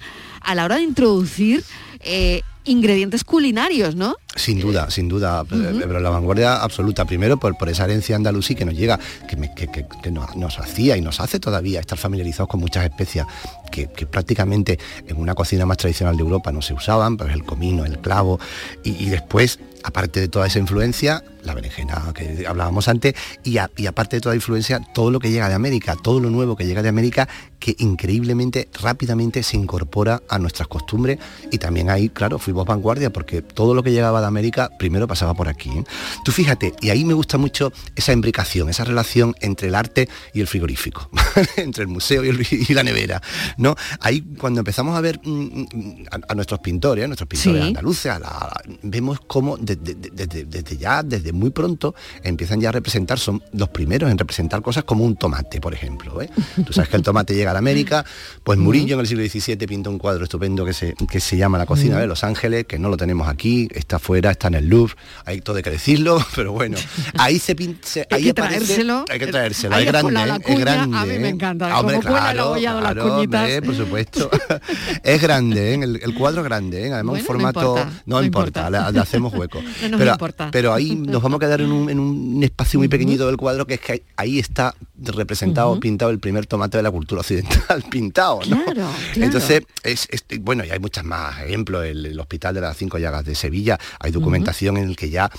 a 0.42 0.54
la 0.54 0.66
hora 0.66 0.76
de 0.76 0.84
introducir 0.84 1.64
eh, 2.02 2.42
ingredientes 2.66 3.24
culinarios, 3.24 3.96
¿no? 3.96 4.16
Sin 4.36 4.60
duda, 4.60 4.90
sin 4.90 5.08
duda, 5.08 5.44
eh, 5.52 5.74
pero 5.88 6.00
la 6.00 6.10
vanguardia 6.10 6.56
absoluta, 6.64 7.06
primero 7.06 7.38
por, 7.38 7.56
por 7.56 7.70
esa 7.70 7.84
herencia 7.86 8.16
andalusí 8.16 8.56
que 8.56 8.66
nos 8.66 8.74
llega, 8.76 9.00
que, 9.30 9.36
me- 9.38 9.54
que- 9.54 9.68
que- 9.68 9.86
que 10.02 10.12
nos, 10.12 10.36
nos 10.36 10.58
hacía 10.58 10.98
y 10.98 11.02
nos 11.02 11.20
hace 11.20 11.40
todavía 11.40 11.80
estar 11.80 12.00
familiarizados 12.00 12.50
con 12.50 12.60
muchas 12.60 12.84
especias 12.84 13.28
que, 13.72 13.88
que 13.92 14.08
prácticamente 14.08 14.80
en 15.08 15.18
una 15.18 15.36
cocina 15.36 15.66
más 15.68 15.78
tradicional 15.78 16.18
de 16.18 16.24
Europa 16.24 16.52
no 16.52 16.62
se 16.64 16.74
usaban, 16.74 17.16
pues 17.18 17.32
el 17.32 17.44
comino, 17.44 17.86
el 17.86 18.00
clavo, 18.00 18.40
y, 18.84 18.92
y 19.04 19.10
después, 19.10 19.60
aparte 19.84 20.20
de 20.20 20.28
toda 20.30 20.48
esa 20.48 20.60
influencia, 20.60 21.24
la 21.44 21.54
berenjena 21.54 22.12
que 22.16 22.46
hablábamos 22.48 22.88
antes, 22.88 23.14
y, 23.44 23.58
a- 23.58 23.70
y 23.76 23.86
aparte 23.88 24.18
de 24.18 24.22
toda 24.22 24.34
influencia, 24.36 24.80
todo 24.94 25.12
lo 25.12 25.20
que 25.20 25.30
llega 25.32 25.48
de 25.50 25.56
América, 25.56 25.96
todo 26.02 26.20
lo 26.20 26.30
nuevo 26.30 26.56
que 26.56 26.66
llega 26.66 26.82
de 26.82 26.90
América, 26.90 27.28
que 27.60 27.76
increíblemente, 27.80 28.68
rápidamente 28.82 29.42
se 29.44 29.58
incorpora 29.58 30.22
a 30.30 30.38
nuestras 30.38 30.68
costumbres 30.68 31.18
y 31.52 31.58
también 31.58 31.90
ahí, 31.90 32.10
claro, 32.10 32.38
fuimos 32.40 32.66
vanguardia 32.66 33.12
porque 33.12 33.42
todo 33.42 33.74
lo 33.74 33.82
que 33.84 33.92
llegaba 33.92 34.22
de 34.26 34.28
América 34.30 34.70
primero 34.78 35.08
pasaba 35.08 35.34
por 35.34 35.48
aquí. 35.48 35.70
¿eh? 35.70 35.84
Tú 36.26 36.32
fíjate, 36.32 36.74
y 36.82 36.90
ahí 36.90 37.04
me 37.06 37.14
gusta 37.14 37.38
mucho 37.38 37.72
esa 37.96 38.14
imbricación, 38.14 38.70
esa 38.70 38.84
relación 38.84 39.36
entre 39.42 39.68
el 39.70 39.76
arte 39.76 40.10
y 40.34 40.42
el 40.42 40.48
frigorífico, 40.48 41.10
entre 41.58 41.84
el 41.84 41.88
museo 41.88 42.24
y, 42.26 42.30
el- 42.30 42.48
y 42.50 42.74
la 42.74 42.84
nevera, 42.84 43.22
¿no? 43.58 43.76
Ahí 44.00 44.22
cuando 44.40 44.60
empezamos 44.62 44.96
a 44.98 45.02
ver 45.02 45.20
mm, 45.24 45.30
mm, 45.32 46.06
a, 46.12 46.32
a 46.32 46.36
nuestros 46.36 46.60
pintores, 46.60 47.04
a 47.06 47.08
nuestros 47.08 47.28
pintores 47.28 47.62
Sí. 47.62 47.68
andaluces, 47.68 48.12
a 48.12 48.20
la- 48.20 48.54
vemos 48.84 49.20
cómo 49.28 49.58
de- 49.58 49.76
de- 49.76 49.96
de- 49.96 50.10
desde, 50.12 50.46
desde 50.46 50.78
ya, 50.78 51.04
desde 51.04 51.32
muy 51.34 51.50
pronto, 51.50 51.94
empiezan 52.24 52.60
ya 52.62 52.70
a 52.70 52.72
representar, 52.72 53.20
son 53.20 53.42
los 53.54 53.70
primeros 53.70 54.10
en 54.12 54.18
representar 54.18 54.62
cosas 54.62 54.84
como 54.84 55.04
un 55.04 55.16
tomate, 55.16 55.60
por 55.62 55.74
ejemplo. 55.74 56.22
¿eh? 56.22 56.30
Tú 56.66 56.74
sabes 56.74 56.90
que 56.90 56.98
el 56.98 57.04
tomate 57.04 57.36
llega 57.36 57.52
a 57.52 57.54
la 57.54 57.60
América, 57.60 58.06
pues 58.44 58.58
Murillo 58.60 58.96
en 58.96 59.00
el 59.02 59.08
siglo 59.08 59.24
XVII 59.28 59.58
pinta 59.68 59.90
un 59.90 59.98
cuadro 60.00 60.24
estupendo 60.24 60.66
que 60.66 60.74
se, 60.74 60.94
que 61.10 61.20
se 61.20 61.38
llama 61.38 61.58
La 61.58 61.66
cocina 61.66 62.00
de 62.00 62.08
Los 62.08 62.24
Ángeles, 62.24 62.66
que 62.66 62.80
no 62.80 62.90
lo 62.90 62.98
tenemos 62.98 63.28
aquí, 63.28 63.68
está 63.74 64.00
fuera, 64.14 64.30
está 64.32 64.48
en 64.50 64.54
el 64.56 64.68
Louvre, 64.68 64.94
hay 65.26 65.42
todo 65.42 65.58
hay 65.58 65.64
que 65.64 65.72
decirlo, 65.72 66.24
pero 66.36 66.52
bueno, 66.52 66.78
ahí 67.18 67.40
se 67.40 67.56
pinta, 67.56 67.88
Hay 67.96 68.06
ahí 68.12 68.24
que 68.26 68.30
aparece- 68.32 68.36
traérselo. 68.66 69.06
hay 69.10 69.20
que 69.20 69.28
traérselo, 69.28 69.76
Ahí 69.76 69.86
es 69.86 69.92
grande, 69.92 70.12
la 70.14 70.36
es 70.36 70.60
grande. 70.60 70.98
a 70.98 71.06
mí 71.06 71.18
me 71.20 71.30
encanta, 71.30 71.80
Hombre, 71.80 71.96
como 71.96 72.10
claro, 72.10 72.56
las 72.56 72.62
claro, 72.82 73.10
cuñitas. 73.16 73.42
hombre, 73.42 73.62
por 73.64 73.76
supuesto. 73.76 74.30
es 75.04 75.22
grande, 75.22 75.74
¿eh? 75.74 75.80
el, 75.82 76.00
el 76.04 76.14
cuadro 76.14 76.42
es 76.42 76.46
grande, 76.46 76.88
¿eh? 76.88 76.94
además 76.94 77.04
Bueno, 77.04 77.12
un 77.14 77.20
no 77.20 77.26
formato, 77.26 77.60
importa, 77.78 78.04
no, 78.06 78.24
importa, 78.24 78.60
importa. 78.68 78.88
Le, 78.88 78.92
le 78.94 79.00
hacemos 79.00 79.34
hueco. 79.34 79.60
No 79.84 79.90
nos 79.90 80.00
pero, 80.00 80.12
importa. 80.12 80.50
pero 80.52 80.74
ahí 80.74 80.96
nos 80.96 81.22
vamos 81.24 81.38
a 81.38 81.40
quedar 81.40 81.62
en 81.62 81.72
un, 81.72 81.90
en 81.90 82.00
un 82.00 82.44
espacio 82.44 82.80
muy 82.80 82.88
pequeñito 82.88 83.26
del 83.28 83.38
cuadro 83.38 83.66
que 83.66 83.74
es 83.76 83.80
que 83.80 84.04
ahí 84.16 84.38
está 84.40 84.76
representado, 85.00 85.80
pintado 85.80 86.12
el 86.12 86.20
primer 86.20 86.46
tomate 86.46 86.78
de 86.78 86.84
la 86.84 86.92
cultura 86.92 87.22
occidental, 87.22 87.84
pintado, 87.90 88.40
¿no? 88.48 88.64
Claro, 88.64 88.74
claro. 88.74 88.90
Entonces, 89.16 89.64
es, 89.84 90.08
es- 90.10 90.24
bueno, 90.42 90.64
y 90.66 90.70
hay 90.70 90.80
muchas 90.80 91.04
más 91.04 91.40
ejemplos, 91.42 91.86
el, 91.86 92.06
el 92.06 92.20
Hospital 92.20 92.54
de 92.56 92.62
las 92.62 92.78
Cinco 92.78 92.98
Llagas 92.98 93.26
de 93.26 93.36
Sevilla, 93.36 93.78
hay 94.04 94.12
documentación 94.12 94.78
en 94.78 94.90
el 94.90 94.96
que 94.96 95.10
ya 95.10 95.32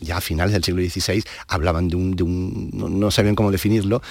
ya 0.00 0.18
a 0.18 0.20
finales 0.20 0.52
del 0.52 0.62
siglo 0.62 0.82
XVI 0.82 1.24
hablaban 1.46 1.88
de 1.88 1.96
un, 1.96 2.14
de 2.14 2.22
un 2.22 2.68
no, 2.74 2.90
no 2.90 3.10
sabían 3.10 3.34
cómo 3.34 3.50
definirlo, 3.50 4.02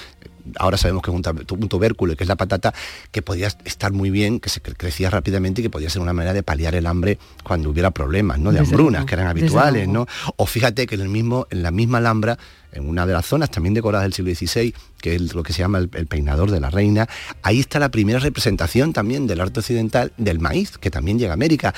ahora 0.56 0.76
sabemos 0.76 1.04
que 1.04 1.10
es 1.12 1.14
un, 1.16 1.68
tubérculo, 1.68 2.16
que 2.16 2.24
es 2.24 2.28
la 2.28 2.34
patata, 2.34 2.74
que 3.12 3.22
podía 3.22 3.46
estar 3.64 3.92
muy 3.92 4.10
bien, 4.10 4.40
que 4.40 4.48
se 4.50 4.60
cre- 4.60 4.74
crecía 4.76 5.08
rápidamente 5.08 5.60
y 5.60 5.64
que 5.64 5.70
podía 5.70 5.88
ser 5.88 6.02
una 6.02 6.12
manera 6.12 6.32
de 6.32 6.42
paliar 6.42 6.74
el 6.74 6.84
hambre 6.86 7.18
cuando 7.44 7.70
hubiera 7.70 7.92
problemas, 7.92 8.40
¿no? 8.40 8.50
De 8.50 8.58
Desde 8.58 8.72
hambrunas, 8.74 9.04
que 9.04 9.14
eran 9.14 9.28
habituales. 9.28 9.86
¿no? 9.86 10.06
O 10.34 10.46
fíjate 10.46 10.88
que 10.88 10.96
en, 10.96 11.02
el 11.02 11.10
mismo, 11.10 11.46
en 11.50 11.62
la 11.62 11.70
misma 11.70 11.98
Alhambra, 11.98 12.38
en 12.72 12.88
una 12.88 13.06
de 13.06 13.12
las 13.12 13.26
zonas 13.26 13.48
también 13.50 13.72
decoradas 13.74 14.04
del 14.04 14.14
siglo 14.14 14.34
XVI, 14.34 14.74
que 15.00 15.14
es 15.14 15.32
lo 15.32 15.44
que 15.44 15.52
se 15.52 15.60
llama 15.60 15.78
el, 15.78 15.88
el 15.94 16.08
peinador 16.08 16.50
de 16.50 16.58
la 16.58 16.70
reina, 16.70 17.08
ahí 17.42 17.60
está 17.60 17.78
la 17.78 17.90
primera 17.90 18.18
representación 18.18 18.92
también 18.92 19.28
del 19.28 19.40
arte 19.40 19.60
occidental 19.60 20.12
del 20.16 20.40
maíz, 20.40 20.76
que 20.76 20.90
también 20.90 21.20
llega 21.20 21.30
a 21.30 21.34
América. 21.34 21.72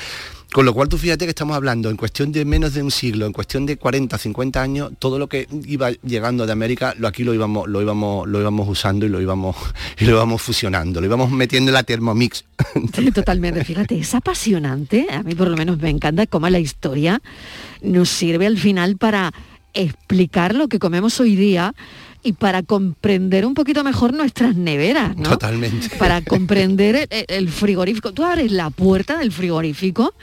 Con 0.52 0.64
lo 0.64 0.74
cual 0.74 0.88
tú 0.88 0.98
fíjate 0.98 1.26
que 1.26 1.30
estamos 1.30 1.56
hablando 1.56 1.90
en 1.90 1.96
cuestión 1.96 2.32
de 2.32 2.44
menos 2.44 2.74
de 2.74 2.82
un 2.82 2.90
siglo, 2.90 3.26
en 3.26 3.32
cuestión 3.32 3.66
de 3.66 3.76
40, 3.76 4.18
50 4.18 4.60
años, 4.60 4.90
todo 4.98 5.18
lo 5.18 5.28
que 5.28 5.46
iba 5.66 5.90
llegando 6.02 6.44
de 6.44 6.52
América, 6.52 6.92
lo 6.98 7.06
aquí 7.06 7.22
lo 7.22 7.32
íbamos, 7.34 7.68
lo 7.68 7.80
íbamos, 7.80 8.26
lo 8.26 8.40
íbamos 8.40 8.68
usando 8.68 9.06
y 9.06 9.08
lo 9.08 9.20
íbamos, 9.20 9.56
y 9.98 10.04
lo 10.06 10.12
íbamos 10.12 10.42
fusionando, 10.42 11.00
lo 11.00 11.06
íbamos 11.06 11.30
metiendo 11.30 11.70
en 11.70 11.74
la 11.74 11.82
Thermomix. 11.82 12.44
Sí, 12.94 13.10
totalmente. 13.12 13.64
Fíjate, 13.64 13.98
es 13.98 14.14
apasionante. 14.14 15.06
A 15.10 15.22
mí 15.22 15.34
por 15.34 15.48
lo 15.48 15.56
menos 15.56 15.78
me 15.78 15.90
encanta 15.90 16.26
cómo 16.26 16.48
la 16.48 16.58
historia 16.58 17.22
nos 17.82 18.08
sirve 18.08 18.46
al 18.46 18.58
final 18.58 18.96
para 18.96 19.32
explicar 19.72 20.54
lo 20.54 20.68
que 20.68 20.78
comemos 20.78 21.20
hoy 21.20 21.36
día 21.36 21.74
y 22.22 22.32
para 22.32 22.62
comprender 22.62 23.46
un 23.46 23.54
poquito 23.54 23.82
mejor 23.84 24.12
nuestras 24.12 24.54
neveras, 24.56 25.16
¿no? 25.16 25.30
Totalmente. 25.30 25.96
Para 25.96 26.22
comprender 26.22 27.08
el, 27.10 27.24
el 27.28 27.48
frigorífico. 27.48 28.12
Tú 28.12 28.24
abres 28.24 28.52
la 28.52 28.70
puerta 28.70 29.18
del 29.18 29.32
frigorífico 29.32 30.14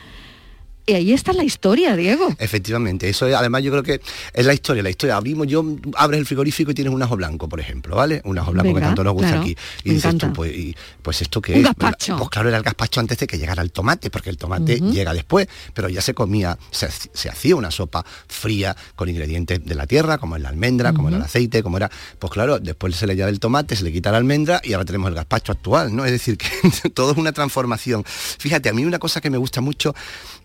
y 0.87 0.93
ahí 0.93 1.13
está 1.13 1.33
la 1.33 1.43
historia, 1.43 1.95
Diego. 1.95 2.33
Efectivamente, 2.39 3.07
eso 3.09 3.27
es, 3.27 3.35
además 3.35 3.61
yo 3.61 3.71
creo 3.71 3.83
que 3.83 4.01
es 4.33 4.45
la 4.45 4.53
historia, 4.53 4.81
la 4.81 4.89
historia. 4.89 5.17
Abrimos, 5.17 5.45
yo 5.47 5.63
abres 5.95 6.19
el 6.19 6.25
frigorífico 6.25 6.71
y 6.71 6.73
tienes 6.73 6.93
un 6.93 7.03
ajo 7.03 7.15
blanco, 7.17 7.47
por 7.49 7.59
ejemplo, 7.59 7.95
¿vale? 7.97 8.21
Un 8.25 8.39
ajo 8.39 8.51
blanco 8.53 8.69
que 8.69 8.73
Venga, 8.75 8.87
tanto 8.87 9.03
nos 9.03 9.13
gusta 9.13 9.27
claro, 9.29 9.41
aquí. 9.43 9.57
Y 9.83 9.91
dices 9.93 10.17
tú, 10.17 10.33
pues, 10.33 10.55
y- 10.55 10.75
pues 11.01 11.21
esto 11.21 11.41
que 11.41 11.57
es. 11.57 11.63
gazpacho. 11.63 12.17
Pues 12.17 12.29
claro, 12.29 12.47
era 12.49 12.57
el 12.57 12.63
gazpacho 12.63 12.99
antes 12.99 13.17
de 13.19 13.27
que 13.27 13.37
llegara 13.37 13.61
el 13.61 13.71
tomate, 13.71 14.09
porque 14.09 14.29
el 14.29 14.37
tomate 14.37 14.79
llega 14.79 15.13
después, 15.13 15.47
pero 15.73 15.89
ya 15.89 16.01
se 16.01 16.13
comía, 16.13 16.57
se, 16.71 16.87
se 17.13 17.29
hacía 17.29 17.55
una 17.55 17.69
sopa 17.69 18.05
fría 18.27 18.75
con 18.95 19.09
ingredientes 19.09 19.63
de 19.65 19.75
la 19.75 19.85
tierra, 19.87 20.17
como 20.17 20.35
es 20.37 20.41
la 20.41 20.49
almendra, 20.49 20.93
como 20.93 21.09
era 21.09 21.17
el 21.17 21.23
aceite, 21.23 21.61
como 21.63 21.77
era. 21.77 21.91
Pues 22.17 22.31
claro, 22.31 22.59
después 22.59 22.95
se 22.95 23.05
le 23.07 23.13
añade 23.13 23.31
el 23.31 23.39
tomate, 23.39 23.75
se 23.75 23.83
le 23.83 23.91
quita 23.91 24.11
la 24.11 24.17
almendra 24.17 24.61
y 24.63 24.73
ahora 24.73 24.85
tenemos 24.85 25.09
el 25.09 25.15
gazpacho 25.15 25.51
actual, 25.51 25.95
¿no? 25.95 26.05
Es 26.05 26.11
decir, 26.11 26.37
que 26.83 26.89
todo 26.89 27.11
es 27.11 27.17
una 27.17 27.31
transformación. 27.33 28.03
Fíjate, 28.05 28.69
a 28.69 28.73
mí 28.73 28.85
una 28.85 28.99
cosa 28.99 29.19
que 29.21 29.29
me 29.29 29.37
gusta 29.37 29.59
mucho. 29.61 29.93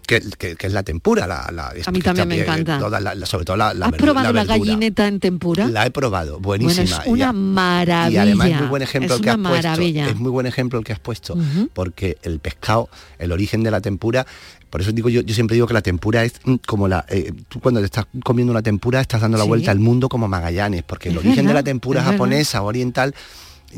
Que, 0.06 0.20
que- 0.36 0.56
que 0.56 0.66
es 0.66 0.72
la 0.72 0.82
tempura, 0.82 1.26
la, 1.26 1.48
la- 1.52 1.72
A 1.86 1.90
mí 1.92 2.00
también 2.00 2.26
me 2.28 2.36
eh, 2.36 2.42
encanta. 2.42 2.78
toda 2.78 2.98
la- 3.00 3.14
la- 3.14 3.24
sobre 3.24 3.44
todo 3.44 3.56
la, 3.56 3.72
la 3.72 3.86
¿Has 3.86 3.92
probado 3.92 4.32
la, 4.32 4.44
gallineta 4.44 5.06
en 5.06 5.20
tempura? 5.20 5.68
La 5.68 5.86
he 5.86 5.90
probado, 5.92 6.40
buenísima. 6.40 6.84
Bueno, 6.84 7.02
es 7.02 7.06
una 7.08 7.30
Y 7.30 7.32
maravilla. 7.32 8.10
Y 8.10 8.16
además 8.16 8.48
es 8.48 8.58
muy 8.58 8.66
buen 8.68 8.82
ejemplo 8.82 9.14
el 9.14 9.20
que 9.22 9.30
has 9.30 9.36
una 9.38 9.48
puesto. 9.50 9.68
maravilla. 9.68 10.08
Es 10.08 10.16
muy 10.16 10.30
buen 10.30 10.46
ejemplo 10.46 10.78
el 10.80 10.84
que 10.84 10.92
has 10.92 10.98
puesto, 10.98 11.36
porque 11.72 12.18
el 12.22 12.40
pescado, 12.40 12.88
el 13.18 13.30
origen 13.32 13.62
de 13.62 13.70
la 13.70 13.80
tempura, 13.80 14.26
por 14.70 14.80
eso 14.80 14.90
digo 14.90 15.08
yo, 15.08 15.20
yo 15.20 15.34
siempre 15.34 15.54
digo 15.54 15.66
que 15.66 15.74
la 15.74 15.82
tempura 15.82 16.24
es 16.24 16.34
como 16.66 16.88
la. 16.88 17.04
eh, 17.08 17.32
tú 17.48 17.60
cuando 17.60 17.78
te 17.80 17.86
estás 17.86 18.06
comiendo 18.24 18.50
una 18.50 18.62
tempura 18.62 19.00
estás 19.00 19.20
dando 19.20 19.36
la 19.38 19.44
Sí. 19.44 19.48
vuelta 19.48 19.70
al 19.70 19.78
mundo 19.78 20.08
como 20.08 20.26
Magallanes, 20.28 20.82
porque 20.82 21.10
el 21.10 21.16
Es 21.16 21.20
origen 21.20 21.46
de 21.46 21.54
la 21.54 21.62
tempura 21.62 22.00
verdad. 22.00 22.12
japonesa 22.12 22.62
oriental 22.62 23.14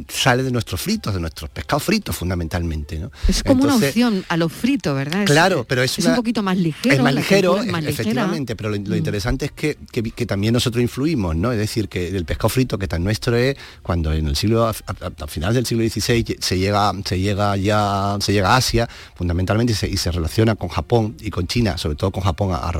sale 0.08 0.42
de 0.42 0.50
nuestros 0.50 0.80
fritos, 0.80 1.14
de 1.14 1.20
nuestros 1.20 1.50
pescados 1.50 1.82
fritos 1.82 2.16
fundamentalmente, 2.16 2.98
¿no? 2.98 3.10
Es 3.28 3.42
como 3.42 3.64
una 3.64 3.76
opción 3.76 4.24
a 4.28 4.36
lo 4.36 4.48
frito, 4.48 4.94
¿verdad? 4.94 5.24
Claro, 5.24 5.64
pero 5.68 5.82
es, 5.82 5.98
es 5.98 6.04
una- 6.04 6.14
un 6.14 6.16
poquito 6.16 6.42
más 6.42 6.56
ligero. 6.56 6.94
Es 6.94 7.00
más 7.00 7.14
ligero, 7.14 7.54
tempura 7.54 7.66
es 7.66 7.72
más 7.72 7.82
e-. 7.82 7.86
Mm. 7.86 7.88
efectivamente, 7.90 8.56
pero 8.56 8.70
lo, 8.70 8.76
lo 8.76 8.96
interesante 8.96 9.46
es 9.46 9.52
que, 9.52 9.76
que 9.92 10.26
también 10.26 10.52
nosotros 10.54 10.82
influimos, 10.82 11.36
¿no? 11.36 11.52
Es 11.52 11.58
decir, 11.58 11.88
que 11.88 12.08
el 12.08 12.24
pescado 12.24 12.48
frito 12.48 12.78
que 12.78 12.88
tan 12.88 13.04
nuestro 13.04 13.36
es 13.36 13.56
cuando 13.82 14.12
en 14.12 14.26
el 14.26 14.36
siglo, 14.36 14.66
a, 14.66 14.70
a- 14.70 15.24
a 15.24 15.26
finales 15.26 15.54
del 15.54 15.66
siglo 15.66 15.84
XVI 15.88 16.36
se 16.40 16.58
llega, 16.58 16.92
se 17.04 17.18
llega 17.20 17.56
ya, 17.56 18.16
se 18.20 18.32
llega 18.32 18.50
a 18.54 18.56
Asia, 18.56 18.88
fundamentalmente 19.14 19.72
y 19.72 19.76
se, 19.76 19.88
y 19.88 19.96
se 19.96 20.10
relaciona 20.10 20.54
con 20.56 20.68
Japón 20.68 21.16
y 21.20 21.30
con 21.30 21.46
China, 21.46 21.78
sobre 21.78 21.96
todo 21.96 22.10
con 22.10 22.22
Japón 22.22 22.50
a- 22.52 22.72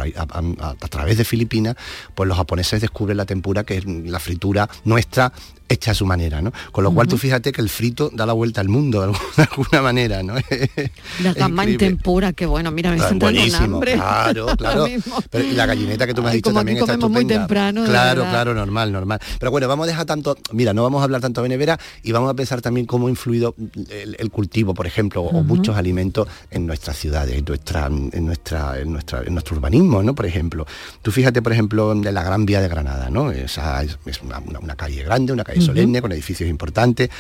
a 0.81 0.89
través 0.89 1.17
de 1.19 1.25
Filipinas, 1.25 1.77
pues 2.15 2.29
los 2.29 2.37
japoneses 2.37 2.81
descubren 2.81 3.17
la 3.17 3.25
tempura, 3.27 3.65
que 3.65 3.77
es 3.79 3.85
la 3.87 4.19
fritura 4.19 4.69
nuestra 4.85 5.33
hecha 5.75 5.91
a 5.91 5.95
su 5.95 6.07
manera, 6.07 6.41
¿no? 6.43 6.53
Con 6.73 6.85
lo 6.85 6.93
cual 6.93 7.07
tú 7.09 7.19
fíjate 7.19 7.53
que 7.53 7.61
el 7.61 7.69
frito 7.69 8.11
da 8.13 8.25
la 8.27 8.33
vuelta 8.33 8.61
al 8.61 8.69
mundo 8.69 9.01
de 9.01 9.05
alguna, 9.07 9.69
de 9.73 9.81
manera, 9.81 10.23
¿no? 10.23 10.35
La 11.23 11.33
gamba 11.35 11.65
en 11.65 11.77
tempura, 11.77 12.33
qué 12.33 12.47
bueno, 12.47 12.71
mira, 12.71 12.91
me 12.93 13.01
un 13.07 13.19
buenísimo, 13.19 13.77
hambre. 13.77 13.95
claro, 13.95 14.47
claro. 14.59 14.87
Pero 15.31 15.53
la 15.53 15.67
gallineta 15.67 16.07
que 16.07 16.15
tú 16.15 16.23
me 16.23 16.29
has 16.29 16.35
dicho 16.35 16.53
también 16.53 16.79
está 16.79 16.93
comemos 16.95 17.11
muy 17.11 17.21
estupenda. 17.21 17.43
temprano, 17.47 17.83
de 17.83 17.89
Claro, 17.89 18.23
claro, 18.23 18.55
normal, 18.55 18.93
normal. 18.93 19.21
Pero 19.39 19.51
bueno, 19.51 19.69
vamos 19.69 19.85
a 19.85 19.89
dejar 19.89 20.07
tanto, 20.07 20.37
mira, 20.53 20.73
no 20.73 20.83
vamos 20.83 21.01
a 21.01 21.05
hablar 21.05 21.21
tanto 21.21 21.43
de 21.43 21.49
nevera 21.49 21.79
y 22.03 22.13
vamos 22.13 22.31
a 22.31 22.35
pensar 22.35 22.61
también 22.63 22.87
cómo 22.87 23.07
ha 23.07 23.11
influido 23.11 23.55
el, 23.91 24.17
el 24.19 24.31
cultivo, 24.31 24.75
por 24.75 24.87
ejemplo, 24.87 25.23
o 25.23 25.43
muchos 25.43 25.77
alimentos 25.77 26.29
en 26.51 26.67
nuestras 26.67 26.97
ciudades, 26.99 27.37
en 27.39 27.45
nuestra, 27.45 27.87
en 27.87 28.27
nuestra, 28.27 28.81
en 28.81 28.93
nuestra, 28.93 29.23
en 29.23 29.33
nuestro 29.35 29.57
urbanismo, 29.57 30.03
¿no? 30.03 30.15
Por 30.15 30.27
ejemplo, 30.27 30.67
tú 31.03 31.11
fíjate, 31.11 31.43
por 31.43 31.53
ejemplo, 31.53 31.93
en 31.93 32.03
la 32.15 32.23
Gran 32.23 32.47
Vía 32.47 32.61
de 32.61 32.69
Granada, 32.69 33.11
¿no? 33.11 33.31
Esa 33.31 33.83
es, 33.83 33.99
es 34.07 34.21
una, 34.23 34.39
una- 34.39 34.59
una 34.61 34.77
calle 34.77 35.03
grande, 35.03 35.33
una 35.33 35.45
calle 35.45 35.61
Solemne, 35.65 36.01
con 36.01 36.13
edificios 36.13 36.49
importantes. 36.49 37.11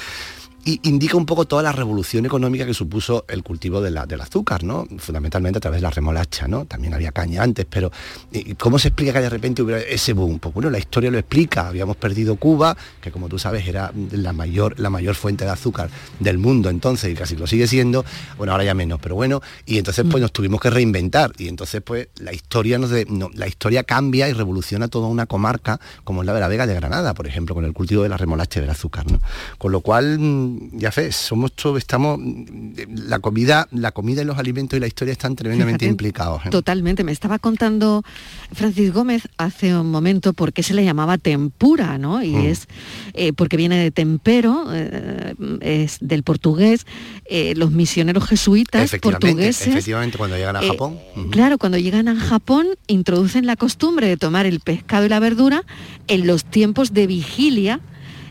Y 0.64 0.80
indica 0.84 1.16
un 1.16 1.26
poco 1.26 1.44
toda 1.44 1.62
la 1.62 1.72
revolución 1.72 2.24
económica 2.26 2.64
que 2.64 2.74
supuso 2.74 3.24
el 3.28 3.42
cultivo 3.42 3.80
de 3.80 3.90
la- 3.90 4.06
del 4.06 4.20
azúcar, 4.20 4.64
¿no? 4.64 4.86
Fundamentalmente 4.98 5.58
a 5.58 5.60
través 5.60 5.78
de 5.78 5.82
la 5.82 5.90
remolacha, 5.90 6.48
¿no? 6.48 6.64
También 6.64 6.94
había 6.94 7.12
caña 7.12 7.42
antes, 7.42 7.66
pero 7.68 7.92
¿y 8.32 8.54
¿cómo 8.54 8.78
se 8.78 8.88
explica 8.88 9.12
que 9.12 9.20
de 9.20 9.28
repente 9.28 9.62
hubiera 9.62 9.80
ese 9.82 10.12
boom? 10.14 10.38
Pues 10.38 10.54
bueno, 10.54 10.70
la 10.70 10.78
historia 10.78 11.10
lo 11.10 11.18
explica. 11.18 11.68
Habíamos 11.68 11.96
perdido 11.96 12.36
Cuba, 12.36 12.76
que 13.00 13.10
como 13.10 13.28
tú 13.28 13.38
sabes 13.38 13.66
era 13.68 13.92
la 14.12 14.32
mayor, 14.32 14.78
la 14.80 14.90
mayor 14.90 15.14
fuente 15.14 15.44
de 15.44 15.50
azúcar 15.50 15.90
del 16.20 16.38
mundo 16.38 16.70
entonces 16.70 17.10
y 17.10 17.14
casi 17.14 17.36
lo 17.36 17.46
sigue 17.46 17.66
siendo. 17.66 18.04
Bueno, 18.38 18.52
ahora 18.52 18.64
ya 18.64 18.74
menos, 18.74 18.98
pero 19.02 19.14
bueno. 19.14 19.42
Y 19.66 19.78
entonces 19.78 20.04
pues 20.10 20.20
nos 20.22 20.32
tuvimos 20.32 20.60
que 20.60 20.70
reinventar 20.70 21.32
y 21.38 21.48
entonces 21.48 21.82
pues 21.84 22.08
la 22.16 22.32
historia 22.32 22.78
nos 22.78 22.90
de- 22.90 23.06
no, 23.08 23.28
la 23.34 23.46
historia 23.48 23.82
cambia 23.84 24.28
y 24.28 24.32
revoluciona 24.32 24.88
toda 24.88 25.08
una 25.08 25.26
comarca 25.26 25.78
como 26.04 26.22
es 26.22 26.26
la 26.26 26.32
de 26.34 26.40
la 26.40 26.48
Vega 26.48 26.66
de 26.66 26.74
Granada, 26.74 27.12
por 27.14 27.26
ejemplo, 27.26 27.54
con 27.54 27.64
el 27.64 27.72
cultivo 27.72 28.02
de 28.02 28.08
la 28.08 28.16
remolacha 28.16 28.60
y 28.60 28.62
del 28.62 28.70
azúcar, 28.70 29.10
¿no? 29.10 29.20
Con 29.58 29.72
lo 29.72 29.80
cual, 29.80 30.18
mm, 30.18 30.53
ya 30.72 30.90
ves, 30.94 31.16
somos 31.16 31.52
todos, 31.52 31.78
estamos 31.78 32.18
la 32.88 33.18
comida, 33.18 33.68
la 33.70 33.92
comida 33.92 34.22
y 34.22 34.24
los 34.24 34.38
alimentos 34.38 34.76
y 34.76 34.80
la 34.80 34.86
historia 34.86 35.12
están 35.12 35.36
tremendamente 35.36 35.80
Fíjate, 35.84 35.90
implicados. 35.90 36.46
¿eh? 36.46 36.50
Totalmente. 36.50 37.04
Me 37.04 37.12
estaba 37.12 37.38
contando 37.38 38.02
Francis 38.52 38.92
Gómez 38.92 39.28
hace 39.38 39.76
un 39.76 39.90
momento 39.90 40.32
por 40.32 40.52
qué 40.52 40.62
se 40.62 40.74
le 40.74 40.84
llamaba 40.84 41.18
tempura, 41.18 41.98
¿no? 41.98 42.22
Y 42.22 42.30
Mm. 42.30 42.46
es 42.46 42.68
eh, 43.14 43.32
porque 43.32 43.56
viene 43.56 43.76
de 43.82 43.90
tempero, 43.90 44.66
eh, 44.72 45.34
es 45.60 45.98
del 46.00 46.22
portugués. 46.22 46.86
los 47.56 47.70
misioneros 47.72 48.24
jesuitas 48.26 48.82
Efectivamente, 48.84 49.26
portugueses. 49.26 49.66
efectivamente, 49.68 50.18
cuando 50.18 50.36
llegan 50.36 50.56
a 50.56 50.62
Japón. 50.62 50.98
Claro, 51.30 51.58
cuando 51.58 51.78
llegan 51.78 52.06
a 52.08 52.16
Japón 52.16 52.66
introducen 52.86 53.46
la 53.46 53.56
costumbre 53.56 54.06
de 54.08 54.16
tomar 54.16 54.46
el 54.46 54.60
pescado 54.60 55.06
y 55.06 55.08
la 55.08 55.20
verdura 55.20 55.64
en 56.06 56.26
los 56.26 56.44
tiempos 56.44 56.92
de 56.92 57.06
vigilia 57.06 57.80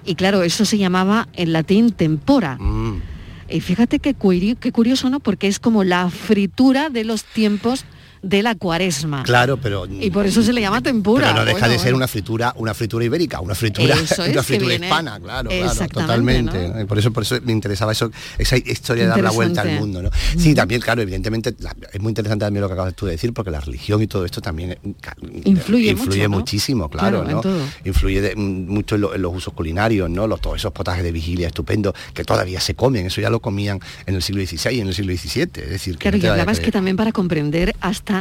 y 0.06 0.16
claro, 0.16 0.44
eso 0.44 0.66
se 0.66 0.78
llamaba 0.78 1.28
en 1.34 1.54
latín 1.54 1.92
tempora. 1.92 2.58
Mm. 2.60 3.02
Y 3.50 3.62
fíjate 3.62 4.00
qué, 4.00 4.14
curioso, 4.14 5.10
¿no? 5.10 5.20
Porque 5.20 5.48
es 5.48 5.60
como 5.60 5.84
la 5.84 6.10
fritura 6.10 6.90
de 6.90 7.04
los 7.04 7.24
tiempos 7.24 7.86
de 8.24 8.42
la 8.42 8.56
cuaresma. 8.56 9.22
Claro, 9.24 9.58
pero 9.58 9.86
Y 9.86 10.10
por 10.10 10.26
eso 10.26 10.42
se 10.42 10.52
le 10.54 10.62
llama 10.62 10.82
tempura. 10.82 11.28
Pero 11.28 11.40
no 11.40 11.46
deja 11.46 11.60
Bueno, 11.60 11.68
de 11.74 11.78
ser 11.78 11.84
bueno. 11.88 11.98
una 11.98 12.08
fritura, 12.08 12.54
una 12.58 12.74
fritura 12.74 13.06
ibérica, 13.06 13.40
una 13.42 13.54
fritura, 13.54 13.96
es, 14.02 14.18
una 14.18 14.42
fritura 14.42 14.74
hispana, 14.76 15.20
claro, 15.20 15.50
claro, 15.50 15.88
totalmente. 15.90 16.86
Por 16.86 16.98
eso, 16.98 17.12
por 17.12 17.24
eso 17.24 17.38
me 17.44 17.52
interesaba 17.52 17.92
eso, 17.92 18.10
esa 18.38 18.58
historia 18.58 19.04
de 19.04 19.10
dar 19.10 19.22
la 19.22 19.32
vuelta 19.32 19.62
al 19.62 19.72
mundo, 19.80 20.02
¿no? 20.02 20.10
Sí, 20.38 20.56
también, 20.56 20.82
claro, 20.82 21.02
evidentemente 21.02 21.54
la- 21.60 21.76
es 21.92 22.00
muy 22.02 22.10
interesante 22.12 22.46
también 22.46 22.62
lo 22.62 22.68
que 22.70 22.74
acabas 22.74 22.94
tú 22.96 23.06
de 23.06 23.12
decir, 23.12 23.34
porque 23.34 23.52
la 23.52 23.60
religión 23.60 24.02
y 24.02 24.08
todo 24.08 24.24
esto 24.26 24.42
también 24.42 24.72
eh, 24.72 24.78
ca- 25.02 25.16
Influye 25.44 25.94
mucho, 25.96 26.18
¿no? 26.24 26.30
muchísimo, 26.30 26.90
claro, 26.90 27.24
¿no? 27.26 27.42
Influye 27.84 28.22
de- 28.22 28.36
mm, 28.36 28.68
mucho 28.72 28.96
en, 28.96 29.02
lo- 29.02 29.16
en 29.16 29.22
los 29.22 29.36
usos 29.36 29.54
culinarios, 29.54 30.10
¿no? 30.10 30.28
Los, 30.28 30.40
todos 30.42 30.56
esos 30.58 30.72
potajes 30.72 31.04
de 31.04 31.12
vigilia 31.12 31.48
estupendos 31.48 31.94
que 32.14 32.24
todavía 32.24 32.60
se 32.60 32.74
comen, 32.76 33.06
eso 33.08 33.20
ya 33.22 33.30
lo 33.30 33.42
comían 33.42 33.80
en 34.06 34.16
el 34.16 34.22
siglo 34.22 34.46
XVI 34.46 34.72
y 34.78 34.80
en 34.82 34.88
el 34.88 34.96
siglo 34.96 35.14
XVII, 35.14 35.42
es 35.64 35.70
decir, 35.70 35.96
que 35.98 36.04
Claro, 36.04 36.18
no 36.18 36.24
y 36.24 36.28
hablabas 36.28 36.60
que 36.60 36.72
también 36.72 36.96
para 36.96 37.12
comprender 37.12 37.76
hasta 37.82 38.13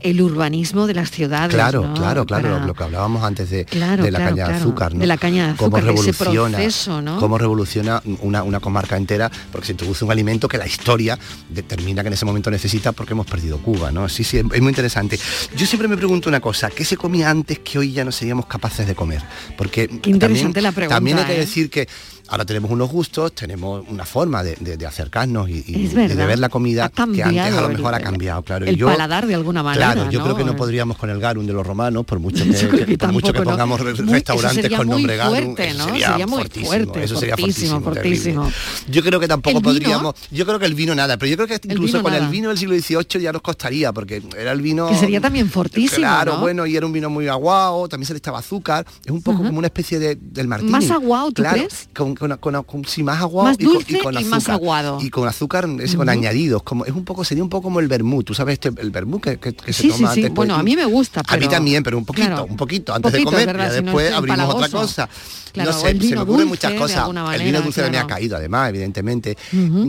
el 0.00 0.20
urbanismo 0.20 0.86
de 0.86 0.94
las 0.94 1.10
ciudades. 1.10 1.54
Claro, 1.54 1.82
¿no? 1.86 1.94
claro, 1.94 2.26
claro, 2.26 2.52
Para- 2.52 2.66
lo, 2.66 2.74
que 2.74 2.84
hablábamos 2.84 3.22
antes 3.24 3.50
de, 3.50 3.64
Claro, 3.64 4.04
de 4.04 4.10
la 4.10 4.18
claro, 4.18 4.36
caña 4.36 4.48
de 4.48 4.54
azúcar, 4.54 4.94
¿no? 4.94 5.00
de 5.00 5.06
la 5.06 5.16
caña 5.16 5.48
de 5.48 5.56
Cómo 5.56 5.76
azúcar, 5.76 5.94
ese 5.94 6.12
revoluciona, 6.12 6.58
proceso, 6.58 7.02
¿no? 7.02 7.18
cómo 7.18 7.38
revoluciona 7.38 8.02
una, 8.20 8.42
una 8.42 8.60
comarca 8.60 8.96
entera, 8.96 9.30
porque 9.50 9.66
se 9.66 9.72
introduce 9.72 10.04
un 10.04 10.10
alimento 10.10 10.48
que 10.48 10.58
la 10.58 10.66
historia 10.66 11.18
determina 11.48 12.02
que 12.02 12.08
en 12.08 12.14
ese 12.14 12.24
momento 12.24 12.50
necesita 12.50 12.92
porque 12.92 13.12
hemos 13.12 13.26
perdido 13.26 13.58
Cuba, 13.58 13.90
¿no? 13.90 14.08
Sí, 14.08 14.24
sí, 14.24 14.38
es, 14.38 14.44
muy 14.44 14.68
interesante. 14.68 15.18
Yo 15.56 15.66
siempre 15.66 15.88
me 15.88 15.96
pregunto 15.96 16.28
una 16.28 16.40
cosa, 16.40 16.70
¿qué 16.70 16.84
se 16.84 16.96
comía 16.96 17.30
antes 17.30 17.58
que 17.60 17.78
hoy 17.78 17.92
ya 17.92 18.04
no 18.04 18.12
seríamos 18.12 18.46
capaces 18.46 18.86
de 18.86 18.94
comer? 18.94 19.22
Porque 19.56 19.88
Qué 19.88 20.10
interesante 20.10 20.60
también, 20.60 20.64
la 20.64 20.72
pregunta, 20.72 20.96
también 20.96 21.18
hay 21.18 21.24
que 21.24 21.34
¿eh? 21.36 21.40
decir 21.40 21.70
que 21.70 21.88
ahora 22.28 22.44
tenemos 22.44 22.70
unos 22.70 22.90
gustos, 22.90 23.32
tenemos 23.32 23.84
una 23.88 24.04
forma 24.04 24.42
de, 24.42 24.56
de- 24.60 24.76
de 24.76 24.86
acercarnos 24.86 25.48
y, 25.48 25.62
de 25.88 26.14
ver 26.14 26.38
la 26.38 26.48
comida 26.48 26.88
que 26.88 27.02
antes 27.02 27.24
a 27.26 27.60
lo 27.60 27.68
el- 27.70 27.76
mejor 27.76 27.94
ha 27.94 28.00
cambiado, 28.00 28.42
claro. 28.42 28.66
Y 28.66 28.70
el 28.70 28.76
yo- 28.76 28.86
paladar 28.86 29.26
de 29.26 29.34
alguna 29.34 29.62
manera, 29.62 29.92
Claro, 29.92 30.10
yo 30.10 30.18
¿no? 30.20 30.24
creo 30.24 30.36
que 30.36 30.44
no 30.44 30.54
podríamos 30.56 30.96
con 30.96 31.10
el 31.10 31.20
garum 31.20 31.46
de 31.46 31.52
los 31.52 31.66
romanos, 31.66 32.04
por 32.04 32.18
mucho 32.18 32.44
que, 32.86 32.98
por 32.98 33.12
mucho 33.12 33.32
que 33.32 33.42
pongamos 33.42 33.80
restaurantes 33.80 34.70
con 34.76 34.88
nombre 34.88 35.16
garum, 35.16 35.54
fuerte, 35.56 35.74
¿no? 35.74 35.84
sería, 35.86 36.08
Sería 36.08 36.26
muy 36.26 36.38
fortísimo, 36.38 36.66
fuerte, 36.68 37.04
eso 37.04 37.16
sería 37.18 37.36
fortísimo, 37.36 37.80
fortísimo. 37.80 38.52
Yo 38.88 39.02
creo 39.02 39.20
que 39.20 39.28
tampoco 39.28 39.60
podríamos, 39.60 40.14
yo 40.30 40.46
creo 40.46 40.58
que 40.58 40.66
el 40.66 40.74
vino 40.74 40.94
nada, 40.94 41.16
pero 41.16 41.30
yo 41.30 41.36
creo 41.36 41.48
que 41.48 41.68
incluso 41.68 42.02
con 42.02 42.14
el 42.14 42.28
vino 42.28 42.48
del 42.50 42.58
siglo 42.58 42.74
XVIII 42.78 43.22
ya 43.22 43.32
nos 43.32 43.42
costaría, 43.42 43.92
porque 43.92 44.22
era 44.36 44.52
el 44.52 44.60
vino... 44.62 44.88
Que 44.88 44.96
sería 44.96 45.20
también 45.20 45.48
fortísimo, 45.50 45.96
Claro, 45.98 46.34
¿no? 46.34 46.40
bueno, 46.40 46.66
y 46.66 46.76
era 46.76 46.86
un 46.86 46.92
vino 46.92 47.10
muy 47.10 47.28
aguado, 47.28 47.88
también 47.88 48.06
se 48.06 48.12
le 48.12 48.18
estaba 48.18 48.38
azúcar, 48.38 48.86
es 49.04 49.10
un 49.10 49.22
poco 49.22 49.38
como 49.42 49.58
una 49.58 49.66
especie 49.68 49.98
de, 49.98 50.16
del 50.20 50.46
martini. 50.48 50.70
¿Más 50.70 50.90
aguado, 50.90 51.32
tú 51.32 51.42
crees? 51.42 51.88
Con, 51.94 52.14
con, 52.18 52.36
con- 52.38 52.62
con- 52.64 52.84
sí, 52.84 53.02
más 53.02 53.20
aguado 53.20 53.48
Más 53.48 53.56
y 53.60 53.64
con- 53.64 53.74
dulce 53.74 53.92
y 53.96 54.00
con 54.00 54.14
y 54.14 54.16
azúcar. 54.18 54.30
más 54.30 54.48
aguado. 54.48 54.98
Y 55.00 55.10
con 55.10 55.28
azúcar, 55.28 55.68
ese, 55.80 55.96
con 55.96 56.08
añadidos, 56.08 56.62
como 56.62 56.84
es 56.84 56.92
un 56.92 57.04
poco, 57.04 57.24
sería 57.24 57.42
un 57.42 57.48
poco 57.50 57.64
como 57.64 57.80
el 57.80 57.88
vermut, 57.88 58.26
tú 58.26 58.34
sabes 58.34 58.54
este, 58.54 58.68
el 58.80 58.90
vermut 58.90 59.22
que, 59.22 59.38
que- 59.38 59.54
que 59.54 59.72
se 59.72 59.82
Sí, 59.82 59.88
toma 59.88 60.12
sí. 60.14 60.20
antes. 60.20 60.34
Bueno, 60.34 60.54
a 60.54 60.62
mí 60.62 60.76
me 60.76 60.84
gusta, 60.84 61.22
A 61.26 61.36
mí 61.36 61.48
también, 61.48 61.82
pero 61.82 61.96
un 61.98 62.04
poquito, 62.04 62.26
Claro. 62.26 62.44
un 62.46 62.56
poquito, 62.56 62.94
antes 62.94 63.12
Poquito, 63.12 63.30
de 63.30 63.36
comer, 63.36 63.46
¿verdad? 63.46 63.72
ya 63.72 63.78
Si 63.78 63.84
después 63.84 64.06
es 64.10 64.14
abrimos 64.14 64.54
otra 64.54 64.68
cosa. 64.68 65.08
Claro, 65.52 65.72
no 65.72 65.78
sé, 65.78 65.98
se 66.00 66.14
me 66.14 66.20
ocurren 66.20 66.48
muchas 66.48 66.72
cosas. 66.74 67.08
el 67.34 67.42
vino 67.42 67.60
dulce 67.62 67.80
me 67.82 67.86
ha 67.88 67.90
claro. 67.90 68.06
caído, 68.08 68.36
además, 68.36 68.68
evidentemente. 68.70 69.36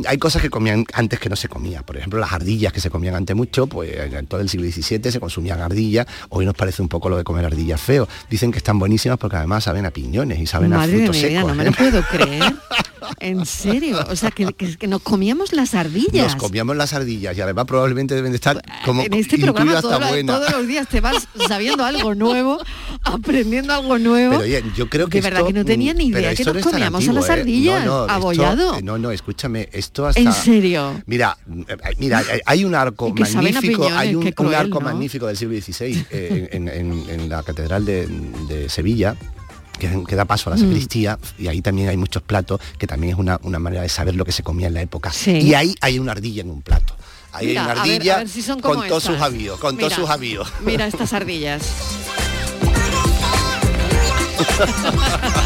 Hay 0.08 0.18
cosas 0.18 0.42
que 0.42 0.50
comían 0.50 0.86
antes 0.94 1.20
que 1.20 1.30
no 1.30 1.36
se 1.36 1.48
comía. 1.50 1.82
Por 1.84 1.98
ejemplo, 1.98 2.20
las 2.20 2.32
ardillas 2.34 2.74
que 2.74 2.80
se 2.82 2.90
comían 2.90 3.16
antes 3.16 3.36
mucho, 3.36 3.68
pues 3.68 3.92
en 3.96 4.28
todo 4.28 4.42
el 4.42 4.50
siglo 4.50 4.70
XVII 4.70 5.12
se 5.12 5.20
consumían 5.20 5.60
ardillas. 5.62 6.06
Hoy 6.30 6.46
nos 6.46 6.56
parece 6.56 6.82
un 6.82 6.88
poco 6.90 7.10
lo 7.10 7.18
de 7.18 7.24
comer 7.24 7.46
ardillas 7.46 7.80
feo. 7.82 8.08
Dicen 8.30 8.52
que 8.52 8.58
están 8.58 8.80
buenísimas 8.80 9.18
porque 9.18 9.38
además 9.38 9.64
saben 9.64 9.86
a 9.86 9.92
piñones 9.92 10.40
y 10.40 10.46
saben 10.46 10.74
a 10.74 10.78
Madre 10.78 10.92
de 10.94 10.98
frutos 11.06 11.16
mi 11.22 11.28
vida, 11.30 11.40
secos. 11.42 11.50
no 11.50 11.56
me 11.56 11.64
¿eh? 11.64 11.66
lo 11.68 11.72
puedo 11.74 12.04
creer. 12.04 12.54
En 13.22 13.46
serio, 13.46 14.06
o 14.10 14.16
sea, 14.16 14.30
que, 14.30 14.54
que- 14.54 14.78
que 14.78 14.88
nos 14.88 15.02
comíamos 15.02 15.52
las 15.54 15.74
ardillas. 15.74 16.34
Nos 16.34 16.36
comíamos 16.36 16.76
las 16.78 16.94
ardillas 16.94 17.36
y 17.36 17.42
además 17.42 17.66
probablemente 17.66 18.14
deben 18.14 18.32
de 18.32 18.36
estar 18.36 18.62
como 18.86 19.02
en 19.02 19.14
este 19.14 19.38
programa 19.40 19.82
todo 19.82 20.00
lo- 20.00 20.26
todos 20.26 20.52
los 20.52 20.68
días 20.68 20.88
te 20.88 21.02
vas 21.02 21.28
sabiendo 21.48 21.84
algo 21.86 22.14
nuevo, 22.14 22.60
aprendiendo 23.04 23.74
algo 23.74 23.98
nuevo. 23.98 24.32
Pero 24.38 24.44
oye, 24.44 24.64
yo 24.76 24.90
creo 24.90 25.08
que 25.08 25.22
de 25.22 25.30
verdad 25.30 25.46
que 25.54 25.60
no 25.60 25.66
tenía 25.66 25.94
ni 25.94 26.06
mm, 26.10 26.18
idea 26.18 26.36
que 26.36 26.44
nos 26.46 26.64
comíamos 26.64 27.08
a 27.08 27.14
las 27.14 27.30
¿eh? 27.30 27.32
ardillas, 27.34 27.86
No, 27.86 27.92
no, 27.92 28.02
esto- 28.04 28.14
abollado. 28.14 28.76
eh, 28.78 28.82
no, 28.82 28.98
no, 28.98 29.12
escúchame, 29.12 29.70
esto 29.72 30.08
hasta... 30.08 30.20
¿En 30.22 30.32
serio? 30.34 31.02
Mira, 31.06 31.38
eh, 31.68 31.76
mira, 31.98 32.24
hay- 32.46 32.64
un 32.66 32.76
arco 32.76 33.10
magnífico, 33.14 33.88
hay 33.92 34.16
un, 34.16 34.28
arco 34.56 34.80
¿no? 34.80 34.86
magnífico 34.86 35.28
del 35.28 35.38
siglo 35.38 35.60
XVI 35.60 36.06
eh, 36.12 36.50
en, 36.54 36.68
en- 36.68 37.10
en 37.10 37.30
la 37.30 37.44
catedral 37.44 37.86
de, 37.86 38.08
de 38.48 38.70
Sevilla 38.70 39.16
que, 39.80 40.04
que 40.08 40.16
da 40.16 40.26
paso 40.26 40.50
a 40.50 40.56
la 40.56 40.62
Mm. 40.62 40.66
sacristía 40.68 41.18
y 41.38 41.48
ahí 41.48 41.62
también 41.62 41.88
hay 41.90 41.96
muchos 41.98 42.22
platos 42.22 42.60
que 42.78 42.86
también 42.86 43.14
es 43.14 43.20
una, 43.20 43.40
una 43.44 43.60
manera 43.60 43.82
de 43.82 43.90
saber 43.90 44.14
lo 44.16 44.26
que 44.26 44.32
se 44.34 44.44
comía 44.44 44.68
en 44.68 44.74
la 44.74 44.82
época 44.82 45.12
Sí. 45.12 45.32
y 45.40 45.54
ahí 45.54 45.74
hay 45.82 46.00
una 46.00 46.12
ardilla 46.12 46.42
en 46.42 46.50
un 46.50 46.62
plato 46.62 46.96
ahí 47.32 47.48
Mira, 47.48 47.62
hay 47.66 47.72
una 47.72 47.82
ardilla 47.82 48.16
a 48.16 48.18
ver 48.20 48.28
si 48.30 48.42
son 48.42 48.60
como 48.60 48.76
con 48.76 48.88
todos 48.90 49.04
sus 49.04 49.20
avíos 49.22 49.58
con 49.60 49.78
todos 49.78 49.94
sus 49.94 50.10
avíos 50.10 50.52
Mira 50.66 50.86
estas 50.88 51.14
ardillas. 51.14 51.62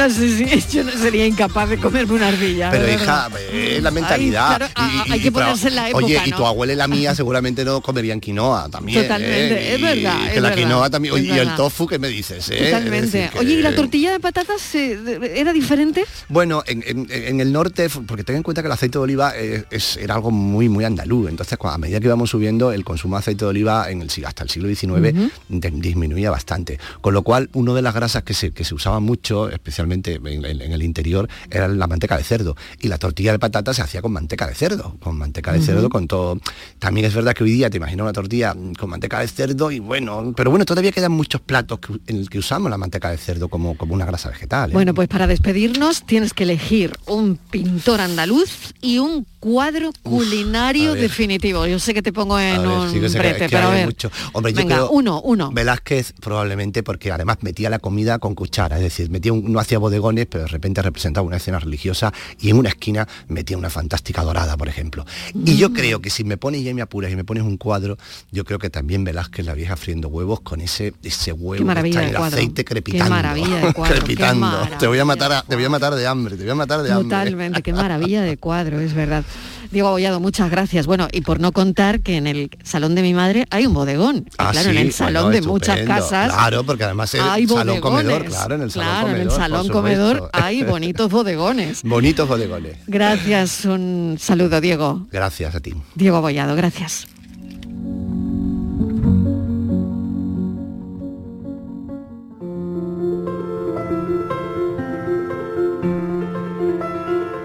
No 0.00 0.08
sé 0.08 0.36
si 0.60 0.70
yo 0.76 0.84
no 0.84 0.92
sería 0.92 1.26
incapaz 1.26 1.68
de 1.68 1.78
comerme 1.78 2.14
una 2.14 2.28
ardilla. 2.28 2.70
Pero 2.70 2.90
hija, 2.90 3.28
es 3.52 3.82
la 3.82 3.90
mentalidad. 3.90 4.50
Ay, 4.52 4.56
claro, 4.96 5.12
hay 5.12 5.20
que 5.20 5.30
ponerse 5.32 5.68
en 5.68 5.74
la 5.76 5.88
época, 5.90 6.04
Oye, 6.04 6.20
y 6.24 6.30
tu 6.30 6.46
abuela 6.46 6.72
y 6.72 6.76
la 6.76 6.88
mía 6.88 7.14
seguramente 7.14 7.64
no 7.64 7.80
comerían 7.82 8.18
quinoa 8.20 8.68
también. 8.70 9.02
Totalmente, 9.02 9.54
¿eh? 9.54 9.74
es 9.74 9.78
Y 9.78 9.82
verdad, 9.82 10.18
Que 10.30 10.36
es 10.36 10.42
la 10.42 10.54
quinoa 10.54 10.88
también. 10.90 11.14
Oye, 11.14 11.34
y 11.34 11.38
el 11.38 11.54
tofu, 11.54 11.86
¿qué 11.86 11.98
me 11.98 12.08
dices? 12.08 12.48
eh? 12.50 12.70
Totalmente. 12.70 13.30
que- 13.32 13.38
Oye, 13.38 13.54
¿y 13.54 13.62
la 13.62 13.74
tortilla 13.74 14.12
de 14.12 14.20
patatas 14.20 14.74
eh, 14.74 14.98
era 15.34 15.52
diferente? 15.52 16.04
Bueno, 16.28 16.62
en, 16.66 16.82
en- 16.86 17.06
en 17.10 17.40
el 17.40 17.52
norte, 17.52 17.88
porque 18.06 18.24
ten 18.24 18.36
en 18.36 18.42
cuenta 18.42 18.62
que 18.62 18.66
el 18.68 18.72
aceite 18.72 18.96
de 18.98 19.02
oliva 19.04 19.32
eh, 19.36 19.64
es, 19.70 19.96
era 19.98 20.14
algo 20.14 20.30
muy, 20.30 20.68
muy 20.70 20.84
andaluz. 20.84 21.28
Entonces, 21.28 21.58
a 21.62 21.78
medida 21.78 22.00
que 22.00 22.06
íbamos 22.06 22.30
subiendo, 22.30 22.72
el 22.72 22.84
consumo 22.84 23.16
de 23.16 23.20
aceite 23.20 23.44
de 23.44 23.50
oliva 23.50 23.90
en 23.90 24.00
el, 24.02 24.10
hasta 24.24 24.44
el 24.44 24.48
siglo 24.50 24.68
XIX 24.74 25.30
disminuía 25.48 26.30
bastante. 26.30 26.78
Con 27.00 27.14
lo 27.14 27.22
cual, 27.22 27.50
una 27.52 27.74
de 27.74 27.82
las 27.82 27.94
grasas 27.94 28.22
que 28.22 28.34
se, 28.34 28.52
que 28.52 28.64
se 28.64 28.74
usaba 28.74 29.00
mucho, 29.00 29.48
especialmente 29.50 29.89
en, 29.94 30.02
en- 30.44 30.44
en 30.62 30.72
el 30.72 30.82
interior, 30.82 31.28
era 31.50 31.68
la 31.68 31.86
manteca 31.86 32.16
de 32.16 32.24
cerdo. 32.24 32.56
Y 32.80 32.88
la 32.88 32.98
tortilla 32.98 33.32
de 33.32 33.38
patata 33.38 33.72
se 33.74 33.82
hacía 33.82 34.02
con 34.02 34.12
manteca 34.12 34.46
de 34.46 34.54
cerdo, 34.54 34.96
con 35.00 35.16
manteca 35.16 35.52
de 35.52 35.60
cerdo, 35.60 35.88
con 35.88 36.06
todo. 36.06 36.38
También 36.78 37.06
es 37.06 37.14
verdad 37.14 37.34
que 37.34 37.44
hoy 37.44 37.52
día 37.52 37.70
te 37.70 37.76
imaginas 37.78 38.04
una 38.04 38.12
tortilla 38.12 38.54
con 38.78 38.90
manteca 38.90 39.20
de 39.20 39.28
cerdo 39.28 39.70
y 39.70 39.78
bueno, 39.78 40.32
pero 40.36 40.50
bueno, 40.50 40.64
todavía 40.64 40.92
quedan 40.92 41.12
muchos 41.12 41.40
platos 41.40 41.78
que- 41.80 41.98
en 42.06 42.16
el 42.18 42.30
que 42.30 42.38
usamos 42.38 42.70
la 42.70 42.78
manteca 42.78 43.10
de 43.10 43.16
cerdo 43.18 43.48
como, 43.48 43.76
como 43.76 43.94
una 43.94 44.04
grasa 44.06 44.30
vegetal. 44.30 44.70
¿eh? 44.70 44.72
Bueno, 44.72 44.94
pues 44.94 45.08
para 45.08 45.26
despedirnos 45.26 46.04
tienes 46.06 46.32
que 46.34 46.44
elegir 46.44 46.92
un 47.06 47.36
pintor 47.50 48.00
andaluz 48.00 48.72
y 48.80 48.98
un 48.98 49.26
cuadro 49.40 49.90
culinario 50.02 50.94
definitivo. 50.94 51.66
Yo 51.66 51.78
sé 51.78 51.94
que 51.94 52.02
te 52.02 52.12
pongo 52.12 52.38
en 52.38 52.58
ver, 52.58 52.66
un 52.68 52.90
sí 52.92 53.00
que 53.00 53.08
sé 53.08 53.14
que- 53.14 53.18
brete, 53.20 53.44
es 53.46 53.50
que 53.50 53.56
pero 53.56 53.68
a 53.68 53.72
ver. 53.72 53.86
mucho. 53.86 54.10
Hombre, 54.34 54.52
yo 54.52 54.58
Venga, 54.58 54.76
creo- 54.76 54.90
uno, 54.90 55.20
uno. 55.22 55.50
Velázquez 55.50 56.12
probablemente 56.20 56.82
porque 56.82 57.10
además 57.10 57.38
metía 57.40 57.70
la 57.70 57.78
comida 57.78 58.18
con 58.18 58.34
cuchara, 58.34 58.76
es 58.76 58.82
decir, 58.82 59.10
metía 59.10 59.32
un- 59.32 59.50
no 59.50 59.58
hacía 59.58 59.78
bodegones, 59.80 60.26
pero 60.26 60.44
de 60.44 60.48
repente 60.48 60.80
representaba 60.82 61.26
una 61.26 61.38
escena 61.38 61.58
religiosa 61.58 62.12
y 62.40 62.50
en 62.50 62.56
una 62.58 62.68
esquina 62.68 63.08
metía 63.28 63.58
una 63.58 63.70
fantástica 63.70 64.22
dorada, 64.22 64.56
por 64.56 64.68
ejemplo. 64.68 65.04
Y 65.44 65.56
yo 65.56 65.72
creo 65.72 66.00
que 66.00 66.10
si 66.10 66.22
me 66.24 66.36
pones 66.36 66.62
ya 66.62 66.72
me 66.74 66.82
apuras 66.82 67.10
y 67.10 67.16
me 67.16 67.24
pones 67.24 67.42
un 67.42 67.56
cuadro, 67.56 67.98
yo 68.30 68.44
creo 68.44 68.58
que 68.58 68.70
también 68.70 69.02
Velázquez 69.04 69.44
la 69.46 69.54
vieja 69.54 69.76
friendo 69.76 70.08
huevos 70.08 70.40
con 70.40 70.60
ese 70.60 70.92
ese 71.02 71.32
huevo 71.32 71.66
que 71.66 71.88
está 71.88 72.02
en 72.02 72.08
el 72.10 72.14
cuadro. 72.16 72.36
aceite 72.36 72.64
Qué 72.64 72.64
crepitando. 72.64 73.10
maravilla 73.10 73.56
de 73.66 73.72
cuadro, 73.74 73.94
qué 73.96 74.00
crepitando. 74.02 74.68
Te 74.78 74.86
voy 74.86 74.98
a 74.98 75.04
matar 75.04 75.32
a- 75.32 75.42
te 75.42 75.54
voy 75.56 75.64
a 75.64 75.68
matar 75.70 75.94
de 75.94 76.06
hambre, 76.06 76.36
te 76.36 76.42
voy 76.42 76.52
a 76.52 76.54
matar 76.54 76.82
de 76.82 76.92
hambre. 76.92 77.04
Totalmente, 77.04 77.62
qué 77.62 77.72
maravilla 77.72 78.22
de 78.22 78.36
cuadro, 78.36 78.78
es 78.80 78.92
verdad. 78.94 79.24
Diego 79.70 79.90
Bollado, 79.90 80.18
muchas 80.18 80.50
gracias. 80.50 80.86
Bueno, 80.86 81.06
y 81.12 81.20
por 81.20 81.38
no 81.38 81.52
contar 81.52 82.00
que 82.00 82.16
en 82.16 82.26
el 82.26 82.50
salón 82.64 82.94
de 82.94 83.02
mi 83.02 83.14
madre 83.14 83.46
hay 83.50 83.66
un 83.66 83.74
bodegón. 83.74 84.28
Ah, 84.36 84.50
claro, 84.50 84.70
en 84.70 84.78
el 84.78 84.92
salón 84.92 85.24
bueno, 85.24 85.40
de 85.40 85.46
muchas 85.46 85.80
casas. 85.80 86.32
Claro, 86.32 86.64
porque 86.64 86.84
además 86.84 87.14
el 87.14 87.20
hay 87.20 87.46
salón 87.46 87.80
bodegones. 87.80 87.80
comedor, 87.80 88.24
claro, 88.24 88.54
en 88.56 88.62
el 88.62 88.70
salón 88.70 88.88
Claro, 88.88 89.08
en 89.08 89.20
el 89.22 89.70
comedor, 89.70 90.16
salón 90.16 90.30
hay 90.32 90.64
bonitos 90.64 91.10
bodegones. 91.10 91.82
Bonitos 91.90 92.28
bodegones. 92.28 92.76
Gracias, 92.86 93.64
un 93.64 94.16
saludo, 94.18 94.60
Diego. 94.60 95.06
Gracias 95.10 95.54
a 95.54 95.60
ti. 95.60 95.74
Diego 95.94 96.20
Bollado, 96.20 96.56
gracias. 96.56 97.06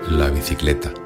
La 0.10 0.30
bicicleta. 0.30 1.05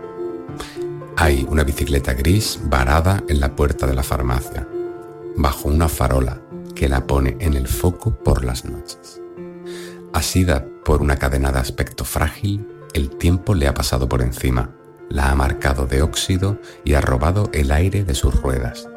Hay 1.22 1.46
una 1.50 1.66
bicicleta 1.66 2.14
gris 2.14 2.62
varada 2.64 3.22
en 3.28 3.42
la 3.42 3.54
puerta 3.54 3.86
de 3.86 3.94
la 3.94 4.04
farmacia, 4.04 4.66
bajo 5.36 5.68
una 5.68 5.90
farola 5.90 6.40
que 6.74 6.88
la 6.88 7.08
pone 7.08 7.36
en 7.42 7.56
el 7.56 7.68
foco 7.68 8.12
por 8.12 8.46
las 8.46 8.64
noches. 8.64 9.20
Asida 10.14 10.66
por 10.86 11.02
una 11.02 11.18
cadena 11.18 11.52
de 11.52 11.60
aspecto 11.60 12.06
frágil, 12.06 12.66
el 12.94 13.10
tiempo 13.10 13.54
le 13.54 13.68
ha 13.68 13.74
pasado 13.74 14.08
por 14.08 14.22
encima, 14.22 14.70
la 15.10 15.30
ha 15.30 15.36
marcado 15.36 15.88
de 15.88 16.04
óxido 16.04 16.58
y 16.86 16.94
ha 16.94 17.02
robado 17.02 17.50
el 17.52 17.74
aire 17.74 18.06
de 18.06 18.16
sus 18.16 18.42
ruedas. 18.42 18.88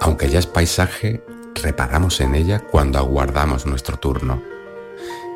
Aunque 0.00 0.28
ya 0.28 0.40
es 0.40 0.46
paisaje, 0.46 1.24
reparamos 1.62 2.20
en 2.20 2.34
ella 2.34 2.58
cuando 2.58 2.98
aguardamos 2.98 3.66
nuestro 3.66 3.98
turno. 3.98 4.42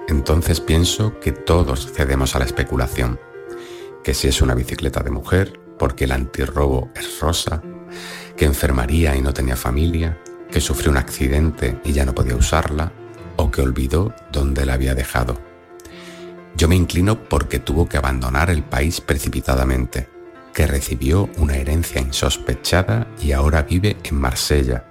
Entonces 0.08 0.60
pienso 0.60 1.20
que 1.20 1.30
todos 1.30 1.92
cedemos 1.92 2.34
a 2.34 2.40
la 2.40 2.46
especulación 2.46 3.20
que 4.02 4.14
si 4.14 4.26
es 4.28 4.40
una 4.40 4.54
bicicleta 4.54 5.02
de 5.02 5.10
mujer, 5.10 5.60
porque 5.78 6.04
el 6.04 6.12
antirrobo 6.12 6.90
es 6.94 7.20
rosa, 7.20 7.62
que 8.36 8.44
enfermaría 8.44 9.16
y 9.16 9.22
no 9.22 9.32
tenía 9.32 9.56
familia, 9.56 10.18
que 10.50 10.60
sufrió 10.60 10.90
un 10.90 10.96
accidente 10.96 11.80
y 11.84 11.92
ya 11.92 12.04
no 12.04 12.14
podía 12.14 12.36
usarla, 12.36 12.92
o 13.36 13.50
que 13.50 13.62
olvidó 13.62 14.14
dónde 14.32 14.66
la 14.66 14.74
había 14.74 14.94
dejado. 14.94 15.40
Yo 16.56 16.68
me 16.68 16.74
inclino 16.74 17.24
porque 17.28 17.58
tuvo 17.60 17.88
que 17.88 17.96
abandonar 17.96 18.50
el 18.50 18.64
país 18.64 19.00
precipitadamente, 19.00 20.08
que 20.52 20.66
recibió 20.66 21.30
una 21.36 21.56
herencia 21.56 22.00
insospechada 22.00 23.06
y 23.22 23.32
ahora 23.32 23.62
vive 23.62 23.96
en 24.02 24.16
Marsella, 24.16 24.86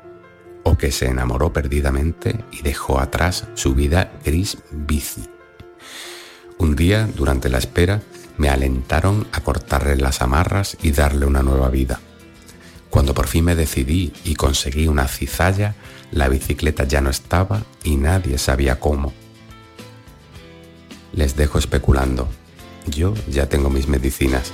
o 0.63 0.77
que 0.77 0.91
se 0.91 1.07
enamoró 1.07 1.51
perdidamente 1.51 2.45
y 2.51 2.61
dejó 2.61 2.99
atrás 2.99 3.47
su 3.53 3.73
vida 3.73 4.11
gris 4.23 4.57
bici. 4.71 5.29
Un 6.57 6.75
día, 6.75 7.07
durante 7.15 7.49
la 7.49 7.57
espera, 7.57 8.01
me 8.37 8.49
alentaron 8.49 9.27
a 9.31 9.41
cortarle 9.41 9.95
las 9.97 10.21
amarras 10.21 10.77
y 10.81 10.91
darle 10.91 11.25
una 11.25 11.43
nueva 11.43 11.69
vida. 11.69 11.99
Cuando 12.89 13.13
por 13.13 13.27
fin 13.27 13.45
me 13.45 13.55
decidí 13.55 14.13
y 14.23 14.35
conseguí 14.35 14.87
una 14.87 15.07
cizalla, 15.07 15.75
la 16.11 16.29
bicicleta 16.29 16.85
ya 16.85 17.01
no 17.01 17.09
estaba 17.09 17.63
y 17.83 17.97
nadie 17.97 18.37
sabía 18.37 18.79
cómo. 18.79 19.13
Les 21.13 21.35
dejo 21.35 21.57
especulando. 21.57 22.27
Yo 22.87 23.13
ya 23.27 23.47
tengo 23.49 23.69
mis 23.69 23.87
medicinas. 23.87 24.51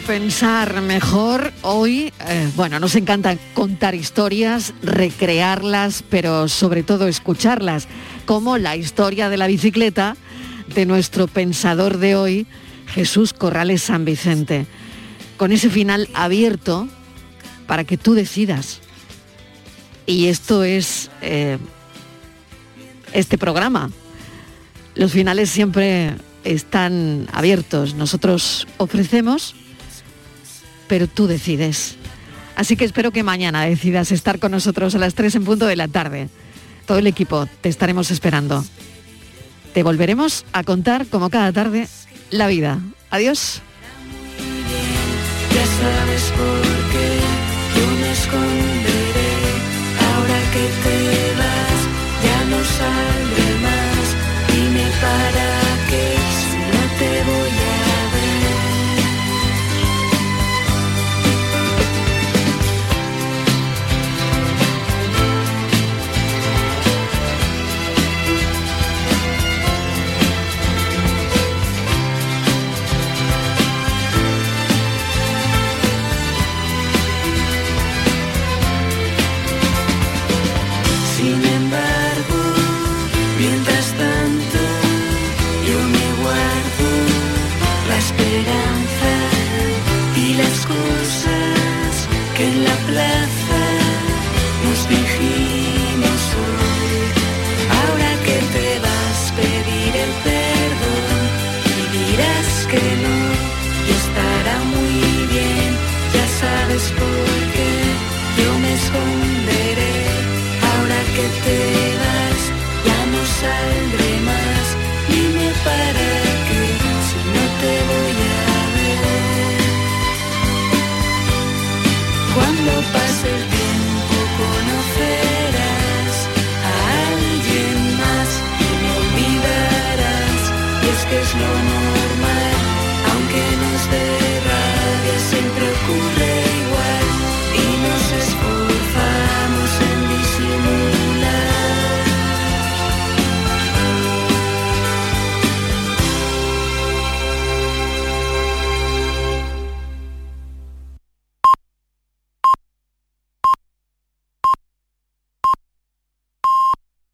Pensar 0.00 0.82
mejor, 0.82 1.52
hoy, 1.62 2.12
eh, 2.28 2.50
bueno, 2.56 2.80
nos 2.80 2.96
encanta 2.96 3.36
contar 3.54 3.94
historias, 3.94 4.74
recrearlas, 4.82 6.02
pero 6.10 6.48
sobre 6.48 6.82
todo 6.82 7.06
escucharlas, 7.06 7.86
como 8.26 8.58
la 8.58 8.74
historia 8.76 9.28
de 9.28 9.36
la 9.36 9.46
bicicleta 9.46 10.16
de 10.74 10.84
nuestro 10.84 11.28
pensador 11.28 11.98
de 11.98 12.16
hoy, 12.16 12.46
Jesús 12.88 13.32
Corrales 13.32 13.82
San 13.82 14.04
Vicente, 14.04 14.66
con 15.36 15.52
ese 15.52 15.70
final 15.70 16.08
abierto 16.12 16.88
para 17.68 17.84
que 17.84 17.96
tú 17.96 18.14
decidas. 18.14 18.80
Y 20.06 20.26
esto 20.26 20.64
es 20.64 21.08
eh, 21.22 21.58
este 23.12 23.38
programa. 23.38 23.90
Los 24.96 25.12
finales 25.12 25.50
siempre 25.50 26.14
están 26.42 27.28
abiertos. 27.32 27.94
Nosotros 27.94 28.66
ofrecemos, 28.76 29.54
pero 30.94 31.08
tú 31.08 31.26
decides. 31.26 31.96
Así 32.54 32.76
que 32.76 32.84
espero 32.84 33.10
que 33.10 33.24
mañana 33.24 33.64
decidas 33.64 34.12
estar 34.12 34.38
con 34.38 34.52
nosotros 34.52 34.94
a 34.94 34.98
las 34.98 35.14
3 35.14 35.34
en 35.34 35.44
punto 35.44 35.66
de 35.66 35.74
la 35.74 35.88
tarde. 35.88 36.28
Todo 36.86 36.98
el 36.98 37.08
equipo 37.08 37.48
te 37.60 37.68
estaremos 37.68 38.12
esperando. 38.12 38.64
Te 39.72 39.82
volveremos 39.82 40.44
a 40.52 40.62
contar, 40.62 41.06
como 41.06 41.30
cada 41.30 41.50
tarde, 41.50 41.88
la 42.30 42.46
vida. 42.46 42.78
Adiós. 43.10 43.60
Ahora 49.98 50.38
que 50.52 50.64
ya 52.22 52.44
no 52.44 53.43